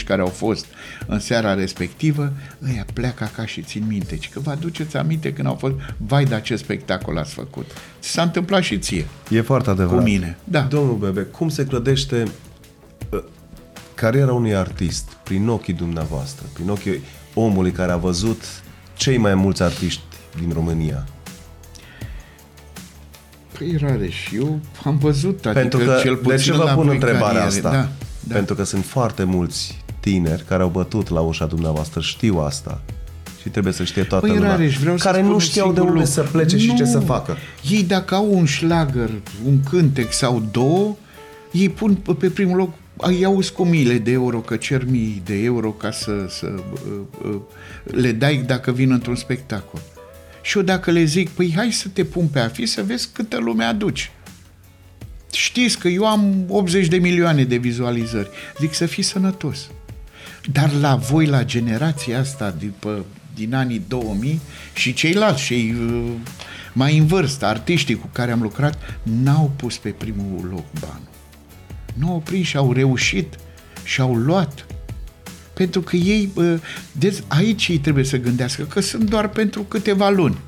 40-50 0.00 0.04
care 0.04 0.20
au 0.20 0.26
fost 0.26 0.66
în 1.06 1.18
seara 1.18 1.54
respectivă, 1.54 2.32
ăia 2.70 2.86
pleacă 2.92 3.30
ca 3.36 3.46
și 3.46 3.62
țin 3.62 3.84
minte. 3.88 4.18
Și 4.20 4.30
că 4.30 4.40
vă 4.40 4.50
aduceți 4.50 4.96
aminte 4.96 5.32
când 5.32 5.46
au 5.46 5.54
fost, 5.54 5.74
vai 5.96 6.24
de 6.24 6.34
acest 6.34 6.62
spectacol 6.62 7.18
ați 7.18 7.32
făcut. 7.32 7.70
Ți 8.00 8.08
s-a 8.08 8.22
întâmplat 8.22 8.62
și 8.62 8.78
ție. 8.78 9.06
E 9.30 9.40
foarte 9.40 9.70
adevărat. 9.70 9.98
Cu 9.98 10.08
mine. 10.08 10.38
Da. 10.44 10.60
Domnul 10.60 10.96
Bebe, 10.96 11.20
cum 11.22 11.48
se 11.48 11.64
clădește 11.64 12.24
uh, 13.10 13.22
cariera 13.94 14.32
unui 14.32 14.56
artist 14.56 15.08
prin 15.22 15.48
ochii 15.48 15.74
dumneavoastră, 15.74 16.46
prin 16.52 16.68
ochii 16.68 17.00
omului 17.34 17.72
care 17.72 17.92
a 17.92 17.96
văzut 17.96 18.42
cei 18.96 19.16
mai 19.16 19.34
mulți 19.34 19.62
artiști 19.62 20.00
din 20.40 20.52
România? 20.52 21.06
Păi 23.58 23.76
rareș 23.80 24.14
și 24.14 24.36
eu 24.36 24.58
am 24.84 24.96
văzut, 24.98 25.46
adică 25.46 25.60
Pentru 25.60 25.78
că, 25.78 25.98
cel 26.02 26.16
puțin 26.16 26.36
de 26.36 26.42
ce 26.42 26.52
vă 26.52 26.72
pun 26.74 26.88
întrebarea 26.88 27.26
cariere. 27.26 27.46
asta? 27.46 27.70
Da, 27.70 27.88
da. 28.20 28.34
Pentru 28.34 28.54
că 28.54 28.64
sunt 28.64 28.84
foarte 28.84 29.24
mulți 29.24 29.84
tineri 30.00 30.44
care 30.48 30.62
au 30.62 30.68
bătut 30.68 31.08
la 31.08 31.20
ușa 31.20 31.46
dumneavoastră, 31.46 32.00
știu 32.00 32.38
asta 32.38 32.80
și 33.40 33.48
trebuie 33.48 33.72
să 33.72 33.84
știe 33.84 34.02
toată 34.02 34.26
păi, 34.26 34.34
lumea, 34.34 34.50
Rareș, 34.50 34.78
vreau 34.78 34.96
care 34.96 35.22
nu 35.22 35.38
știau 35.38 35.72
de 35.72 35.80
unde 35.80 35.92
lucru. 35.92 36.08
să 36.08 36.22
plece 36.22 36.56
nu. 36.56 36.62
și 36.62 36.74
ce 36.74 36.84
să 36.84 36.98
facă. 36.98 37.36
Ei 37.70 37.82
dacă 37.82 38.14
au 38.14 38.34
un 38.34 38.44
șlagăr, 38.44 39.10
un 39.46 39.60
cântec 39.70 40.12
sau 40.12 40.42
două, 40.50 40.96
ei 41.52 41.68
pun 41.68 41.94
pe 41.94 42.28
primul 42.28 42.56
loc 42.56 42.70
îi 42.96 43.24
auzi 43.24 43.52
cu 43.52 43.64
miile 43.64 43.98
de 43.98 44.10
euro, 44.10 44.38
că 44.38 44.56
cer 44.56 44.84
mii 44.84 45.22
de 45.24 45.34
euro 45.34 45.70
ca 45.70 45.90
să, 45.90 46.12
să 46.28 46.46
uh, 46.46 46.90
uh, 47.24 47.40
le 47.84 48.12
dai 48.12 48.42
dacă 48.46 48.72
vin 48.72 48.90
într-un 48.90 49.14
spectacol. 49.14 49.80
Și 50.46 50.56
eu 50.56 50.62
dacă 50.62 50.90
le 50.90 51.04
zic, 51.04 51.28
păi 51.28 51.52
hai 51.54 51.72
să 51.72 51.88
te 51.88 52.04
pun 52.04 52.26
pe 52.26 52.38
afi 52.38 52.66
să 52.66 52.82
vezi 52.82 53.08
câtă 53.12 53.36
lume 53.36 53.64
aduci. 53.64 54.10
Știți 55.32 55.78
că 55.78 55.88
eu 55.88 56.06
am 56.06 56.44
80 56.48 56.86
de 56.86 56.96
milioane 56.96 57.44
de 57.44 57.56
vizualizări. 57.56 58.28
Zic 58.58 58.74
să 58.74 58.86
fii 58.86 59.02
sănătos. 59.02 59.70
Dar 60.52 60.72
la 60.72 60.96
voi, 60.96 61.26
la 61.26 61.44
generația 61.44 62.18
asta 62.18 62.50
după, 62.50 63.04
din 63.34 63.54
anii 63.54 63.82
2000 63.88 64.40
și 64.74 64.92
ceilalți, 64.92 65.44
cei 65.44 65.74
uh, 65.80 66.12
mai 66.72 66.98
în 66.98 67.06
vârstă, 67.06 67.46
artiștii 67.46 67.94
cu 67.94 68.08
care 68.12 68.30
am 68.30 68.42
lucrat, 68.42 68.98
n-au 69.02 69.52
pus 69.56 69.76
pe 69.76 69.88
primul 69.88 70.48
loc 70.50 70.64
banul. 70.80 71.08
Nu 71.94 72.10
au 72.10 72.18
prins 72.18 72.46
și 72.46 72.56
au 72.56 72.72
reușit 72.72 73.34
și 73.84 74.00
au 74.00 74.14
luat. 74.14 74.66
Pentru 75.56 75.80
că 75.80 75.96
ei, 75.96 76.30
deci 76.92 77.16
aici 77.26 77.68
ei 77.68 77.78
trebuie 77.78 78.04
să 78.04 78.16
gândească 78.16 78.62
că 78.62 78.80
sunt 78.80 79.10
doar 79.10 79.28
pentru 79.28 79.62
câteva 79.62 80.10
luni. 80.10 80.38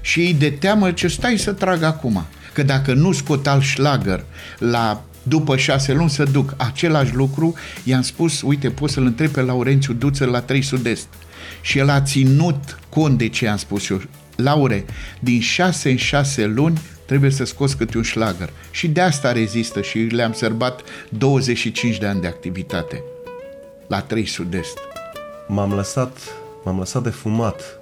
Și 0.00 0.20
ei 0.20 0.34
de 0.34 0.50
teamă 0.50 0.92
ce 0.92 1.08
stai 1.08 1.38
să 1.38 1.52
trag 1.52 1.82
acum. 1.82 2.26
Că 2.52 2.62
dacă 2.62 2.92
nu 2.94 3.12
scot 3.12 3.46
al 3.46 3.60
șlagăr 3.60 4.24
la 4.58 5.04
după 5.22 5.56
șase 5.56 5.92
luni 5.92 6.10
să 6.10 6.24
duc 6.24 6.54
același 6.56 7.14
lucru, 7.14 7.54
i-am 7.84 8.02
spus, 8.02 8.42
uite, 8.42 8.70
poți 8.70 8.92
să-l 8.92 9.04
întrebi 9.04 9.32
pe 9.32 9.40
Laurențiu 9.40 9.92
Duță 9.92 10.24
la 10.24 10.40
3 10.40 10.62
Sud-Est. 10.62 11.08
Și 11.60 11.78
el 11.78 11.88
a 11.88 12.00
ținut 12.00 12.78
cont 12.88 13.18
de 13.18 13.28
ce 13.28 13.48
am 13.48 13.56
spus 13.56 13.88
eu. 13.88 14.00
Laure, 14.36 14.84
din 15.20 15.40
șase 15.40 15.90
în 15.90 15.96
șase 15.96 16.46
luni 16.46 16.80
trebuie 17.06 17.30
să 17.30 17.44
scoți 17.44 17.76
câte 17.76 17.96
un 17.96 18.02
șlagăr. 18.02 18.50
Și 18.70 18.88
de 18.88 19.00
asta 19.00 19.32
rezistă 19.32 19.80
și 19.80 19.98
le-am 19.98 20.32
sărbat 20.32 20.80
25 21.08 21.98
de 21.98 22.06
ani 22.06 22.20
de 22.20 22.26
activitate 22.26 23.02
la 23.86 24.00
3 24.00 24.26
Sud-Est. 24.26 24.78
M-am 25.48 25.72
lăsat, 25.72 26.18
m-am 26.64 26.78
lăsat 26.78 27.02
de 27.02 27.10
fumat 27.10 27.78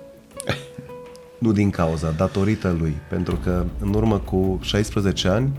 Nu 1.38 1.52
din 1.52 1.70
cauza, 1.70 2.10
datorită 2.10 2.76
lui. 2.78 2.96
Pentru 3.08 3.36
că 3.36 3.64
în 3.80 3.94
urmă 3.94 4.18
cu 4.18 4.58
16 4.62 5.28
ani 5.28 5.52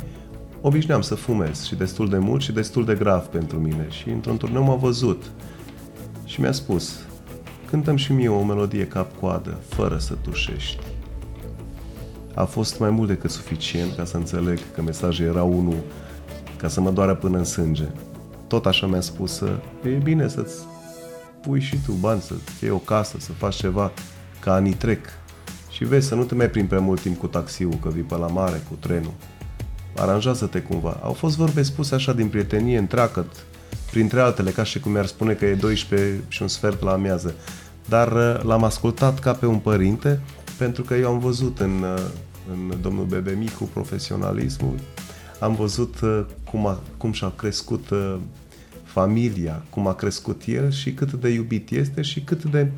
obișnuiam 0.61 1.01
să 1.01 1.15
fumez 1.15 1.63
și 1.63 1.75
destul 1.75 2.09
de 2.09 2.17
mult 2.17 2.41
și 2.41 2.51
destul 2.51 2.85
de 2.85 2.95
grav 2.95 3.25
pentru 3.25 3.59
mine. 3.59 3.87
Și 3.89 4.09
într-un 4.09 4.37
turneu 4.37 4.63
m-a 4.63 4.75
văzut 4.75 5.23
și 6.25 6.41
mi-a 6.41 6.51
spus 6.51 6.99
cântăm 7.69 7.95
și 7.95 8.13
mie 8.13 8.29
o 8.29 8.43
melodie 8.43 8.87
cap-coadă, 8.87 9.57
fără 9.67 9.97
să 9.97 10.13
tușești. 10.21 10.83
A 12.33 12.43
fost 12.43 12.79
mai 12.79 12.89
mult 12.89 13.07
decât 13.07 13.29
suficient 13.29 13.95
ca 13.95 14.05
să 14.05 14.17
înțeleg 14.17 14.59
că 14.73 14.81
mesajul 14.81 15.25
era 15.25 15.43
unul 15.43 15.79
ca 16.57 16.67
să 16.67 16.81
mă 16.81 16.91
doară 16.91 17.15
până 17.15 17.37
în 17.37 17.43
sânge. 17.43 17.87
Tot 18.47 18.65
așa 18.65 18.87
mi-a 18.87 19.01
spus 19.01 19.33
să 19.33 19.59
e 19.83 19.89
bine 19.89 20.27
să-ți 20.27 20.55
pui 21.41 21.59
și 21.59 21.77
tu 21.85 21.91
bani, 21.91 22.21
să-ți 22.21 22.63
iei 22.63 22.71
o 22.71 22.77
casă, 22.77 23.17
să 23.19 23.31
faci 23.31 23.55
ceva, 23.55 23.91
ca 24.39 24.53
anii 24.53 24.73
trec. 24.73 25.05
Și 25.71 25.83
vezi 25.83 26.07
să 26.07 26.15
nu 26.15 26.23
te 26.23 26.35
mai 26.35 26.49
prin 26.49 26.65
prea 26.65 26.79
mult 26.79 27.01
timp 27.01 27.19
cu 27.19 27.27
taxiul, 27.27 27.77
că 27.81 27.89
vii 27.89 28.01
pe 28.01 28.15
la 28.15 28.27
mare, 28.27 28.63
cu 28.69 28.77
trenul. 28.79 29.13
Aranjează-te 29.95 30.59
cumva. 30.59 30.99
Au 31.03 31.13
fost 31.13 31.37
vorbe 31.37 31.61
spuse 31.61 31.95
așa 31.95 32.13
din 32.13 32.27
prietenie 32.27 32.77
întreagă, 32.77 33.25
printre 33.91 34.19
altele, 34.19 34.51
ca 34.51 34.63
și 34.63 34.79
cum 34.79 34.91
mi-ar 34.91 35.05
spune 35.05 35.33
că 35.33 35.45
e 35.45 35.53
12 35.53 36.21
și 36.27 36.41
un 36.41 36.47
sfert 36.47 36.83
la 36.83 36.91
amiază. 36.91 37.35
Dar 37.89 38.11
uh, 38.11 38.43
l-am 38.43 38.63
ascultat 38.63 39.19
ca 39.19 39.33
pe 39.33 39.45
un 39.45 39.57
părinte, 39.57 40.21
pentru 40.57 40.83
că 40.83 40.93
eu 40.93 41.11
am 41.11 41.19
văzut 41.19 41.59
în, 41.59 41.85
uh, 41.95 42.03
în 42.51 42.81
domnul 42.81 43.05
Bebe 43.05 43.31
Micu 43.31 43.63
profesionalismul, 43.63 44.73
am 45.39 45.55
văzut 45.55 46.01
uh, 46.01 46.25
cum, 46.43 46.67
a, 46.67 46.79
cum 46.97 47.11
și-a 47.11 47.31
crescut 47.35 47.89
familia, 48.83 49.63
cum 49.69 49.87
a 49.87 49.95
crescut 49.95 50.41
el 50.45 50.71
și 50.71 50.93
cât 50.93 51.13
de 51.13 51.29
iubit 51.29 51.71
este 51.71 52.01
și 52.01 52.21
cât 52.21 52.43
de 52.43 52.71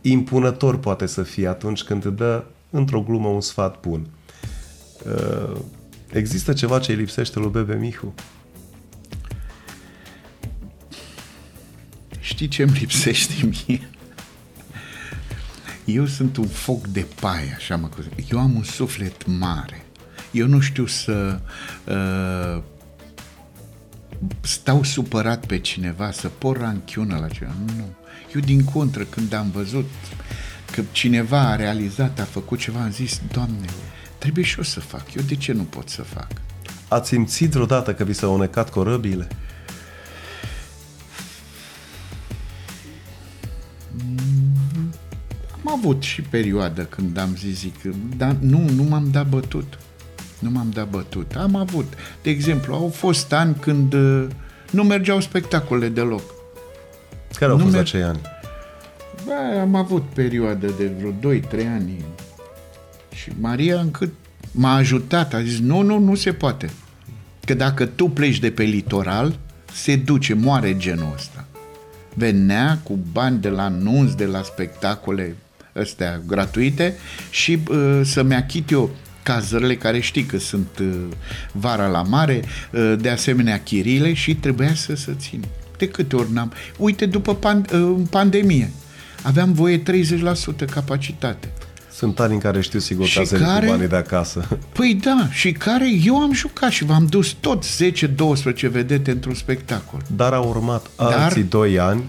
impunător 0.00 0.78
poate 0.78 1.06
să 1.06 1.22
fie 1.22 1.48
atunci 1.48 1.82
când 1.82 2.04
îți 2.04 2.16
dă 2.16 2.44
într-o 2.70 3.00
glumă 3.00 3.28
un 3.28 3.40
sfat 3.40 3.80
bun. 3.80 4.06
Există 6.12 6.52
ceva 6.52 6.78
ce 6.78 6.92
îi 6.92 6.98
lipsește 6.98 7.38
lui 7.38 7.50
Bebe 7.50 7.74
Mihu? 7.74 8.14
Știi 12.20 12.48
ce 12.48 12.62
îmi 12.62 12.76
lipsește 12.78 13.34
mie? 13.66 13.90
Eu 15.84 16.06
sunt 16.06 16.36
un 16.36 16.46
foc 16.46 16.86
de 16.86 17.06
paie, 17.20 17.54
așa 17.56 17.76
mă 17.76 17.88
Eu 18.30 18.38
am 18.38 18.54
un 18.54 18.62
suflet 18.62 19.26
mare. 19.26 19.85
Eu 20.36 20.46
nu 20.46 20.60
știu 20.60 20.86
să 20.86 21.40
uh, 21.84 22.62
stau 24.40 24.82
supărat 24.82 25.46
pe 25.46 25.58
cineva, 25.58 26.10
să 26.10 26.28
por 26.28 26.58
ranchiună 26.58 27.18
la 27.18 27.28
cineva. 27.28 27.54
Nu. 27.76 27.84
Eu 28.34 28.40
din 28.40 28.64
contră, 28.64 29.02
când 29.04 29.32
am 29.32 29.50
văzut 29.50 29.90
că 30.70 30.82
cineva 30.92 31.40
a 31.40 31.56
realizat, 31.56 32.20
a 32.20 32.24
făcut 32.24 32.58
ceva, 32.58 32.80
am 32.80 32.90
zis, 32.90 33.20
Doamne, 33.32 33.66
trebuie 34.18 34.44
și 34.44 34.56
eu 34.56 34.64
să 34.64 34.80
fac. 34.80 35.14
Eu 35.14 35.22
de 35.22 35.34
ce 35.34 35.52
nu 35.52 35.62
pot 35.62 35.88
să 35.88 36.02
fac? 36.02 36.28
Ați 36.88 37.08
simțit 37.08 37.50
vreodată 37.50 37.94
că 37.94 38.04
vi 38.04 38.12
s-au 38.12 38.34
unecat 38.34 38.70
corăbile? 38.70 39.28
Am 45.64 45.72
avut 45.78 46.02
și 46.02 46.22
perioadă 46.22 46.84
când 46.84 47.16
am 47.18 47.36
zis, 47.36 47.58
zic, 47.58 47.74
dar 48.16 48.36
nu, 48.40 48.68
nu 48.68 48.82
m-am 48.82 49.10
dat 49.10 49.28
bătut. 49.28 49.78
Nu 50.46 50.52
m-am 50.52 50.70
dat 50.72 50.88
bătut. 50.88 51.32
Am 51.36 51.54
avut. 51.56 51.92
De 52.22 52.30
exemplu, 52.30 52.74
au 52.74 52.88
fost 52.88 53.32
ani 53.32 53.56
când 53.60 53.92
uh, 53.92 54.26
nu 54.70 54.82
mergeau 54.82 55.20
spectacole 55.20 55.88
deloc. 55.88 56.22
Care 57.38 57.50
au 57.50 57.56
nu 57.56 57.62
fost 57.62 57.74
mer- 57.74 57.84
acei 57.84 58.02
ani? 58.02 58.20
Ba, 59.24 59.60
am 59.60 59.74
avut 59.74 60.02
perioadă 60.14 60.66
de 60.78 60.90
vreo 60.98 61.34
2-3 61.34 61.42
ani. 61.74 62.04
Și 63.14 63.32
Maria 63.40 63.80
încât 63.80 64.12
m-a 64.50 64.74
ajutat, 64.74 65.34
a 65.34 65.42
zis, 65.42 65.58
nu, 65.58 65.82
nu, 65.82 65.98
nu 65.98 66.14
se 66.14 66.32
poate. 66.32 66.70
Că 67.44 67.54
dacă 67.54 67.86
tu 67.86 68.08
pleci 68.08 68.38
de 68.38 68.50
pe 68.50 68.62
litoral, 68.62 69.38
se 69.72 69.96
duce, 69.96 70.34
moare 70.34 70.76
genul 70.76 71.12
ăsta. 71.14 71.44
Venea 72.14 72.78
cu 72.82 72.98
bani 73.12 73.40
de 73.40 73.48
la 73.48 73.68
nunți, 73.68 74.16
de 74.16 74.24
la 74.24 74.42
spectacole 74.42 75.36
astea 75.72 76.20
gratuite 76.26 76.94
și 77.30 77.58
uh, 77.68 78.00
să-mi 78.04 78.34
achit 78.34 78.70
eu 78.70 78.90
cazările 79.26 79.76
care 79.76 80.00
știi 80.00 80.24
că 80.24 80.38
sunt 80.38 80.78
uh, 80.80 80.94
vara 81.52 81.86
la 81.86 82.02
mare, 82.02 82.42
uh, 82.72 82.94
de 82.98 83.08
asemenea 83.08 83.60
chirile 83.60 84.12
și 84.12 84.34
trebuia 84.34 84.74
să 84.74 84.94
se 84.94 85.12
țin. 85.18 85.44
De 85.78 85.88
câte 85.88 86.16
ori 86.16 86.32
n-am... 86.32 86.52
Uite, 86.76 87.06
după 87.06 87.38
pan- 87.38 87.72
uh, 87.72 87.96
pandemie, 88.10 88.70
aveam 89.22 89.52
voie 89.52 89.82
30% 89.82 89.82
capacitate. 90.70 91.52
Sunt 91.96 92.20
ani 92.20 92.32
în 92.32 92.38
care 92.38 92.60
știu 92.60 92.78
sigur 92.78 93.08
că 93.14 93.36
care, 93.36 93.66
cu 93.66 93.72
banii 93.72 93.88
de 93.88 93.96
acasă. 93.96 94.48
Păi 94.76 94.98
da, 95.02 95.28
și 95.30 95.52
care 95.52 95.88
eu 96.04 96.20
am 96.20 96.32
jucat 96.32 96.70
și 96.70 96.84
v-am 96.84 97.06
dus 97.06 97.36
tot 97.40 97.64
10-12 97.64 98.70
vedete 98.70 99.10
într-un 99.10 99.34
spectacol. 99.34 100.00
Dar 100.16 100.32
au 100.32 100.48
urmat 100.48 100.86
Dar, 100.96 101.12
alții 101.12 101.42
2 101.42 101.78
ani 101.78 102.02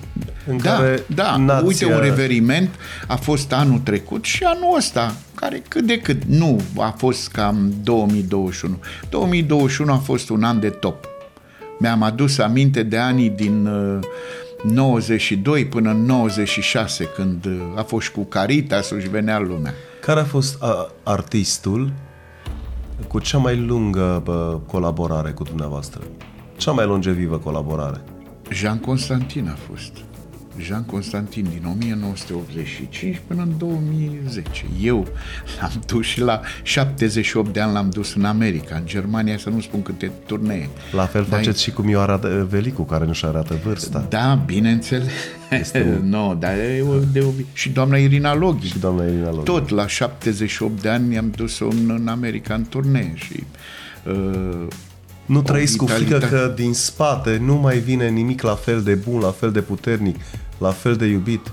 în 0.48 0.58
da, 0.58 0.72
care 0.72 1.04
Da, 1.16 1.38
nația... 1.38 1.68
uite 1.68 1.86
un 1.86 2.00
reveriment 2.00 2.70
a 3.08 3.16
fost 3.16 3.54
anul 3.54 3.80
trecut 3.80 4.24
și 4.24 4.44
anul 4.44 4.76
ăsta, 4.78 5.16
care 5.36 5.64
cât 5.68 5.86
de 5.86 6.00
cât 6.00 6.24
nu 6.24 6.62
a 6.78 6.94
fost 6.98 7.30
cam 7.30 7.74
2021. 7.84 8.80
2021 9.10 9.92
a 9.92 9.98
fost 9.98 10.30
un 10.30 10.44
an 10.44 10.60
de 10.60 10.70
top. 10.70 11.06
Mi-am 11.80 12.04
adus 12.04 12.38
aminte 12.38 12.84
de 12.84 12.98
anii 12.98 13.30
din 13.30 13.66
uh, 13.66 14.00
92 14.64 15.66
până 15.66 15.90
în 15.90 16.06
96, 16.06 17.06
când 17.06 17.46
uh, 17.46 17.62
a 17.76 17.84
fost 17.84 18.06
și 18.06 18.12
cu 18.12 18.24
Caritas 18.24 18.88
și 19.00 19.10
venea 19.10 19.40
lumea. 19.40 19.74
Care 20.02 20.20
a 20.20 20.24
fost 20.24 20.62
a, 20.64 20.92
artistul 21.04 21.92
cu 23.08 23.20
cea 23.20 23.38
mai 23.38 23.58
lungă 23.58 24.22
bă, 24.24 24.60
colaborare 24.68 25.32
cu 25.32 25.44
dumneavoastră? 25.44 26.02
Cea 26.58 26.72
mai 26.72 26.86
longevivă 26.86 27.38
colaborare? 27.38 28.02
Jean 28.52 28.80
Constantin 28.80 29.50
a 29.50 29.58
fost. 29.72 29.92
Jean 30.62 30.84
Constantin 30.84 31.48
din 31.50 31.68
1985 31.72 33.22
până 33.28 33.42
în 33.42 33.58
2010. 33.58 34.66
Eu 34.82 35.08
l-am 35.60 35.82
dus 35.86 36.06
și 36.06 36.22
la 36.22 36.42
78 36.64 37.54
de 37.54 37.60
ani 37.60 37.74
l-am 37.74 37.90
dus 37.90 38.14
în 38.14 38.26
America, 38.26 38.76
în 38.76 38.86
Germania, 38.86 39.38
să 39.38 39.50
nu 39.50 39.62
spun 39.62 39.82
câte 39.82 40.12
turnee. 40.26 40.70
La 40.92 41.06
fel 41.06 41.26
Dar 41.30 41.40
faceți 41.40 41.64
și 41.64 41.72
cu 41.72 41.82
Mioara 41.82 42.16
Velicu, 42.50 42.84
care 42.84 43.06
nu-și 43.06 43.26
arată 43.26 43.60
vârsta. 43.64 44.06
Da, 44.10 44.44
bineînțeles. 44.46 45.12
Este 45.50 46.00
un... 46.02 46.10
no, 46.16 46.34
dar 46.34 46.54
e 46.54 46.84
de 47.12 47.26
Și 47.54 47.70
doamna 47.70 47.98
Irina 47.98 48.36
Loghi. 48.36 48.68
Și 48.68 48.80
doamna 48.80 49.04
Irina 49.04 49.32
Loghi. 49.32 49.44
Tot 49.44 49.70
la 49.70 49.88
78 49.88 50.82
de 50.82 50.90
ani 50.90 51.14
i-am 51.14 51.32
dus-o 51.36 51.68
în, 51.68 51.96
în 52.00 52.08
America 52.08 52.54
în 52.54 52.66
turnee 52.70 53.14
și 53.16 53.44
uh, 54.06 54.68
nu 55.26 55.42
trăiți 55.42 55.78
cu 55.78 55.86
frică 55.86 56.18
că 56.18 56.54
din 56.56 56.74
spate 56.74 57.38
nu 57.38 57.56
mai 57.56 57.78
vine 57.78 58.10
nimic 58.10 58.42
la 58.42 58.56
fel 58.56 58.82
de 58.82 58.94
bun, 58.94 59.20
la 59.20 59.32
fel 59.32 59.52
de 59.52 59.62
puternic, 59.62 60.16
la 60.58 60.72
fel 60.72 60.96
de 60.96 61.06
iubit? 61.06 61.52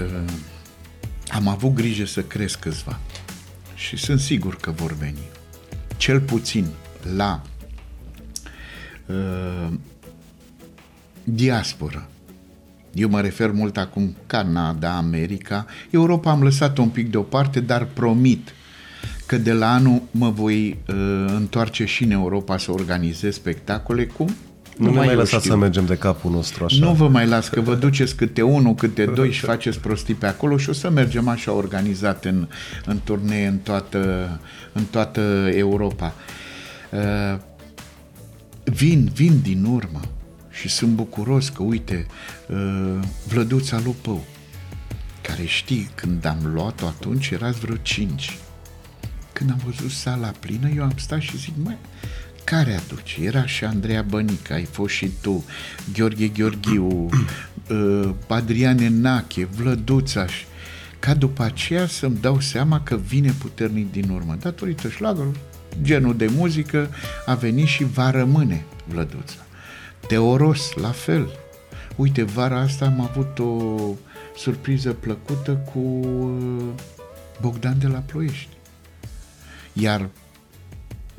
Uh, 0.00 0.32
am 1.28 1.48
avut 1.48 1.74
grijă 1.74 2.04
să 2.04 2.22
cresc 2.22 2.58
câțiva 2.58 3.00
și 3.74 3.96
sunt 3.96 4.20
sigur 4.20 4.56
că 4.56 4.70
vor 4.70 4.92
veni. 4.92 5.22
Cel 5.96 6.20
puțin 6.20 6.66
la 7.16 7.42
uh, 9.06 9.72
diaspora. 11.24 12.08
Eu 12.92 13.08
mă 13.08 13.20
refer 13.20 13.50
mult 13.50 13.76
acum 13.76 14.16
Canada, 14.26 14.96
America. 14.96 15.66
Europa 15.90 16.30
am 16.30 16.42
lăsat-o 16.42 16.82
un 16.82 16.88
pic 16.88 17.10
deoparte, 17.10 17.60
dar 17.60 17.84
promit 17.84 18.54
că 19.26 19.36
de 19.36 19.52
la 19.52 19.72
anul 19.72 20.02
mă 20.10 20.30
voi 20.30 20.68
uh, 20.88 20.94
întoarce 21.26 21.84
și 21.84 22.04
în 22.04 22.10
Europa 22.10 22.58
să 22.58 22.72
organizez 22.72 23.34
spectacole 23.34 24.06
cum 24.06 24.34
nu, 24.76 24.86
nu 24.86 24.90
ne 24.92 25.06
mai 25.06 25.14
lăsați 25.14 25.46
să 25.46 25.56
mergem 25.56 25.84
de 25.84 25.96
capul 25.96 26.30
nostru 26.30 26.64
așa. 26.64 26.84
Nu 26.84 26.92
vă 26.92 27.08
mai 27.08 27.26
las, 27.26 27.48
că 27.48 27.60
vă 27.60 27.74
duceți 27.74 28.16
câte 28.16 28.42
unul, 28.42 28.74
câte 28.74 29.04
doi 29.04 29.32
și 29.32 29.40
faceți 29.40 29.78
prostii 29.78 30.14
pe 30.14 30.26
acolo 30.26 30.56
și 30.56 30.68
o 30.68 30.72
să 30.72 30.90
mergem 30.90 31.28
așa 31.28 31.52
organizat 31.52 32.24
în, 32.24 32.48
în 32.84 32.98
turnee 33.04 33.46
în 33.46 33.56
toată, 33.58 34.28
în 34.72 34.84
toată 34.84 35.20
Europa. 35.52 36.14
Uh, 36.90 37.38
vin, 38.64 39.10
vin 39.14 39.40
din 39.42 39.64
urmă 39.64 40.00
și 40.50 40.68
sunt 40.68 40.90
bucuros 40.90 41.48
că, 41.48 41.62
uite, 41.62 42.06
uh, 42.48 42.98
Vlăduța 43.28 43.80
Lupău, 43.84 44.24
care 45.22 45.44
știi, 45.44 45.90
când 45.94 46.24
am 46.24 46.38
luat-o 46.54 46.86
atunci 46.86 47.30
erați 47.30 47.58
vreo 47.58 47.76
cinci. 47.82 48.38
Când 49.32 49.50
am 49.50 49.60
văzut 49.64 49.90
sala 49.90 50.32
plină, 50.40 50.68
eu 50.76 50.82
am 50.82 50.92
stat 50.96 51.20
și 51.20 51.38
zic, 51.38 51.52
mai 51.62 51.76
care 52.44 52.74
aduce? 52.74 53.22
Era 53.22 53.46
și 53.46 53.64
Andreea 53.64 54.02
Bănică, 54.02 54.52
ai 54.52 54.64
fost 54.64 54.94
și 54.94 55.10
tu, 55.20 55.44
Gheorghe 55.92 56.26
Gheorghiu, 56.26 56.86
uh, 57.70 58.10
Adriane 58.28 58.88
Nache, 58.88 59.44
Vlăduțaș 59.44 60.32
și 60.32 60.44
ca 61.04 61.14
după 61.14 61.42
aceea 61.42 61.86
să-mi 61.86 62.16
dau 62.20 62.40
seama 62.40 62.80
că 62.80 62.96
vine 62.96 63.34
puternic 63.38 63.92
din 63.92 64.08
urmă. 64.08 64.36
Datorită 64.40 64.88
șlagărului, 64.88 65.38
genul 65.82 66.16
de 66.16 66.26
muzică 66.26 66.88
a 67.26 67.34
venit 67.34 67.66
și 67.66 67.84
va 67.84 68.10
rămâne 68.10 68.64
Vlăduța. 68.84 69.46
Teoros, 70.06 70.72
la 70.74 70.88
fel. 70.88 71.28
Uite, 71.96 72.22
vara 72.22 72.60
asta 72.60 72.84
am 72.84 73.00
avut 73.00 73.38
o 73.38 73.76
surpriză 74.36 74.92
plăcută 74.92 75.52
cu 75.72 75.78
uh, 75.78 76.64
Bogdan 77.40 77.78
de 77.78 77.86
la 77.86 77.98
Ploiești. 77.98 78.48
Iar 79.72 80.08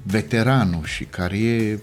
veteranul 0.08 0.84
și 0.84 1.04
care 1.04 1.38
e 1.38 1.80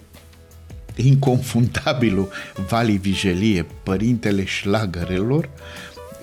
inconfundabilul 0.94 2.28
Vali 2.68 2.96
Vigelie, 2.96 3.66
părintele 3.82 4.44
șlagărelor, 4.44 5.48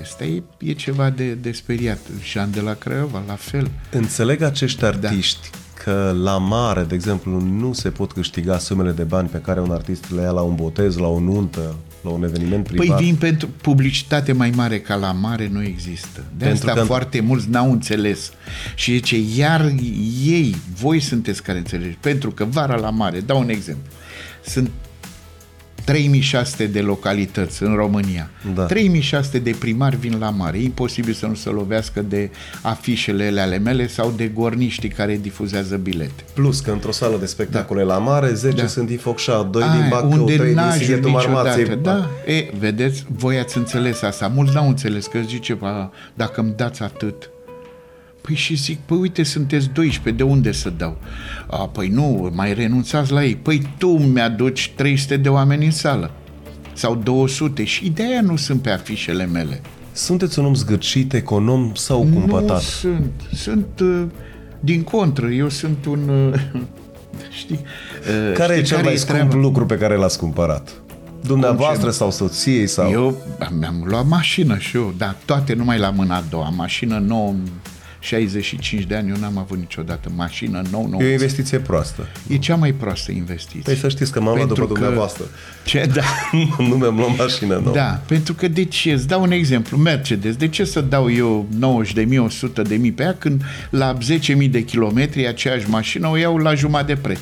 Asta 0.02 0.24
e, 0.24 0.44
e 0.58 0.74
ceva 0.74 1.10
de, 1.10 1.34
de 1.34 1.52
speriat. 1.52 2.00
Jean 2.24 2.52
de 2.52 2.62
la 2.62 2.74
Craiova, 2.74 3.24
la 3.28 3.36
fel. 3.36 3.72
Înțeleg 3.92 4.42
acești 4.42 4.86
artiști 4.86 5.50
da. 5.52 5.84
că 5.84 6.16
la 6.22 6.38
mare, 6.38 6.84
de 6.84 6.96
exemplu, 6.96 7.40
nu 7.42 7.74
se 7.74 7.90
pot 7.90 8.12
câștiga 8.12 8.58
sumele 8.58 8.92
de 8.92 9.04
bani 9.04 9.28
pe 9.28 9.38
care 9.38 9.62
un 9.62 9.72
artist 9.72 10.12
le 10.12 10.22
ia 10.22 10.32
la 10.32 10.42
un 10.42 10.56
botez, 10.56 10.98
la 10.98 11.08
o 11.08 11.20
nuntă, 11.20 11.76
la 12.02 12.10
un 12.10 12.24
eveniment 12.24 12.68
păi 12.68 12.78
privat. 12.78 12.98
Păi 12.98 13.06
vin 13.06 13.16
pentru 13.16 13.50
publicitate 13.62 14.32
mai 14.32 14.50
mare 14.50 14.80
ca 14.80 14.96
la 14.96 15.12
mare 15.12 15.48
nu 15.52 15.64
există. 15.64 16.24
De 16.38 16.46
pentru 16.46 16.68
asta 16.68 16.80
că... 16.80 16.86
foarte 16.86 17.20
mulți 17.20 17.50
n-au 17.50 17.72
înțeles. 17.72 18.32
Și 18.76 18.92
zice, 18.94 19.18
iar 19.36 19.74
ei, 20.26 20.56
voi 20.76 21.00
sunteți 21.00 21.44
care 21.44 21.58
înțelegeți. 21.58 21.98
Pentru 22.02 22.32
că 22.32 22.46
vara 22.46 22.76
la 22.76 22.90
mare, 22.90 23.20
dau 23.20 23.40
un 23.40 23.50
exemplu, 23.50 23.92
sunt 24.46 24.70
3600 25.90 26.66
de 26.66 26.80
localități 26.80 27.64
în 27.64 27.76
România. 27.76 28.30
Da. 28.54 28.66
3600 28.66 29.40
de 29.40 29.56
primari 29.60 29.98
vin 29.98 30.18
la 30.20 30.30
mare. 30.30 30.58
E 30.58 30.64
imposibil 30.64 31.14
să 31.14 31.26
nu 31.26 31.34
se 31.34 31.50
lovească 31.50 32.02
de 32.02 32.30
afișele 32.62 33.40
ale 33.40 33.58
mele 33.58 33.88
sau 33.88 34.14
de 34.16 34.28
gorniștii 34.28 34.90
care 34.90 35.20
difuzează 35.22 35.76
bilete. 35.76 36.24
Plus 36.34 36.60
că 36.60 36.72
într-o 36.72 36.92
sală 36.92 37.18
de 37.18 37.26
spectacole 37.26 37.84
da. 37.84 37.94
la 37.94 37.98
mare, 37.98 38.34
10 38.34 38.62
da. 38.62 38.68
sunt 38.68 38.88
din 38.88 38.98
Focșa, 38.98 39.44
2 39.52 39.62
Aia, 39.62 39.72
din 39.72 39.86
Bacău, 39.90 40.26
3 40.26 40.38
din 40.38 40.60
Sighetul 40.78 41.10
Marmației. 41.10 41.78
Da, 41.82 42.10
e, 42.26 42.50
vedeți, 42.60 43.06
voi 43.08 43.38
ați 43.38 43.58
înțeles 43.58 44.02
asta. 44.02 44.28
Mulți 44.28 44.54
n-au 44.54 44.68
înțeles 44.68 45.06
că 45.06 45.20
zice, 45.28 45.58
dacă 46.14 46.42
îmi 46.42 46.54
dați 46.56 46.84
atât, 46.84 47.30
Păi 48.22 48.36
și 48.36 48.56
zic, 48.56 48.80
păi 48.80 48.98
uite, 48.98 49.24
sunteți 49.24 49.70
12, 49.70 50.24
de 50.24 50.30
unde 50.30 50.52
să 50.52 50.70
dau? 50.70 50.98
A, 51.48 51.58
păi 51.58 51.88
nu, 51.88 52.32
mai 52.34 52.54
renunțați 52.54 53.12
la 53.12 53.24
ei. 53.24 53.36
Păi 53.36 53.62
tu 53.78 53.88
mi-aduci 53.88 54.72
300 54.76 55.18
de 55.18 55.30
oameni 55.30 55.66
în 55.66 55.72
sală. 55.72 56.12
Sau 56.74 56.96
200 56.96 57.64
și 57.64 57.90
de 57.90 58.04
aia 58.04 58.22
nu 58.22 58.36
sunt 58.36 58.62
pe 58.62 58.70
afișele 58.70 59.26
mele. 59.26 59.62
Sunteți 59.92 60.40
un 60.40 60.46
om 60.46 60.56
zgârcit, 60.56 61.14
econom 61.14 61.74
sau 61.74 62.08
cumpătat? 62.14 62.56
Nu 62.56 62.60
sunt. 62.60 63.12
Sunt 63.34 63.80
uh, 63.82 64.04
din 64.60 64.84
contră. 64.84 65.28
Eu 65.28 65.50
sunt 65.50 65.86
un... 65.86 66.10
Uh, 66.10 66.40
știi? 67.40 67.60
Uh, 68.30 68.34
care 68.34 68.54
știi 68.54 68.64
e 68.64 68.66
cel 68.66 68.76
care 68.76 68.88
mai 68.88 68.98
scump 68.98 69.18
treaba? 69.18 69.36
lucru 69.36 69.66
pe 69.66 69.78
care 69.78 69.96
l-ați 69.96 70.18
cumpărat? 70.18 70.82
Dumneavoastră 71.26 71.90
sau 71.90 72.12
soției? 72.12 72.68
Sau... 72.68 72.92
Eu 72.92 73.18
mi-am 73.60 73.84
luat 73.86 74.06
mașină 74.06 74.58
și 74.58 74.76
eu, 74.76 74.94
dar 74.98 75.16
toate 75.26 75.54
numai 75.54 75.80
la 75.80 75.90
mâna 75.90 76.16
a 76.16 76.24
doua. 76.30 76.50
Mașină 76.50 76.98
nouă 76.98 77.34
65 78.00 78.84
de 78.84 78.96
ani, 78.96 79.10
eu 79.10 79.16
n-am 79.20 79.38
avut 79.38 79.58
niciodată 79.58 80.12
mașină 80.16 80.62
nou, 80.72 80.88
nou. 80.88 81.02
E 81.02 81.06
o 81.06 81.12
investiție 81.12 81.60
proastă. 81.60 82.08
E 82.28 82.38
cea 82.38 82.56
mai 82.56 82.72
proastă 82.72 83.12
investiție. 83.12 83.62
Păi 83.64 83.76
să 83.76 83.90
știți 83.90 84.12
că 84.12 84.22
m-am 84.22 84.36
luat 84.36 84.48
după 84.48 84.68
că... 84.68 84.74
dumneavoastră. 84.74 85.24
Ce? 85.66 85.90
Da. 85.94 86.04
nu 86.58 86.76
mi-am 86.76 86.96
luat 86.96 87.18
mașină 87.18 87.60
nouă. 87.64 87.76
Da, 87.76 88.02
pentru 88.08 88.34
că 88.34 88.48
de 88.48 88.64
ce? 88.64 88.92
Îți 88.92 89.08
dau 89.08 89.22
un 89.22 89.32
exemplu. 89.32 89.78
Mercedes. 89.78 90.36
De 90.36 90.48
ce 90.48 90.64
să 90.64 90.82
dau 90.82 91.12
eu 91.12 91.48
90 91.58 91.94
de 91.94 92.02
mii, 92.02 92.18
100 92.18 92.62
de 92.62 92.76
mii 92.76 92.92
pe 92.92 93.04
ea 93.04 93.16
când 93.16 93.44
la 93.70 93.98
10.000 93.98 94.50
de 94.50 94.64
kilometri 94.64 95.28
aceeași 95.28 95.70
mașină 95.70 96.08
o 96.08 96.18
iau 96.18 96.38
la 96.38 96.54
jumătate 96.54 96.94
de 96.94 97.00
preț? 97.00 97.20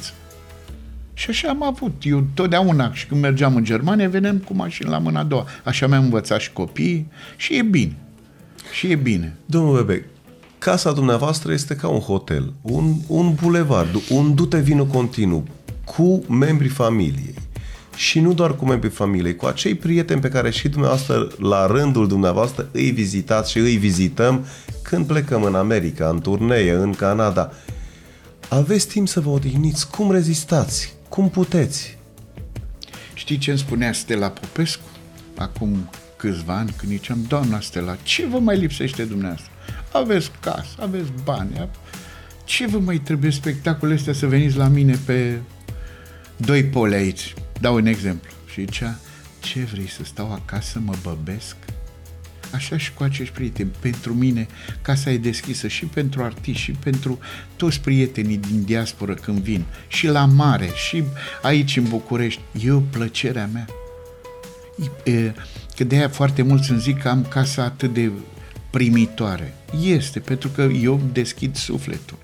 Și 1.13 1.29
așa 1.29 1.49
am 1.49 1.63
avut. 1.63 2.01
Eu 2.05 2.27
totdeauna, 2.33 2.93
și 2.93 3.05
când 3.05 3.21
mergeam 3.21 3.55
în 3.55 3.63
Germania, 3.63 4.09
veneam 4.09 4.37
cu 4.37 4.53
mașini 4.53 4.89
la 4.89 4.97
mâna 4.97 5.19
a 5.19 5.23
doua. 5.23 5.45
Așa 5.63 5.87
mi-am 5.87 6.03
învățat 6.03 6.39
și 6.39 6.51
copiii 6.51 7.07
și 7.35 7.55
e 7.57 7.61
bine. 7.61 7.95
Și 8.73 8.91
e 8.91 8.95
bine. 8.95 9.35
Domnul 9.45 9.75
Bebec, 9.75 10.03
casa 10.57 10.91
dumneavoastră 10.91 11.53
este 11.53 11.75
ca 11.75 11.87
un 11.87 11.99
hotel, 11.99 12.53
un, 12.61 12.93
un 13.07 13.33
bulevard, 13.33 13.95
un 14.09 14.35
dute 14.35 14.59
vinul 14.59 14.85
continuu 14.85 15.43
cu 15.85 16.23
membrii 16.29 16.69
familiei. 16.69 17.33
Și 17.95 18.19
nu 18.19 18.33
doar 18.33 18.55
cu 18.55 18.65
membrii 18.65 18.91
familiei, 18.91 19.35
cu 19.35 19.45
acei 19.45 19.75
prieteni 19.75 20.21
pe 20.21 20.29
care 20.29 20.49
și 20.49 20.69
dumneavoastră, 20.69 21.27
la 21.37 21.65
rândul 21.65 22.07
dumneavoastră, 22.07 22.69
îi 22.71 22.91
vizitați 22.91 23.51
și 23.51 23.57
îi 23.57 23.75
vizităm 23.75 24.45
când 24.81 25.05
plecăm 25.05 25.43
în 25.43 25.55
America, 25.55 26.09
în 26.09 26.21
turnee, 26.21 26.71
în 26.71 26.93
Canada. 26.93 27.51
Aveți 28.49 28.87
timp 28.87 29.07
să 29.07 29.19
vă 29.19 29.29
odihniți. 29.29 29.89
Cum 29.89 30.11
rezistați? 30.11 30.93
Cum 31.09 31.29
puteți? 31.29 31.97
Știi 33.13 33.37
ce 33.37 33.49
îmi 33.49 33.59
spunea 33.59 33.93
Stella 33.93 34.29
Popescu? 34.29 34.89
Acum 35.37 35.89
câțiva 36.17 36.57
ani, 36.57 36.73
când 36.77 36.91
ziceam, 36.91 37.25
doamna 37.27 37.59
Stella, 37.59 37.97
ce 38.03 38.25
vă 38.25 38.39
mai 38.39 38.57
lipsește 38.57 39.03
dumneavoastră? 39.03 39.51
Aveți 39.97 40.31
casă, 40.39 40.75
aveți 40.79 41.09
bani, 41.23 41.69
ce 42.43 42.67
vă 42.67 42.79
mai 42.79 42.97
trebuie 42.97 43.31
spectacole 43.31 43.93
astea 43.93 44.13
să 44.13 44.27
veniți 44.27 44.57
la 44.57 44.67
mine 44.67 44.99
pe 45.05 45.39
doi 46.37 46.63
poli 46.63 46.95
aici? 46.95 47.33
Dau 47.59 47.75
un 47.75 47.85
exemplu. 47.85 48.29
Și 48.51 48.59
zicea, 48.59 48.99
ce 49.39 49.59
vrei 49.59 49.89
să 49.89 50.03
stau 50.03 50.33
acasă 50.33 50.69
să 50.71 50.79
mă 50.79 50.93
băbesc? 51.03 51.55
Așa 52.53 52.77
și 52.77 52.93
cu 52.93 53.03
acești 53.03 53.33
prieteni. 53.33 53.71
Pentru 53.79 54.13
mine, 54.13 54.47
casa 54.81 55.11
e 55.11 55.17
deschisă 55.17 55.67
și 55.67 55.85
pentru 55.85 56.23
artiști, 56.23 56.61
și 56.61 56.71
pentru 56.71 57.19
toți 57.55 57.81
prietenii 57.81 58.37
din 58.37 58.63
diaspora 58.63 59.13
când 59.13 59.39
vin. 59.39 59.65
Și 59.87 60.07
la 60.07 60.25
mare, 60.25 60.69
și 60.87 61.03
aici 61.41 61.77
în 61.77 61.85
București. 61.89 62.41
E 62.59 62.71
o 62.71 62.79
plăcerea 62.79 63.49
mea. 63.53 63.65
E, 65.03 65.33
că 65.75 65.83
de 65.83 65.95
aia 65.95 66.09
foarte 66.09 66.41
mulți 66.41 66.71
îmi 66.71 66.79
zic 66.79 67.01
că 67.01 67.09
am 67.09 67.25
casa 67.29 67.63
atât 67.63 67.93
de 67.93 68.11
primitoare. 68.77 69.53
Este, 69.83 70.19
pentru 70.19 70.49
că 70.49 70.61
eu 70.61 70.93
îmi 70.93 71.09
deschid 71.13 71.55
sufletul. 71.55 72.17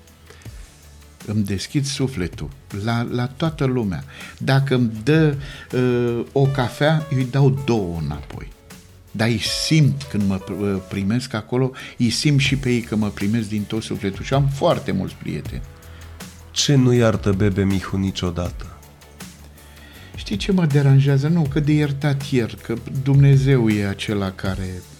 Îmi 1.26 1.44
deschid 1.44 1.84
sufletul 1.84 2.48
la, 2.84 3.06
la 3.10 3.26
toată 3.26 3.64
lumea. 3.64 4.04
Dacă 4.38 4.74
îmi 4.74 4.90
dă 5.04 5.36
uh, 5.72 6.26
o 6.32 6.42
cafea, 6.42 7.06
eu 7.12 7.18
îi 7.18 7.26
dau 7.30 7.58
două 7.64 7.98
înapoi. 8.04 8.52
Dar 9.10 9.28
îi 9.28 9.40
simt 9.66 10.02
când 10.02 10.22
mă 10.28 10.40
uh, 10.60 10.76
primesc 10.88 11.34
acolo, 11.34 11.70
îi 11.98 12.10
simt 12.10 12.40
și 12.40 12.56
pe 12.56 12.70
ei 12.70 12.80
că 12.80 12.96
mă 12.96 13.08
primesc 13.08 13.48
din 13.48 13.62
tot 13.62 13.82
sufletul 13.82 14.24
și 14.24 14.34
am 14.34 14.48
foarte 14.48 14.92
mulți 14.92 15.14
prieteni. 15.14 15.62
Ce 16.50 16.74
nu 16.74 16.92
iartă 16.92 17.32
Bebe 17.32 17.64
Mihu 17.64 17.96
niciodată? 17.96 18.78
Știi 20.16 20.36
ce 20.36 20.52
mă 20.52 20.66
deranjează? 20.66 21.28
Nu, 21.28 21.46
că 21.52 21.60
de 21.60 21.72
iertat 21.72 22.22
iert, 22.30 22.60
că 22.60 22.74
Dumnezeu 23.02 23.68
e 23.68 23.86
acela 23.86 24.30
care 24.30 24.68
uh, 24.76 24.93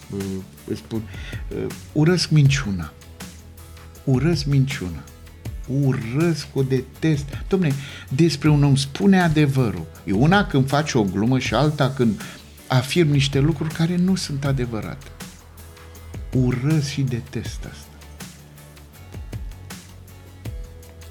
îți 0.67 0.79
spun, 0.79 1.03
uh, 1.49 1.67
urăsc 1.93 2.31
minciuna. 2.31 2.93
Urăsc 4.05 4.45
minciuna. 4.45 5.03
Urăsc, 5.67 6.47
o 6.55 6.62
detest. 6.62 7.25
Domne, 7.49 7.73
despre 8.09 8.49
un 8.49 8.65
om 8.65 8.77
spune 8.77 9.23
adevărul. 9.23 9.87
E 10.05 10.12
una 10.12 10.47
când 10.47 10.69
faci 10.69 10.93
o 10.93 11.03
glumă 11.03 11.39
și 11.39 11.55
alta 11.55 11.91
când 11.91 12.23
afirm 12.67 13.11
niște 13.11 13.39
lucruri 13.39 13.75
care 13.75 13.97
nu 13.97 14.15
sunt 14.15 14.45
adevărate. 14.45 15.07
Urăsc 16.33 16.89
și 16.89 17.01
detest 17.01 17.65
asta. 17.71 17.89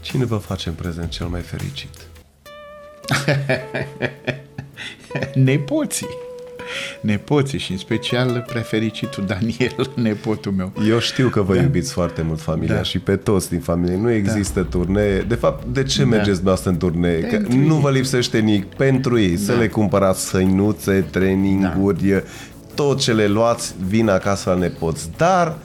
Cine 0.01 0.26
vă 0.26 0.38
face 0.38 0.70
în 0.70 0.76
prezent 0.76 1.10
cel 1.10 1.28
mai 1.28 1.41
fericit? 1.41 2.08
Nepoții 5.36 6.08
nepoții 7.01 7.59
și 7.59 7.72
în 7.72 7.78
special 7.78 8.45
prefericitul 8.47 9.26
Daniel, 9.26 9.91
nepotul 10.09 10.51
meu. 10.51 10.72
Eu 10.89 10.99
știu 10.99 11.30
că 11.30 11.41
vă 11.41 11.55
da. 11.55 11.61
iubiți 11.61 11.91
foarte 11.91 12.22
mult 12.22 12.41
familia 12.41 12.76
da. 12.76 12.84
și 12.84 12.99
pe 12.99 13.16
toți 13.16 13.49
din 13.49 13.59
familie. 13.59 13.97
Nu 13.97 14.11
există 14.11 14.59
da. 14.59 14.68
turnee. 14.70 15.20
De 15.20 15.36
fapt, 15.36 15.66
de 15.66 15.84
ce 15.84 16.01
da. 16.01 16.07
mergeți 16.07 16.41
dumneavoastră 16.41 16.70
în 16.70 16.78
turnee? 16.78 17.20
Că 17.20 17.41
nu 17.55 17.76
vă 17.76 17.89
lipsește 17.89 18.39
nimic 18.39 18.66
pentru 18.66 19.20
ei. 19.20 19.36
Da. 19.36 19.43
Să 19.43 19.55
le 19.59 19.68
cumpărați 19.68 20.26
săinuțe, 20.26 21.05
traininguri, 21.11 22.07
da. 22.07 22.22
tot 22.74 22.99
ce 22.99 23.14
le 23.14 23.28
luați, 23.28 23.76
vin 23.88 24.09
acasă 24.09 24.49
la 24.49 24.55
nepoți. 24.55 25.09
Dar 25.18 25.57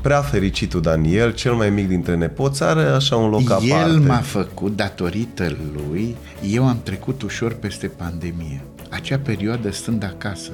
prea 0.00 0.20
fericitul 0.20 0.80
Daniel, 0.80 1.32
cel 1.32 1.52
mai 1.52 1.70
mic 1.70 1.88
dintre 1.88 2.16
nepoți, 2.16 2.62
are 2.62 2.82
așa 2.82 3.16
un 3.16 3.30
loc 3.30 3.40
El 3.40 3.52
aparte. 3.52 3.90
El 3.90 3.98
m-a 3.98 4.20
făcut, 4.20 4.76
datorită 4.76 5.56
lui, 5.74 6.16
eu 6.52 6.66
am 6.66 6.80
trecut 6.82 7.22
ușor 7.22 7.52
peste 7.52 7.86
pandemie 7.86 8.62
acea 8.90 9.18
perioadă 9.18 9.70
stând 9.70 10.04
acasă. 10.04 10.50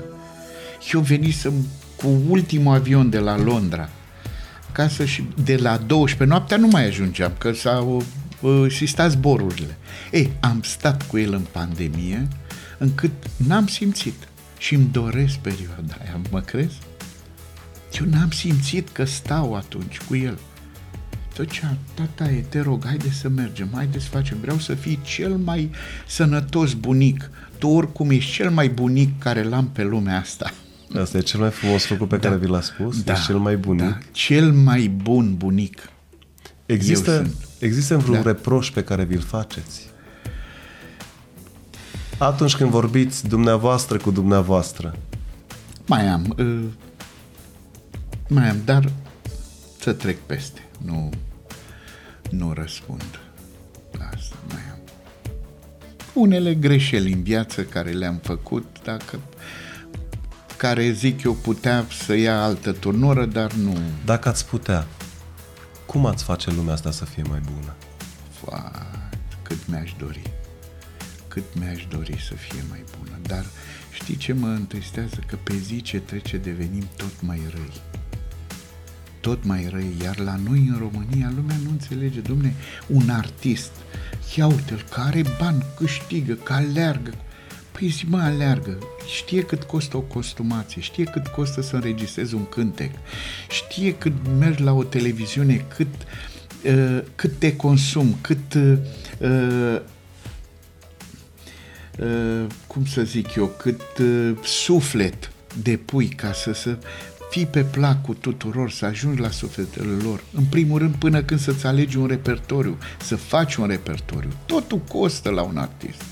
Eu 0.92 1.00
venisem 1.00 1.52
cu 1.96 2.08
ultimul 2.28 2.74
avion 2.74 3.10
de 3.10 3.18
la 3.18 3.38
Londra 3.38 3.88
acasă 4.72 5.04
și 5.04 5.24
de 5.44 5.56
la 5.56 5.76
12 5.76 6.24
noaptea 6.24 6.56
nu 6.56 6.66
mai 6.66 6.86
ajungeam, 6.86 7.32
că 7.38 7.52
s-au 7.52 8.04
uh, 8.40 8.66
sistat 8.70 9.10
zborurile. 9.10 9.76
Ei, 10.10 10.32
am 10.40 10.62
stat 10.62 11.06
cu 11.06 11.18
el 11.18 11.32
în 11.32 11.46
pandemie 11.50 12.28
încât 12.78 13.10
n-am 13.36 13.66
simțit 13.66 14.28
și 14.58 14.74
îmi 14.74 14.88
doresc 14.92 15.36
perioada 15.36 15.96
aia, 16.02 16.20
mă 16.30 16.40
crezi? 16.40 16.78
Eu 18.00 18.06
n-am 18.06 18.30
simțit 18.30 18.88
că 18.88 19.04
stau 19.04 19.54
atunci 19.54 19.98
cu 19.98 20.16
el. 20.16 20.38
Tocea, 21.34 21.76
tata, 21.94 22.30
e, 22.30 22.44
te 22.48 22.60
rog, 22.60 22.84
haide 22.86 23.10
să 23.10 23.28
mergem, 23.28 23.68
haide 23.74 23.98
să 23.98 24.08
facem, 24.08 24.38
vreau 24.40 24.58
să 24.58 24.74
fii 24.74 24.98
cel 25.02 25.36
mai 25.36 25.70
sănătos 26.06 26.72
bunic, 26.72 27.30
tu 27.62 27.68
oricum 27.68 28.10
ești 28.10 28.32
cel 28.32 28.50
mai 28.50 28.68
bunic 28.68 29.18
care 29.18 29.42
l-am 29.42 29.68
pe 29.68 29.82
lumea 29.82 30.18
asta. 30.18 30.50
Asta 31.00 31.18
e 31.18 31.20
cel 31.20 31.40
mai 31.40 31.50
frumos 31.50 31.88
lucru 31.88 32.06
pe 32.06 32.16
da. 32.16 32.28
care 32.28 32.40
vi 32.40 32.46
l-a 32.46 32.60
spus? 32.60 33.02
Da. 33.02 33.12
E 33.12 33.16
cel 33.26 33.38
mai 33.38 33.56
bunic? 33.56 33.82
Da. 33.82 33.98
Cel 34.12 34.52
mai 34.52 34.88
bun 34.88 35.36
bunic. 35.36 35.88
Există, 36.66 37.26
există 37.58 37.96
vreun 37.96 38.22
da. 38.22 38.22
reproș 38.22 38.70
pe 38.70 38.84
care 38.84 39.04
vi-l 39.04 39.20
faceți? 39.20 39.90
Atunci 42.18 42.56
când 42.56 42.70
vorbiți 42.70 43.28
dumneavoastră 43.28 43.96
cu 43.96 44.10
dumneavoastră. 44.10 44.96
Mai 45.86 46.06
am. 46.06 46.34
Uh, 46.38 46.64
mai 48.28 48.48
am, 48.48 48.56
dar 48.64 48.92
să 49.80 49.92
trec 49.92 50.18
peste. 50.18 50.68
Nu, 50.84 51.10
nu 52.30 52.52
răspund 52.52 53.20
la 53.98 54.08
asta. 54.14 54.36
Mai 54.48 54.62
am. 54.71 54.71
Unele 56.12 56.54
greșeli 56.54 57.12
în 57.12 57.22
viață 57.22 57.62
care 57.62 57.90
le-am 57.90 58.20
făcut, 58.22 58.66
dacă 58.84 59.20
care 60.56 60.90
zic 60.90 61.22
eu 61.22 61.32
putea 61.32 61.86
să 62.04 62.14
ia 62.14 62.42
altă 62.42 62.72
turnură, 62.72 63.24
dar 63.24 63.52
nu. 63.52 63.78
Dacă 64.04 64.28
ați 64.28 64.46
putea, 64.46 64.86
cum 65.86 66.06
ați 66.06 66.24
face 66.24 66.50
lumea 66.50 66.72
asta 66.72 66.90
să 66.90 67.04
fie 67.04 67.22
mai 67.28 67.40
bună? 67.44 67.74
Foarte, 68.30 69.18
cât 69.42 69.58
mi-aș 69.66 69.94
dori. 69.98 70.22
Cât 71.28 71.44
mi-aș 71.54 71.86
dori 71.90 72.24
să 72.28 72.34
fie 72.34 72.62
mai 72.68 72.84
bună. 72.98 73.18
Dar 73.22 73.44
știi 73.90 74.16
ce 74.16 74.32
mă 74.32 74.46
întristează? 74.46 75.18
Că 75.26 75.36
pe 75.42 75.56
zi 75.56 75.80
ce 75.80 75.98
trece 75.98 76.36
devenim 76.36 76.88
tot 76.96 77.12
mai 77.20 77.40
răi. 77.50 78.01
Tot 79.22 79.44
mai 79.44 79.68
răi. 79.70 79.96
Iar 80.02 80.18
la 80.18 80.38
noi 80.48 80.66
în 80.70 80.76
România 80.78 81.32
lumea 81.36 81.56
nu 81.64 81.70
înțelege. 81.70 82.20
Domne, 82.20 82.54
un 82.86 83.08
artist, 83.08 83.70
ia 84.36 84.46
uite-l, 84.46 84.84
care 84.90 85.22
bani 85.38 85.64
câștigă, 85.76 86.32
că 86.32 86.52
aleargă, 86.52 87.12
Păi 87.72 87.88
zi, 87.88 88.04
mă, 88.08 88.18
aleargă, 88.18 88.78
știe 89.14 89.42
cât 89.42 89.62
costă 89.62 89.96
o 89.96 90.00
costumație, 90.00 90.80
știe 90.80 91.04
cât 91.04 91.26
costă 91.26 91.62
să 91.62 91.76
înregistrezi 91.76 92.34
un 92.34 92.48
cântec, 92.48 92.90
știe 93.48 93.94
cât 93.94 94.12
mergi 94.38 94.62
la 94.62 94.72
o 94.72 94.84
televiziune, 94.84 95.64
cât, 95.76 95.94
uh, 96.64 97.02
cât 97.14 97.38
te 97.38 97.56
consum, 97.56 98.16
cât 98.20 98.54
uh, 98.54 98.78
uh, 101.98 102.46
cum 102.66 102.86
să 102.86 103.02
zic 103.02 103.34
eu, 103.34 103.46
cât 103.46 103.82
uh, 104.00 104.32
suflet 104.44 105.32
depui 105.62 106.08
ca 106.08 106.32
să, 106.32 106.52
să 106.52 106.78
fii 107.32 107.46
pe 107.46 107.62
placul 107.62 108.14
tuturor, 108.14 108.70
să 108.70 108.84
ajungi 108.84 109.20
la 109.20 109.30
sufletele 109.30 110.02
lor. 110.02 110.24
În 110.32 110.44
primul 110.44 110.78
rând, 110.78 110.94
până 110.94 111.22
când 111.22 111.40
să-ți 111.40 111.66
alegi 111.66 111.96
un 111.96 112.06
repertoriu, 112.06 112.78
să 113.02 113.16
faci 113.16 113.54
un 113.54 113.66
repertoriu. 113.66 114.30
Totul 114.46 114.78
costă 114.78 115.30
la 115.30 115.42
un 115.42 115.56
artist 115.56 116.02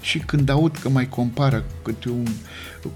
și 0.00 0.18
când 0.18 0.48
aud 0.48 0.76
că 0.76 0.88
mai 0.88 1.08
compară 1.08 1.64
câte 1.82 2.08
un, 2.08 2.26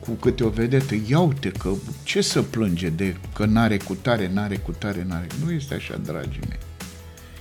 cu 0.00 0.10
câte 0.10 0.44
o 0.44 0.48
vedetă, 0.48 0.94
ia 1.06 1.20
uite 1.20 1.50
că 1.50 1.72
ce 2.02 2.20
să 2.20 2.42
plânge 2.42 2.88
de 2.88 3.16
că 3.34 3.44
n-are 3.44 3.76
cu 3.76 3.94
tare, 3.94 4.30
n-are 4.32 4.56
cu 4.56 4.72
tare, 4.72 5.04
n-are. 5.08 5.26
Nu 5.44 5.52
este 5.52 5.74
așa, 5.74 5.96
dragii 5.96 6.42
mei. 6.48 6.58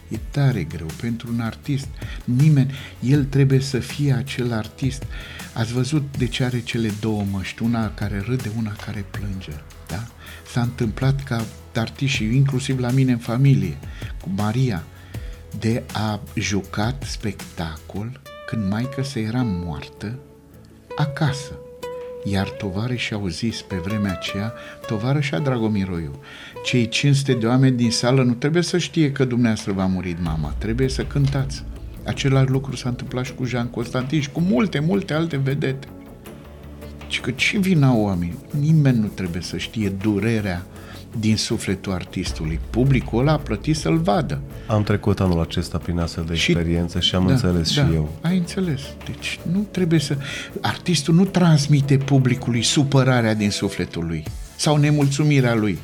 E 0.10 0.20
tare 0.32 0.64
greu 0.64 0.88
pentru 1.02 1.30
un 1.34 1.40
artist. 1.40 1.88
Nimeni, 2.24 2.74
el 3.00 3.26
trebuie 3.26 3.60
să 3.60 3.80
fie 3.80 4.14
acel 4.14 4.54
artist. 4.54 5.04
Ați 5.54 5.74
văzut 5.74 6.18
de 6.18 6.28
ce 6.28 6.44
are 6.44 6.60
cele 6.60 6.92
două 7.00 7.24
măști, 7.32 7.64
una 7.64 7.94
care 7.94 8.24
râde, 8.28 8.52
una 8.58 8.76
care 8.86 9.06
plânge. 9.12 9.52
Da? 10.54 10.60
S-a 10.60 10.62
întâmplat 10.62 11.24
ca 11.24 11.46
artiști, 11.76 12.24
inclusiv 12.24 12.80
la 12.80 12.90
mine 12.90 13.12
în 13.12 13.18
familie, 13.18 13.78
cu 14.22 14.30
Maria, 14.36 14.84
de 15.60 15.84
a 15.94 16.20
jucat 16.36 17.04
spectacol 17.08 18.22
când 18.46 18.70
maică 18.70 19.04
se 19.04 19.20
era 19.20 19.42
moartă, 19.44 20.20
acasă. 20.98 21.54
Iar 22.24 22.50
tovarășii 22.50 23.16
au 23.16 23.28
zis 23.28 23.62
pe 23.62 23.76
vremea 23.76 24.12
aceea, 24.12 24.54
tovarășa 24.88 25.40
Dragomiroiu, 25.40 26.20
cei 26.64 26.88
500 26.88 27.34
de 27.34 27.48
oameni 27.48 27.78
din 27.78 27.92
sală 27.92 28.24
nu 28.24 28.34
trebuie 28.34 28.64
să 28.64 28.78
știe 28.78 29.12
că 29.12 29.26
dumneavoastră 29.26 29.72
v-a 29.72 29.86
murit 29.86 30.24
mama, 30.24 30.56
trebuie 30.58 30.90
să 30.90 31.06
cântați. 31.06 31.64
Același 32.06 32.50
lucru 32.50 32.76
s-a 32.76 32.90
întâmplat 32.90 33.26
și 33.26 33.34
cu 33.34 33.46
Jean 33.46 33.68
Constantin 33.68 34.22
și 34.22 34.32
cu 34.32 34.40
multe, 34.40 34.80
multe 34.80 35.14
alte 35.14 35.38
vedete. 35.38 35.88
Și 37.12 37.22
că 37.22 37.32
ce 37.32 37.60
vina 37.60 37.94
oameni? 37.94 38.36
Nimeni 38.60 39.00
nu 39.00 39.08
trebuie 39.08 39.42
să 39.42 39.58
știe 39.58 39.90
durerea 39.90 40.66
din 41.20 41.38
sufletul 41.38 41.92
artistului. 41.92 42.60
Publicul 42.70 43.20
ăla 43.20 43.32
a 43.32 43.38
plătit 43.38 43.76
să-l 43.76 43.98
vadă. 43.98 44.42
Am 44.68 44.84
trecut 44.84 45.20
anul 45.20 45.42
acesta 45.42 45.78
prin 45.78 46.00
astfel 46.00 46.24
de 46.28 46.36
și, 46.36 46.52
experiență 46.52 47.00
și 47.00 47.16
am 47.16 47.26
da, 47.26 47.32
înțeles 47.32 47.76
da, 47.76 47.86
și 47.86 47.94
eu. 47.94 48.18
Ai 48.22 48.38
înțeles. 48.38 48.82
Deci 49.06 49.40
nu 49.52 49.68
trebuie 49.72 50.00
să... 50.00 50.18
Artistul 50.62 51.14
nu 51.14 51.26
transmite 51.26 51.98
publicului 51.98 52.62
supărarea 52.62 53.34
din 53.34 53.50
sufletul 53.50 54.06
lui 54.06 54.24
sau 54.56 54.78
nemulțumirea 54.78 55.56
lui 55.56 55.78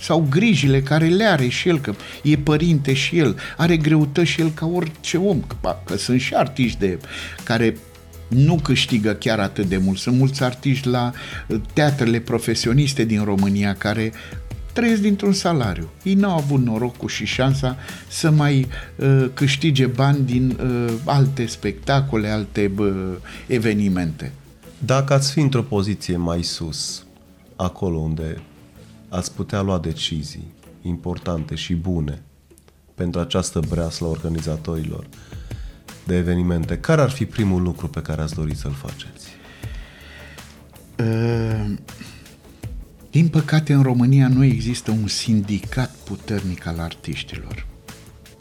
sau 0.00 0.26
grijile 0.30 0.82
care 0.82 1.06
le 1.06 1.24
are 1.24 1.48
și 1.48 1.68
el, 1.68 1.80
că 1.80 1.94
e 2.22 2.36
părinte 2.36 2.92
și 2.92 3.18
el, 3.18 3.36
are 3.56 3.76
greutăți 3.76 4.30
și 4.30 4.40
el 4.40 4.50
ca 4.50 4.66
orice 4.66 5.16
om, 5.16 5.40
că, 5.40 5.76
că 5.84 5.96
sunt 5.96 6.20
și 6.20 6.34
artiști 6.34 6.78
de, 6.78 6.98
care 7.44 7.76
nu 8.28 8.54
câștigă 8.54 9.12
chiar 9.12 9.38
atât 9.38 9.66
de 9.66 9.76
mult. 9.76 9.98
Sunt 9.98 10.16
mulți 10.16 10.42
artiști 10.42 10.88
la 10.88 11.12
uh, 11.46 11.60
teatrele 11.72 12.18
profesioniste 12.18 13.04
din 13.04 13.24
România 13.24 13.74
care 13.74 14.12
trăiesc 14.78 15.00
dintr-un 15.00 15.32
salariu. 15.32 15.88
Ei 16.02 16.14
n-au 16.14 16.36
avut 16.36 16.60
norocul 16.60 17.08
și 17.08 17.24
șansa 17.24 17.76
să 18.08 18.30
mai 18.30 18.66
uh, 18.96 19.26
câștige 19.34 19.86
bani 19.86 20.24
din 20.24 20.58
uh, 20.62 20.92
alte 21.04 21.46
spectacole, 21.46 22.28
alte 22.28 22.72
uh, 22.78 23.12
evenimente. 23.46 24.32
Dacă 24.78 25.12
ați 25.12 25.32
fi 25.32 25.40
într-o 25.40 25.62
poziție 25.62 26.16
mai 26.16 26.42
sus, 26.42 27.06
acolo 27.56 27.98
unde 27.98 28.42
ați 29.08 29.34
putea 29.34 29.60
lua 29.60 29.78
decizii 29.78 30.52
importante 30.82 31.54
și 31.54 31.74
bune 31.74 32.22
pentru 32.94 33.20
această 33.20 33.60
breaslă 33.68 34.06
organizatorilor, 34.06 35.06
de 36.08 36.16
evenimente, 36.16 36.78
care 36.78 37.00
ar 37.00 37.10
fi 37.10 37.24
primul 37.24 37.62
lucru 37.62 37.88
pe 37.88 38.02
care 38.02 38.22
ați 38.22 38.34
dori 38.34 38.54
să-l 38.54 38.72
faceți? 38.72 39.28
Uh, 40.98 41.74
din 43.10 43.28
păcate, 43.28 43.72
în 43.72 43.82
România 43.82 44.28
nu 44.28 44.44
există 44.44 44.90
un 44.90 45.06
sindicat 45.06 45.94
puternic 46.04 46.66
al 46.66 46.78
artiștilor. 46.78 47.66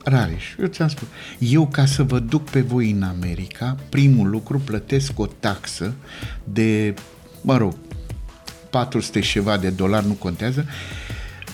Rareș, 0.03 0.55
eu 0.59 0.65
ți-am 0.67 0.87
spus. 0.87 1.07
Eu, 1.39 1.67
ca 1.67 1.85
să 1.85 2.03
vă 2.03 2.19
duc 2.19 2.49
pe 2.49 2.61
voi 2.61 2.91
în 2.91 3.03
America, 3.03 3.77
primul 3.89 4.29
lucru 4.29 4.59
plătesc 4.59 5.19
o 5.19 5.25
taxă 5.25 5.93
de, 6.43 6.93
mă 7.41 7.57
rog, 7.57 7.75
400 8.69 9.19
și 9.19 9.31
ceva 9.31 9.57
de 9.57 9.69
dolari, 9.69 10.07
nu 10.07 10.13
contează, 10.13 10.65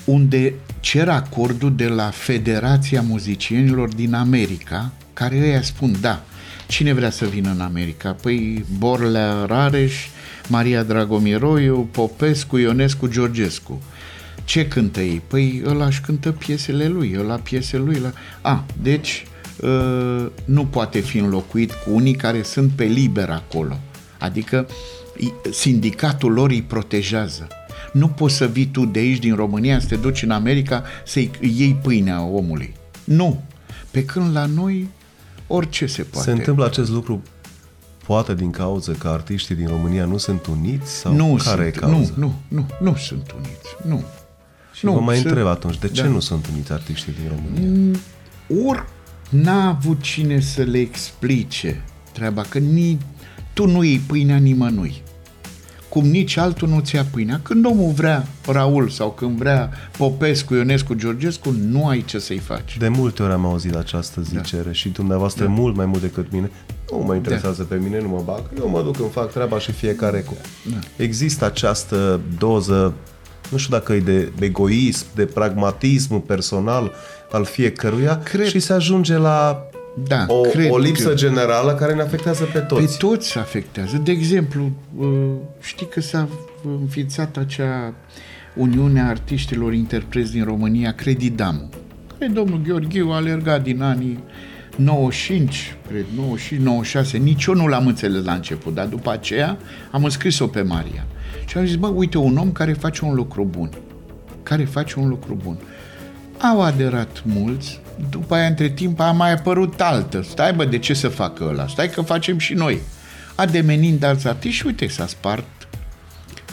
unde 0.04 0.54
cer 0.80 1.08
acordul 1.08 1.76
de 1.76 1.88
la 1.88 2.10
Federația 2.10 3.02
Muzicienilor 3.02 3.88
din 3.94 4.14
America 4.14 4.92
care 5.14 5.40
ăia 5.40 5.62
spun, 5.62 5.96
da, 6.00 6.22
cine 6.66 6.92
vrea 6.92 7.10
să 7.10 7.24
vină 7.24 7.50
în 7.50 7.60
America? 7.60 8.16
Păi 8.22 8.64
Borlea 8.78 9.44
Rareș, 9.44 9.94
Maria 10.48 10.82
Dragomiroiu, 10.82 11.88
Popescu, 11.90 12.56
Ionescu, 12.56 13.08
Georgescu. 13.08 13.82
Ce 14.44 14.68
cântă 14.68 15.00
ei? 15.00 15.22
Păi 15.26 15.62
ăla 15.66 15.86
își 15.86 16.00
cântă 16.00 16.32
piesele 16.32 16.88
lui, 16.88 17.16
ăla 17.18 17.34
piesele 17.34 17.82
lui. 17.82 17.98
La... 17.98 18.12
A, 18.40 18.64
deci 18.82 19.26
ă, 19.62 20.32
nu 20.44 20.66
poate 20.66 21.00
fi 21.00 21.18
înlocuit 21.18 21.72
cu 21.72 21.90
unii 21.90 22.14
care 22.14 22.42
sunt 22.42 22.70
pe 22.70 22.84
liber 22.84 23.30
acolo. 23.30 23.78
Adică 24.18 24.66
sindicatul 25.50 26.32
lor 26.32 26.50
îi 26.50 26.62
protejează. 26.62 27.48
Nu 27.92 28.08
poți 28.08 28.36
să 28.36 28.46
vii 28.46 28.66
tu 28.66 28.84
de 28.84 28.98
aici, 28.98 29.18
din 29.18 29.34
România, 29.34 29.80
să 29.80 29.86
te 29.86 29.96
duci 29.96 30.22
în 30.22 30.30
America 30.30 30.84
să-i 31.04 31.30
iei 31.40 31.78
pâinea 31.82 32.22
omului. 32.22 32.74
Nu. 33.04 33.42
Pe 33.90 34.04
când 34.04 34.34
la 34.34 34.46
noi 34.46 34.88
orice 35.46 35.86
se 35.86 36.02
poate. 36.02 36.30
Se 36.30 36.36
întâmplă 36.36 36.64
acest 36.64 36.90
lucru 36.90 37.22
poate 38.06 38.34
din 38.34 38.50
cauza 38.50 38.92
că 38.92 39.08
artiștii 39.08 39.54
din 39.54 39.66
România 39.66 40.04
nu 40.04 40.16
sunt 40.16 40.46
uniți 40.46 40.90
sau 40.90 41.12
nu 41.12 41.38
care 41.44 41.62
sunt, 41.62 41.76
e 41.76 41.78
cauza? 41.78 42.12
Nu, 42.16 42.26
nu, 42.26 42.34
nu, 42.48 42.66
nu 42.80 42.96
sunt 42.96 43.34
uniți, 43.36 43.76
nu. 43.86 44.04
Și 44.72 44.84
nu, 44.84 44.92
vă 44.92 45.00
mai 45.00 45.14
sunt, 45.16 45.26
întreb 45.26 45.46
atunci, 45.46 45.78
de 45.78 45.88
ce 45.88 46.02
da. 46.02 46.08
nu 46.08 46.20
sunt 46.20 46.46
uniți 46.52 46.72
artiștii 46.72 47.12
din 47.12 47.28
România? 47.28 47.70
Mm, 47.70 47.96
ori 48.68 48.84
n-a 49.28 49.68
avut 49.68 50.00
cine 50.00 50.40
să 50.40 50.62
le 50.62 50.78
explice 50.78 51.84
treaba, 52.12 52.42
că 52.42 52.58
ni, 52.58 52.98
tu 53.52 53.66
nu 53.66 53.82
iei 53.82 53.98
pâinea 53.98 54.36
nimănui 54.36 55.02
cum 55.94 56.06
nici 56.06 56.36
altul 56.36 56.68
nu 56.68 56.80
ți-a 56.80 57.06
pâinea. 57.10 57.40
Când 57.42 57.66
omul 57.66 57.92
vrea 57.92 58.26
Raul 58.46 58.88
sau 58.88 59.10
când 59.10 59.36
vrea 59.38 59.70
Popescu, 59.96 60.54
Ionescu, 60.54 60.94
Georgescu, 60.94 61.50
nu 61.50 61.86
ai 61.86 62.02
ce 62.02 62.18
să-i 62.18 62.38
faci. 62.38 62.76
De 62.78 62.88
multe 62.88 63.22
ori 63.22 63.32
am 63.32 63.46
auzit 63.46 63.74
această 63.74 64.20
da. 64.20 64.26
zicere 64.26 64.62
da. 64.62 64.72
și 64.72 64.88
dumneavoastră 64.88 65.44
da. 65.44 65.50
mult 65.50 65.76
mai 65.76 65.86
mult 65.86 66.00
decât 66.00 66.32
mine. 66.32 66.50
Nu 66.90 66.98
mă 66.98 67.14
interesează 67.14 67.66
da. 67.68 67.74
pe 67.74 67.82
mine, 67.82 68.00
nu 68.00 68.08
mă 68.08 68.22
bag. 68.24 68.40
Eu 68.58 68.68
mă 68.68 68.82
duc, 68.82 68.98
îmi 68.98 69.10
fac 69.10 69.32
treaba 69.32 69.58
și 69.58 69.72
fiecare 69.72 70.20
cu... 70.20 70.36
Da. 70.70 70.76
Există 70.96 71.44
această 71.44 72.20
doză, 72.38 72.94
nu 73.50 73.58
știu 73.58 73.76
dacă 73.76 73.92
e 73.92 74.00
de 74.00 74.32
egoism, 74.40 75.06
de 75.14 75.24
pragmatism 75.24 76.20
personal 76.20 76.92
al 77.30 77.44
fiecăruia 77.44 78.18
Cred... 78.18 78.46
și 78.46 78.58
se 78.58 78.72
ajunge 78.72 79.16
la 79.16 79.66
Da, 80.06 80.24
o, 80.28 80.40
cred 80.40 80.70
o 80.70 80.78
lipsă 80.78 81.08
că- 81.08 81.14
generală 81.14 81.74
care 81.74 81.94
ne 81.94 82.02
afectează 82.02 82.44
pe 82.52 82.58
toți. 82.58 82.98
Pe 82.98 83.06
toți 83.06 83.38
afectează. 83.38 83.96
De 84.04 84.10
exemplu, 84.10 84.70
uh, 84.96 85.06
știi 85.60 85.88
că 85.88 86.00
s-a 86.00 86.28
înființat 86.80 87.36
acea 87.36 87.94
Uniune 88.54 89.00
a 89.00 89.08
Artiștilor 89.08 89.72
Interpreți 89.72 90.32
din 90.32 90.44
România, 90.44 90.92
Credidam, 90.92 91.70
care 92.18 92.30
domnul 92.30 92.60
Gheorghiu 92.66 93.10
a 93.10 93.14
alergat 93.16 93.62
din 93.62 93.82
anii 93.82 94.18
95, 94.76 95.76
cred, 95.88 96.04
95-96, 97.14 97.16
nici 97.18 97.44
eu 97.44 97.54
nu 97.54 97.66
l-am 97.66 97.86
înțeles 97.86 98.24
la 98.24 98.32
început, 98.32 98.74
dar 98.74 98.86
după 98.86 99.10
aceea 99.10 99.58
am 99.90 100.04
înscris-o 100.04 100.46
pe 100.46 100.62
Maria. 100.62 101.06
Și 101.46 101.58
am 101.58 101.66
zis, 101.66 101.74
bă, 101.76 101.86
uite, 101.86 102.18
un 102.18 102.36
om 102.36 102.52
care 102.52 102.72
face 102.72 103.04
un 103.04 103.14
lucru 103.14 103.44
bun. 103.50 103.70
Care 104.42 104.64
face 104.64 104.98
un 104.98 105.08
lucru 105.08 105.38
bun. 105.44 105.56
Au 106.38 106.62
aderat 106.62 107.22
mulți, 107.24 107.80
după 108.10 108.34
aia, 108.34 108.46
între 108.46 108.68
timp, 108.68 109.00
a 109.00 109.10
mai 109.10 109.32
apărut 109.32 109.80
altă. 109.80 110.22
Stai, 110.22 110.52
bă, 110.52 110.64
de 110.64 110.78
ce 110.78 110.94
să 110.94 111.08
facă 111.08 111.44
ăla? 111.44 111.66
Stai 111.66 111.90
că 111.90 112.02
facem 112.02 112.38
și 112.38 112.52
noi. 112.52 112.78
Ademenind 113.34 114.02
alți 114.02 114.28
artiști 114.28 114.58
și 114.58 114.66
uite, 114.66 114.86
s-a 114.86 115.06
spart 115.06 115.44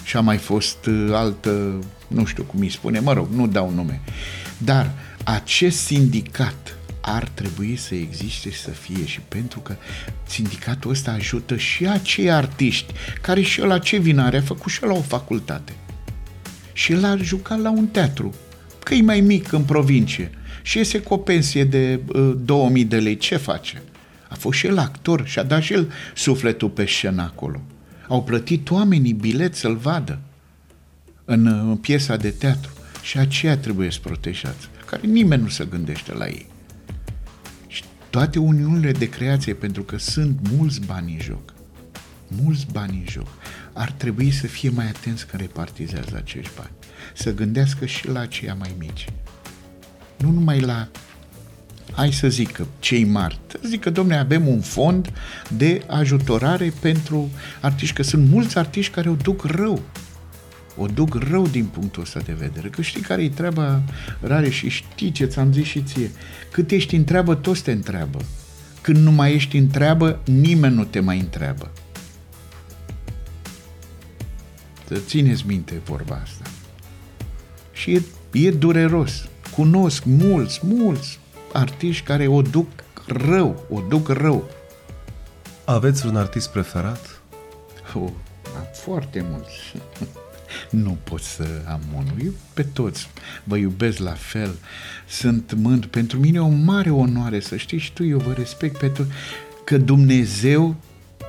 și 0.03 0.17
a 0.17 0.21
mai 0.21 0.37
fost 0.37 0.85
uh, 0.85 1.09
altă, 1.13 1.83
nu 2.07 2.25
știu 2.25 2.43
cum 2.43 2.59
îi 2.59 2.69
spune, 2.69 2.99
mă 2.99 3.13
rog, 3.13 3.27
nu 3.33 3.47
dau 3.47 3.71
nume. 3.75 4.01
Dar 4.57 4.91
acest 5.23 5.77
sindicat 5.77 6.75
ar 7.01 7.27
trebui 7.33 7.75
să 7.75 7.95
existe 7.95 8.49
și 8.49 8.59
să 8.59 8.69
fie 8.69 9.05
și 9.05 9.19
pentru 9.27 9.59
că 9.59 9.75
sindicatul 10.27 10.91
ăsta 10.91 11.11
ajută 11.11 11.57
și 11.57 11.87
acei 11.87 12.31
artiști 12.31 12.93
care 13.21 13.41
și 13.41 13.61
ăla 13.61 13.79
ce 13.79 13.97
vină 13.97 14.23
are, 14.23 14.37
a 14.37 14.41
făcut 14.41 14.71
și 14.71 14.79
ăla 14.83 14.93
o 14.93 15.01
facultate. 15.01 15.73
Și 16.73 16.91
el 16.91 17.05
a 17.05 17.15
jucat 17.15 17.59
la 17.59 17.69
un 17.69 17.87
teatru, 17.87 18.33
că 18.83 18.93
e 18.93 19.01
mai 19.01 19.21
mic 19.21 19.51
în 19.51 19.63
provincie 19.63 20.31
și 20.61 20.77
iese 20.77 20.99
cu 20.99 21.13
o 21.13 21.17
pensie 21.17 21.63
de 21.63 21.99
uh, 22.07 22.33
2000 22.45 22.85
de 22.85 22.99
lei. 22.99 23.17
Ce 23.17 23.37
face? 23.37 23.81
A 24.29 24.35
fost 24.35 24.57
și 24.57 24.65
el 24.65 24.77
actor 24.77 25.25
și 25.25 25.39
a 25.39 25.43
dat 25.43 25.61
și 25.61 25.73
el 25.73 25.91
sufletul 26.15 26.69
pe 26.69 26.85
scenă 26.85 27.21
acolo. 27.21 27.61
Au 28.07 28.23
plătit 28.23 28.69
oamenii 28.69 29.13
bilet 29.13 29.55
să-l 29.55 29.75
vadă 29.75 30.19
în, 31.25 31.45
uh, 31.45 31.59
în 31.63 31.75
piesa 31.75 32.15
de 32.15 32.29
teatru 32.29 32.71
și 33.01 33.17
aceea 33.17 33.57
trebuie 33.57 33.91
să 33.91 33.99
protejați, 34.01 34.69
care 34.85 35.07
nimeni 35.07 35.41
nu 35.41 35.49
se 35.49 35.65
gândește 35.65 36.13
la 36.13 36.27
ei. 36.27 36.45
Și 37.67 37.83
toate 38.09 38.39
uniunile 38.39 38.91
de 38.91 39.09
creație, 39.09 39.53
pentru 39.53 39.83
că 39.83 39.97
sunt 39.97 40.39
mulți 40.51 40.81
bani 40.85 41.11
în 41.11 41.19
joc, 41.19 41.53
mulți 42.27 42.65
bani 42.71 42.97
în 42.97 43.05
joc, 43.09 43.27
ar 43.73 43.91
trebui 43.91 44.31
să 44.31 44.47
fie 44.47 44.69
mai 44.69 44.87
atenți 44.87 45.27
când 45.27 45.41
repartizează 45.41 46.15
acești 46.15 46.51
bani. 46.57 46.71
Să 47.13 47.33
gândească 47.33 47.85
și 47.85 48.07
la 48.07 48.19
aceia 48.19 48.53
mai 48.53 48.75
mici. 48.77 49.07
Nu 50.21 50.31
numai 50.31 50.59
la, 50.59 50.87
hai 51.91 52.11
să 52.11 52.27
zică, 52.27 52.67
cei 52.79 53.03
mari. 53.03 53.39
Să 53.47 53.59
zică, 53.67 53.89
domne, 53.89 54.17
avem 54.17 54.47
un 54.47 54.59
fond 54.61 55.11
de 55.57 55.83
ajutorare 55.87 56.73
pentru 56.79 57.29
artiști, 57.61 57.95
că 57.95 58.03
sunt 58.03 58.29
mulți 58.29 58.57
artiști 58.57 58.93
care 58.93 59.09
o 59.09 59.15
duc 59.15 59.43
rău. 59.43 59.81
O 60.77 60.85
duc 60.85 61.13
rău 61.13 61.47
din 61.47 61.65
punctul 61.65 62.01
ăsta 62.01 62.19
de 62.19 62.33
vedere. 62.33 62.67
Că 62.69 62.81
știi 62.81 63.01
care 63.01 63.23
e 63.23 63.29
treaba 63.29 63.81
rare 64.21 64.49
și 64.49 64.69
știi 64.69 65.11
ce 65.11 65.25
ți-am 65.25 65.53
zis 65.53 65.65
și 65.65 65.81
ție. 65.81 66.11
Cât 66.51 66.71
ești 66.71 66.95
în 66.95 67.03
treabă, 67.03 67.35
toți 67.35 67.63
te 67.63 67.71
întreabă. 67.71 68.19
Când 68.81 68.97
nu 68.97 69.11
mai 69.11 69.33
ești 69.33 69.57
în 69.57 69.67
treabă, 69.67 70.19
nimeni 70.25 70.75
nu 70.75 70.83
te 70.83 70.99
mai 70.99 71.19
întreabă. 71.19 71.71
Să 74.87 74.97
țineți 75.05 75.43
minte 75.47 75.81
vorba 75.85 76.19
asta. 76.23 76.49
Și 77.73 77.91
e, 77.91 78.01
e 78.31 78.51
dureros. 78.51 79.29
Cunosc 79.55 80.03
mulți, 80.03 80.59
mulți 80.63 81.19
artiști 81.53 82.03
care 82.03 82.27
o 82.27 82.41
duc 82.41 82.67
rău, 83.07 83.65
o 83.69 83.81
duc 83.89 84.07
rău. 84.07 84.49
Aveți 85.65 86.05
un 86.05 86.15
artist 86.15 86.49
preferat? 86.49 87.21
Oh, 87.93 88.09
am 88.57 88.67
foarte 88.73 89.25
mulți. 89.29 89.73
nu 90.83 90.97
pot 91.03 91.21
să 91.21 91.47
am 91.67 91.81
unul. 91.95 92.15
Eu 92.23 92.31
pe 92.53 92.63
toți 92.63 93.09
vă 93.43 93.57
iubesc 93.57 93.97
la 93.97 94.13
fel. 94.13 94.55
Sunt 95.07 95.53
mândru. 95.53 95.89
Pentru 95.89 96.19
mine 96.19 96.37
e 96.37 96.41
o 96.41 96.47
mare 96.47 96.89
onoare 96.89 97.39
să 97.39 97.55
știi 97.55 97.77
și 97.77 97.93
tu, 97.93 98.03
eu 98.03 98.17
vă 98.17 98.33
respect 98.33 98.77
pe 98.77 98.87
toți. 98.87 99.09
Că 99.63 99.77
Dumnezeu 99.77 100.75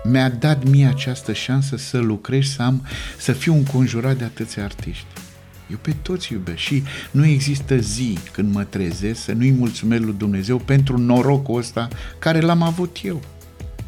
mi-a 0.05 0.29
dat 0.29 0.65
mie 0.65 0.87
această 0.87 1.33
șansă 1.33 1.77
să 1.77 1.99
lucrez, 1.99 2.47
să, 2.47 2.63
am, 2.63 2.87
să 3.19 3.33
fiu 3.33 3.55
înconjurat 3.55 4.17
de 4.17 4.25
atâția 4.25 4.65
artiști. 4.65 5.07
Eu 5.73 5.79
pe 5.81 5.95
toți 6.03 6.33
iubesc 6.33 6.59
și 6.59 6.83
nu 7.11 7.25
există 7.25 7.77
zi 7.77 8.19
când 8.33 8.55
mă 8.55 8.65
trezesc 8.65 9.23
să 9.23 9.33
nu-i 9.33 9.51
mulțumesc 9.51 10.03
lui 10.03 10.15
Dumnezeu 10.19 10.59
pentru 10.59 10.99
norocul 10.99 11.59
ăsta 11.59 11.89
care 12.19 12.41
l-am 12.41 12.63
avut 12.63 12.97
eu. 13.03 13.23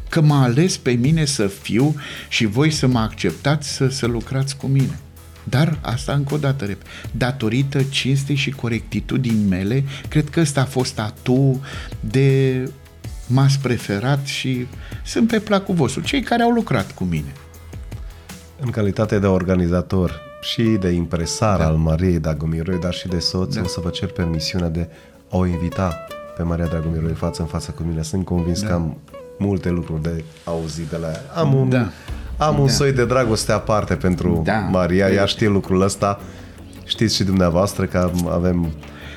Că 0.09 0.21
m-a 0.21 0.43
ales 0.43 0.77
pe 0.77 0.91
mine 0.91 1.25
să 1.25 1.47
fiu 1.47 1.95
și 2.29 2.45
voi 2.45 2.71
să 2.71 2.87
mă 2.87 2.99
acceptați 2.99 3.73
să, 3.73 3.87
să 3.87 4.05
lucrați 4.05 4.57
cu 4.57 4.67
mine. 4.67 4.99
Dar 5.43 5.79
asta 5.81 6.13
încă 6.13 6.33
o 6.33 6.37
dată, 6.37 6.65
rep, 6.65 6.81
datorită 7.11 7.83
cinstei 7.83 8.35
și 8.35 8.51
corectitudinii 8.51 9.47
mele, 9.49 9.83
cred 10.09 10.29
că 10.29 10.39
ăsta 10.39 10.61
a 10.61 10.65
fost 10.65 10.99
atu 10.99 11.61
de 11.99 12.69
m-ați 13.27 13.59
preferat 13.59 14.25
și 14.25 14.67
sunt 15.05 15.27
pe 15.27 15.39
placul 15.39 15.75
vostru, 15.75 16.01
cei 16.01 16.21
care 16.21 16.43
au 16.43 16.51
lucrat 16.51 16.91
cu 16.91 17.03
mine. 17.03 17.33
În 18.59 18.69
calitate 18.69 19.19
de 19.19 19.27
organizator 19.27 20.21
și 20.41 20.63
de 20.63 20.89
impresar 20.89 21.57
da. 21.57 21.65
al 21.65 21.75
Mariei 21.75 22.19
Dagomiroi, 22.19 22.79
dar 22.79 22.93
și 22.93 23.07
de 23.07 23.19
soț, 23.19 23.55
da. 23.55 23.61
o 23.63 23.67
să 23.67 23.79
vă 23.83 23.89
cer 23.89 24.09
permisiunea 24.09 24.69
de 24.69 24.89
a 25.29 25.37
o 25.37 25.45
invita 25.45 26.05
pe 26.37 26.43
Maria 26.43 26.65
Dragomiroi 26.65 27.13
față 27.13 27.41
în 27.41 27.47
față 27.47 27.71
cu 27.71 27.83
mine. 27.83 28.01
Sunt 28.01 28.25
convins 28.25 28.61
da. 28.61 28.67
că 28.67 28.73
am 28.73 28.97
multe 29.37 29.69
lucruri 29.69 30.01
de 30.01 30.23
auzit 30.43 30.87
de 30.89 30.97
la 30.97 31.07
ea. 31.07 31.21
Am 31.35 31.53
un, 31.53 31.69
da. 31.69 31.87
am 32.37 32.59
un 32.59 32.65
da. 32.65 32.71
soi 32.71 32.91
de 32.91 33.05
dragoste 33.05 33.51
aparte 33.51 33.95
pentru 33.95 34.41
da. 34.43 34.57
Maria, 34.57 35.09
ea 35.09 35.25
știe 35.25 35.47
lucrul 35.47 35.81
ăsta. 35.81 36.19
Știți 36.83 37.15
și 37.15 37.23
dumneavoastră 37.23 37.85
că 37.85 38.11
avem 38.29 38.71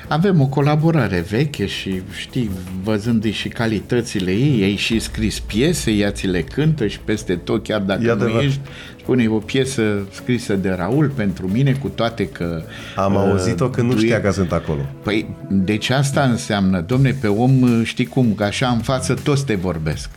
avem 0.09 0.41
o 0.41 0.45
colaborare 0.45 1.25
veche 1.29 1.65
și 1.65 2.01
știi, 2.17 2.49
văzând 2.83 3.31
și 3.31 3.47
calitățile 3.47 4.31
ei, 4.31 4.61
ei 4.61 4.75
și 4.75 4.99
scris 4.99 5.39
piese, 5.39 5.91
ea 5.91 6.11
ți 6.11 6.27
le 6.27 6.41
cântă 6.41 6.87
și 6.87 6.99
peste 6.99 7.35
tot, 7.35 7.63
chiar 7.63 7.81
dacă 7.81 8.03
Iată 8.05 8.23
nu 8.23 8.39
ești, 8.39 8.59
spune 8.99 9.27
o 9.27 9.37
piesă 9.37 10.07
scrisă 10.11 10.55
de 10.55 10.69
Raul 10.69 11.11
pentru 11.15 11.47
mine, 11.47 11.71
cu 11.71 11.87
toate 11.87 12.27
că... 12.27 12.63
Am 12.95 13.13
uh, 13.13 13.19
auzit-o 13.19 13.69
când 13.69 13.91
nu 13.91 13.97
știa 13.97 14.21
că 14.21 14.31
sunt 14.31 14.51
acolo. 14.51 14.81
Păi, 15.03 15.35
deci 15.49 15.89
asta 15.89 16.21
înseamnă, 16.21 16.81
domne, 16.81 17.15
pe 17.21 17.27
om 17.27 17.83
știi 17.83 18.05
cum, 18.05 18.33
că 18.33 18.43
așa 18.43 18.67
în 18.67 18.79
față 18.79 19.13
toți 19.13 19.45
te 19.45 19.55
vorbesc. 19.55 20.09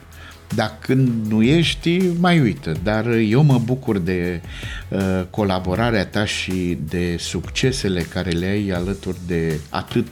Dar 0.55 0.79
când 0.81 1.27
nu 1.29 1.43
ești, 1.43 1.99
mai 2.19 2.41
uită. 2.41 2.73
Dar 2.83 3.07
eu 3.07 3.43
mă 3.43 3.61
bucur 3.65 3.99
de 3.99 4.41
uh, 4.89 5.23
colaborarea 5.31 6.07
ta 6.07 6.25
și 6.25 6.79
de 6.89 7.17
succesele 7.19 8.01
care 8.01 8.31
le 8.31 8.47
ai 8.47 8.71
alături 8.71 9.19
de 9.27 9.61
atât 9.69 10.07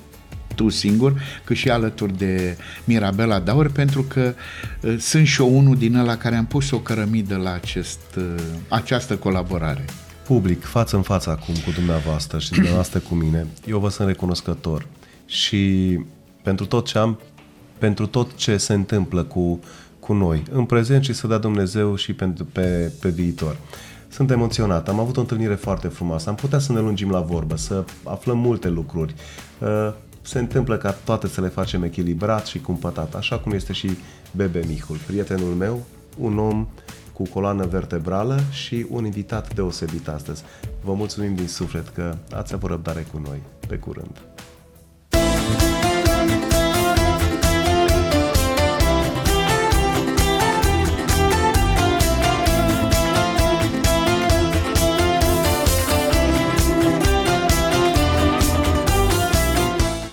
tu 0.55 0.69
singur, 0.69 1.23
cât 1.45 1.57
și 1.57 1.71
alături 1.71 2.19
de 2.19 2.57
Mirabela 2.85 3.39
Daur, 3.39 3.71
pentru 3.71 4.03
că 4.03 4.35
uh, 4.83 4.97
sunt 4.99 5.27
și 5.27 5.41
eu 5.41 5.57
unul 5.57 5.77
din 5.77 5.97
ăla 5.97 6.17
care 6.17 6.37
am 6.37 6.47
pus 6.47 6.71
o 6.71 6.79
cărămidă 6.79 7.37
la 7.37 7.53
acest, 7.53 8.01
uh, 8.17 8.35
această 8.69 9.17
colaborare. 9.17 9.85
Public, 10.27 10.65
față 10.65 10.97
în 10.97 11.03
față 11.03 11.31
acum 11.31 11.55
cu 11.55 11.71
dumneavoastră 11.71 12.39
și 12.39 12.51
dumneavoastră 12.51 12.99
cu 12.99 13.15
mine, 13.15 13.47
eu 13.67 13.79
vă 13.79 13.89
sunt 13.89 14.09
recunoscător 14.09 14.87
și 15.27 15.99
pentru 16.43 16.67
tot 16.67 16.87
ce 16.87 16.99
am, 16.99 17.21
pentru 17.79 18.07
tot 18.07 18.37
ce 18.37 18.57
se 18.57 18.73
întâmplă 18.73 19.23
cu 19.23 19.61
cu 20.11 20.17
noi, 20.17 20.43
în 20.51 20.65
prezent 20.65 21.05
și 21.05 21.13
să 21.13 21.27
dea 21.27 21.39
Dumnezeu 21.39 21.95
și 21.95 22.13
pe, 22.13 22.33
pe, 22.53 22.93
pe 23.01 23.09
viitor. 23.09 23.57
Sunt 24.09 24.31
emoționat, 24.31 24.89
am 24.89 24.99
avut 24.99 25.17
o 25.17 25.21
întâlnire 25.21 25.55
foarte 25.55 25.89
frumoasă, 25.89 26.29
am 26.29 26.35
putea 26.35 26.59
să 26.59 26.73
ne 26.73 26.81
lungim 26.81 27.11
la 27.11 27.21
vorbă, 27.21 27.57
să 27.57 27.85
aflăm 28.05 28.39
multe 28.39 28.69
lucruri. 28.69 29.15
Uh, 29.59 29.93
se 30.23 30.39
întâmplă 30.39 30.77
ca 30.77 30.91
toate 30.91 31.29
să 31.29 31.41
le 31.41 31.49
facem 31.49 31.83
echilibrat 31.83 32.47
și 32.47 32.61
cumpătat, 32.61 33.15
așa 33.15 33.39
cum 33.39 33.53
este 33.53 33.73
și 33.73 33.91
Bebe 34.37 34.65
Mihul, 34.69 34.97
prietenul 35.07 35.55
meu, 35.55 35.83
un 36.19 36.39
om 36.39 36.67
cu 37.13 37.23
coloană 37.23 37.67
vertebrală 37.67 38.41
și 38.51 38.87
un 38.89 39.05
invitat 39.05 39.55
deosebit 39.55 40.09
astăzi. 40.09 40.43
Vă 40.85 40.93
mulțumim 40.93 41.35
din 41.35 41.49
suflet 41.49 41.89
că 41.89 42.15
ați 42.35 42.55
avut 42.55 42.71
răbdare 42.71 43.07
cu 43.13 43.21
noi. 43.25 43.43
Pe 43.69 43.77
curând! 43.77 44.30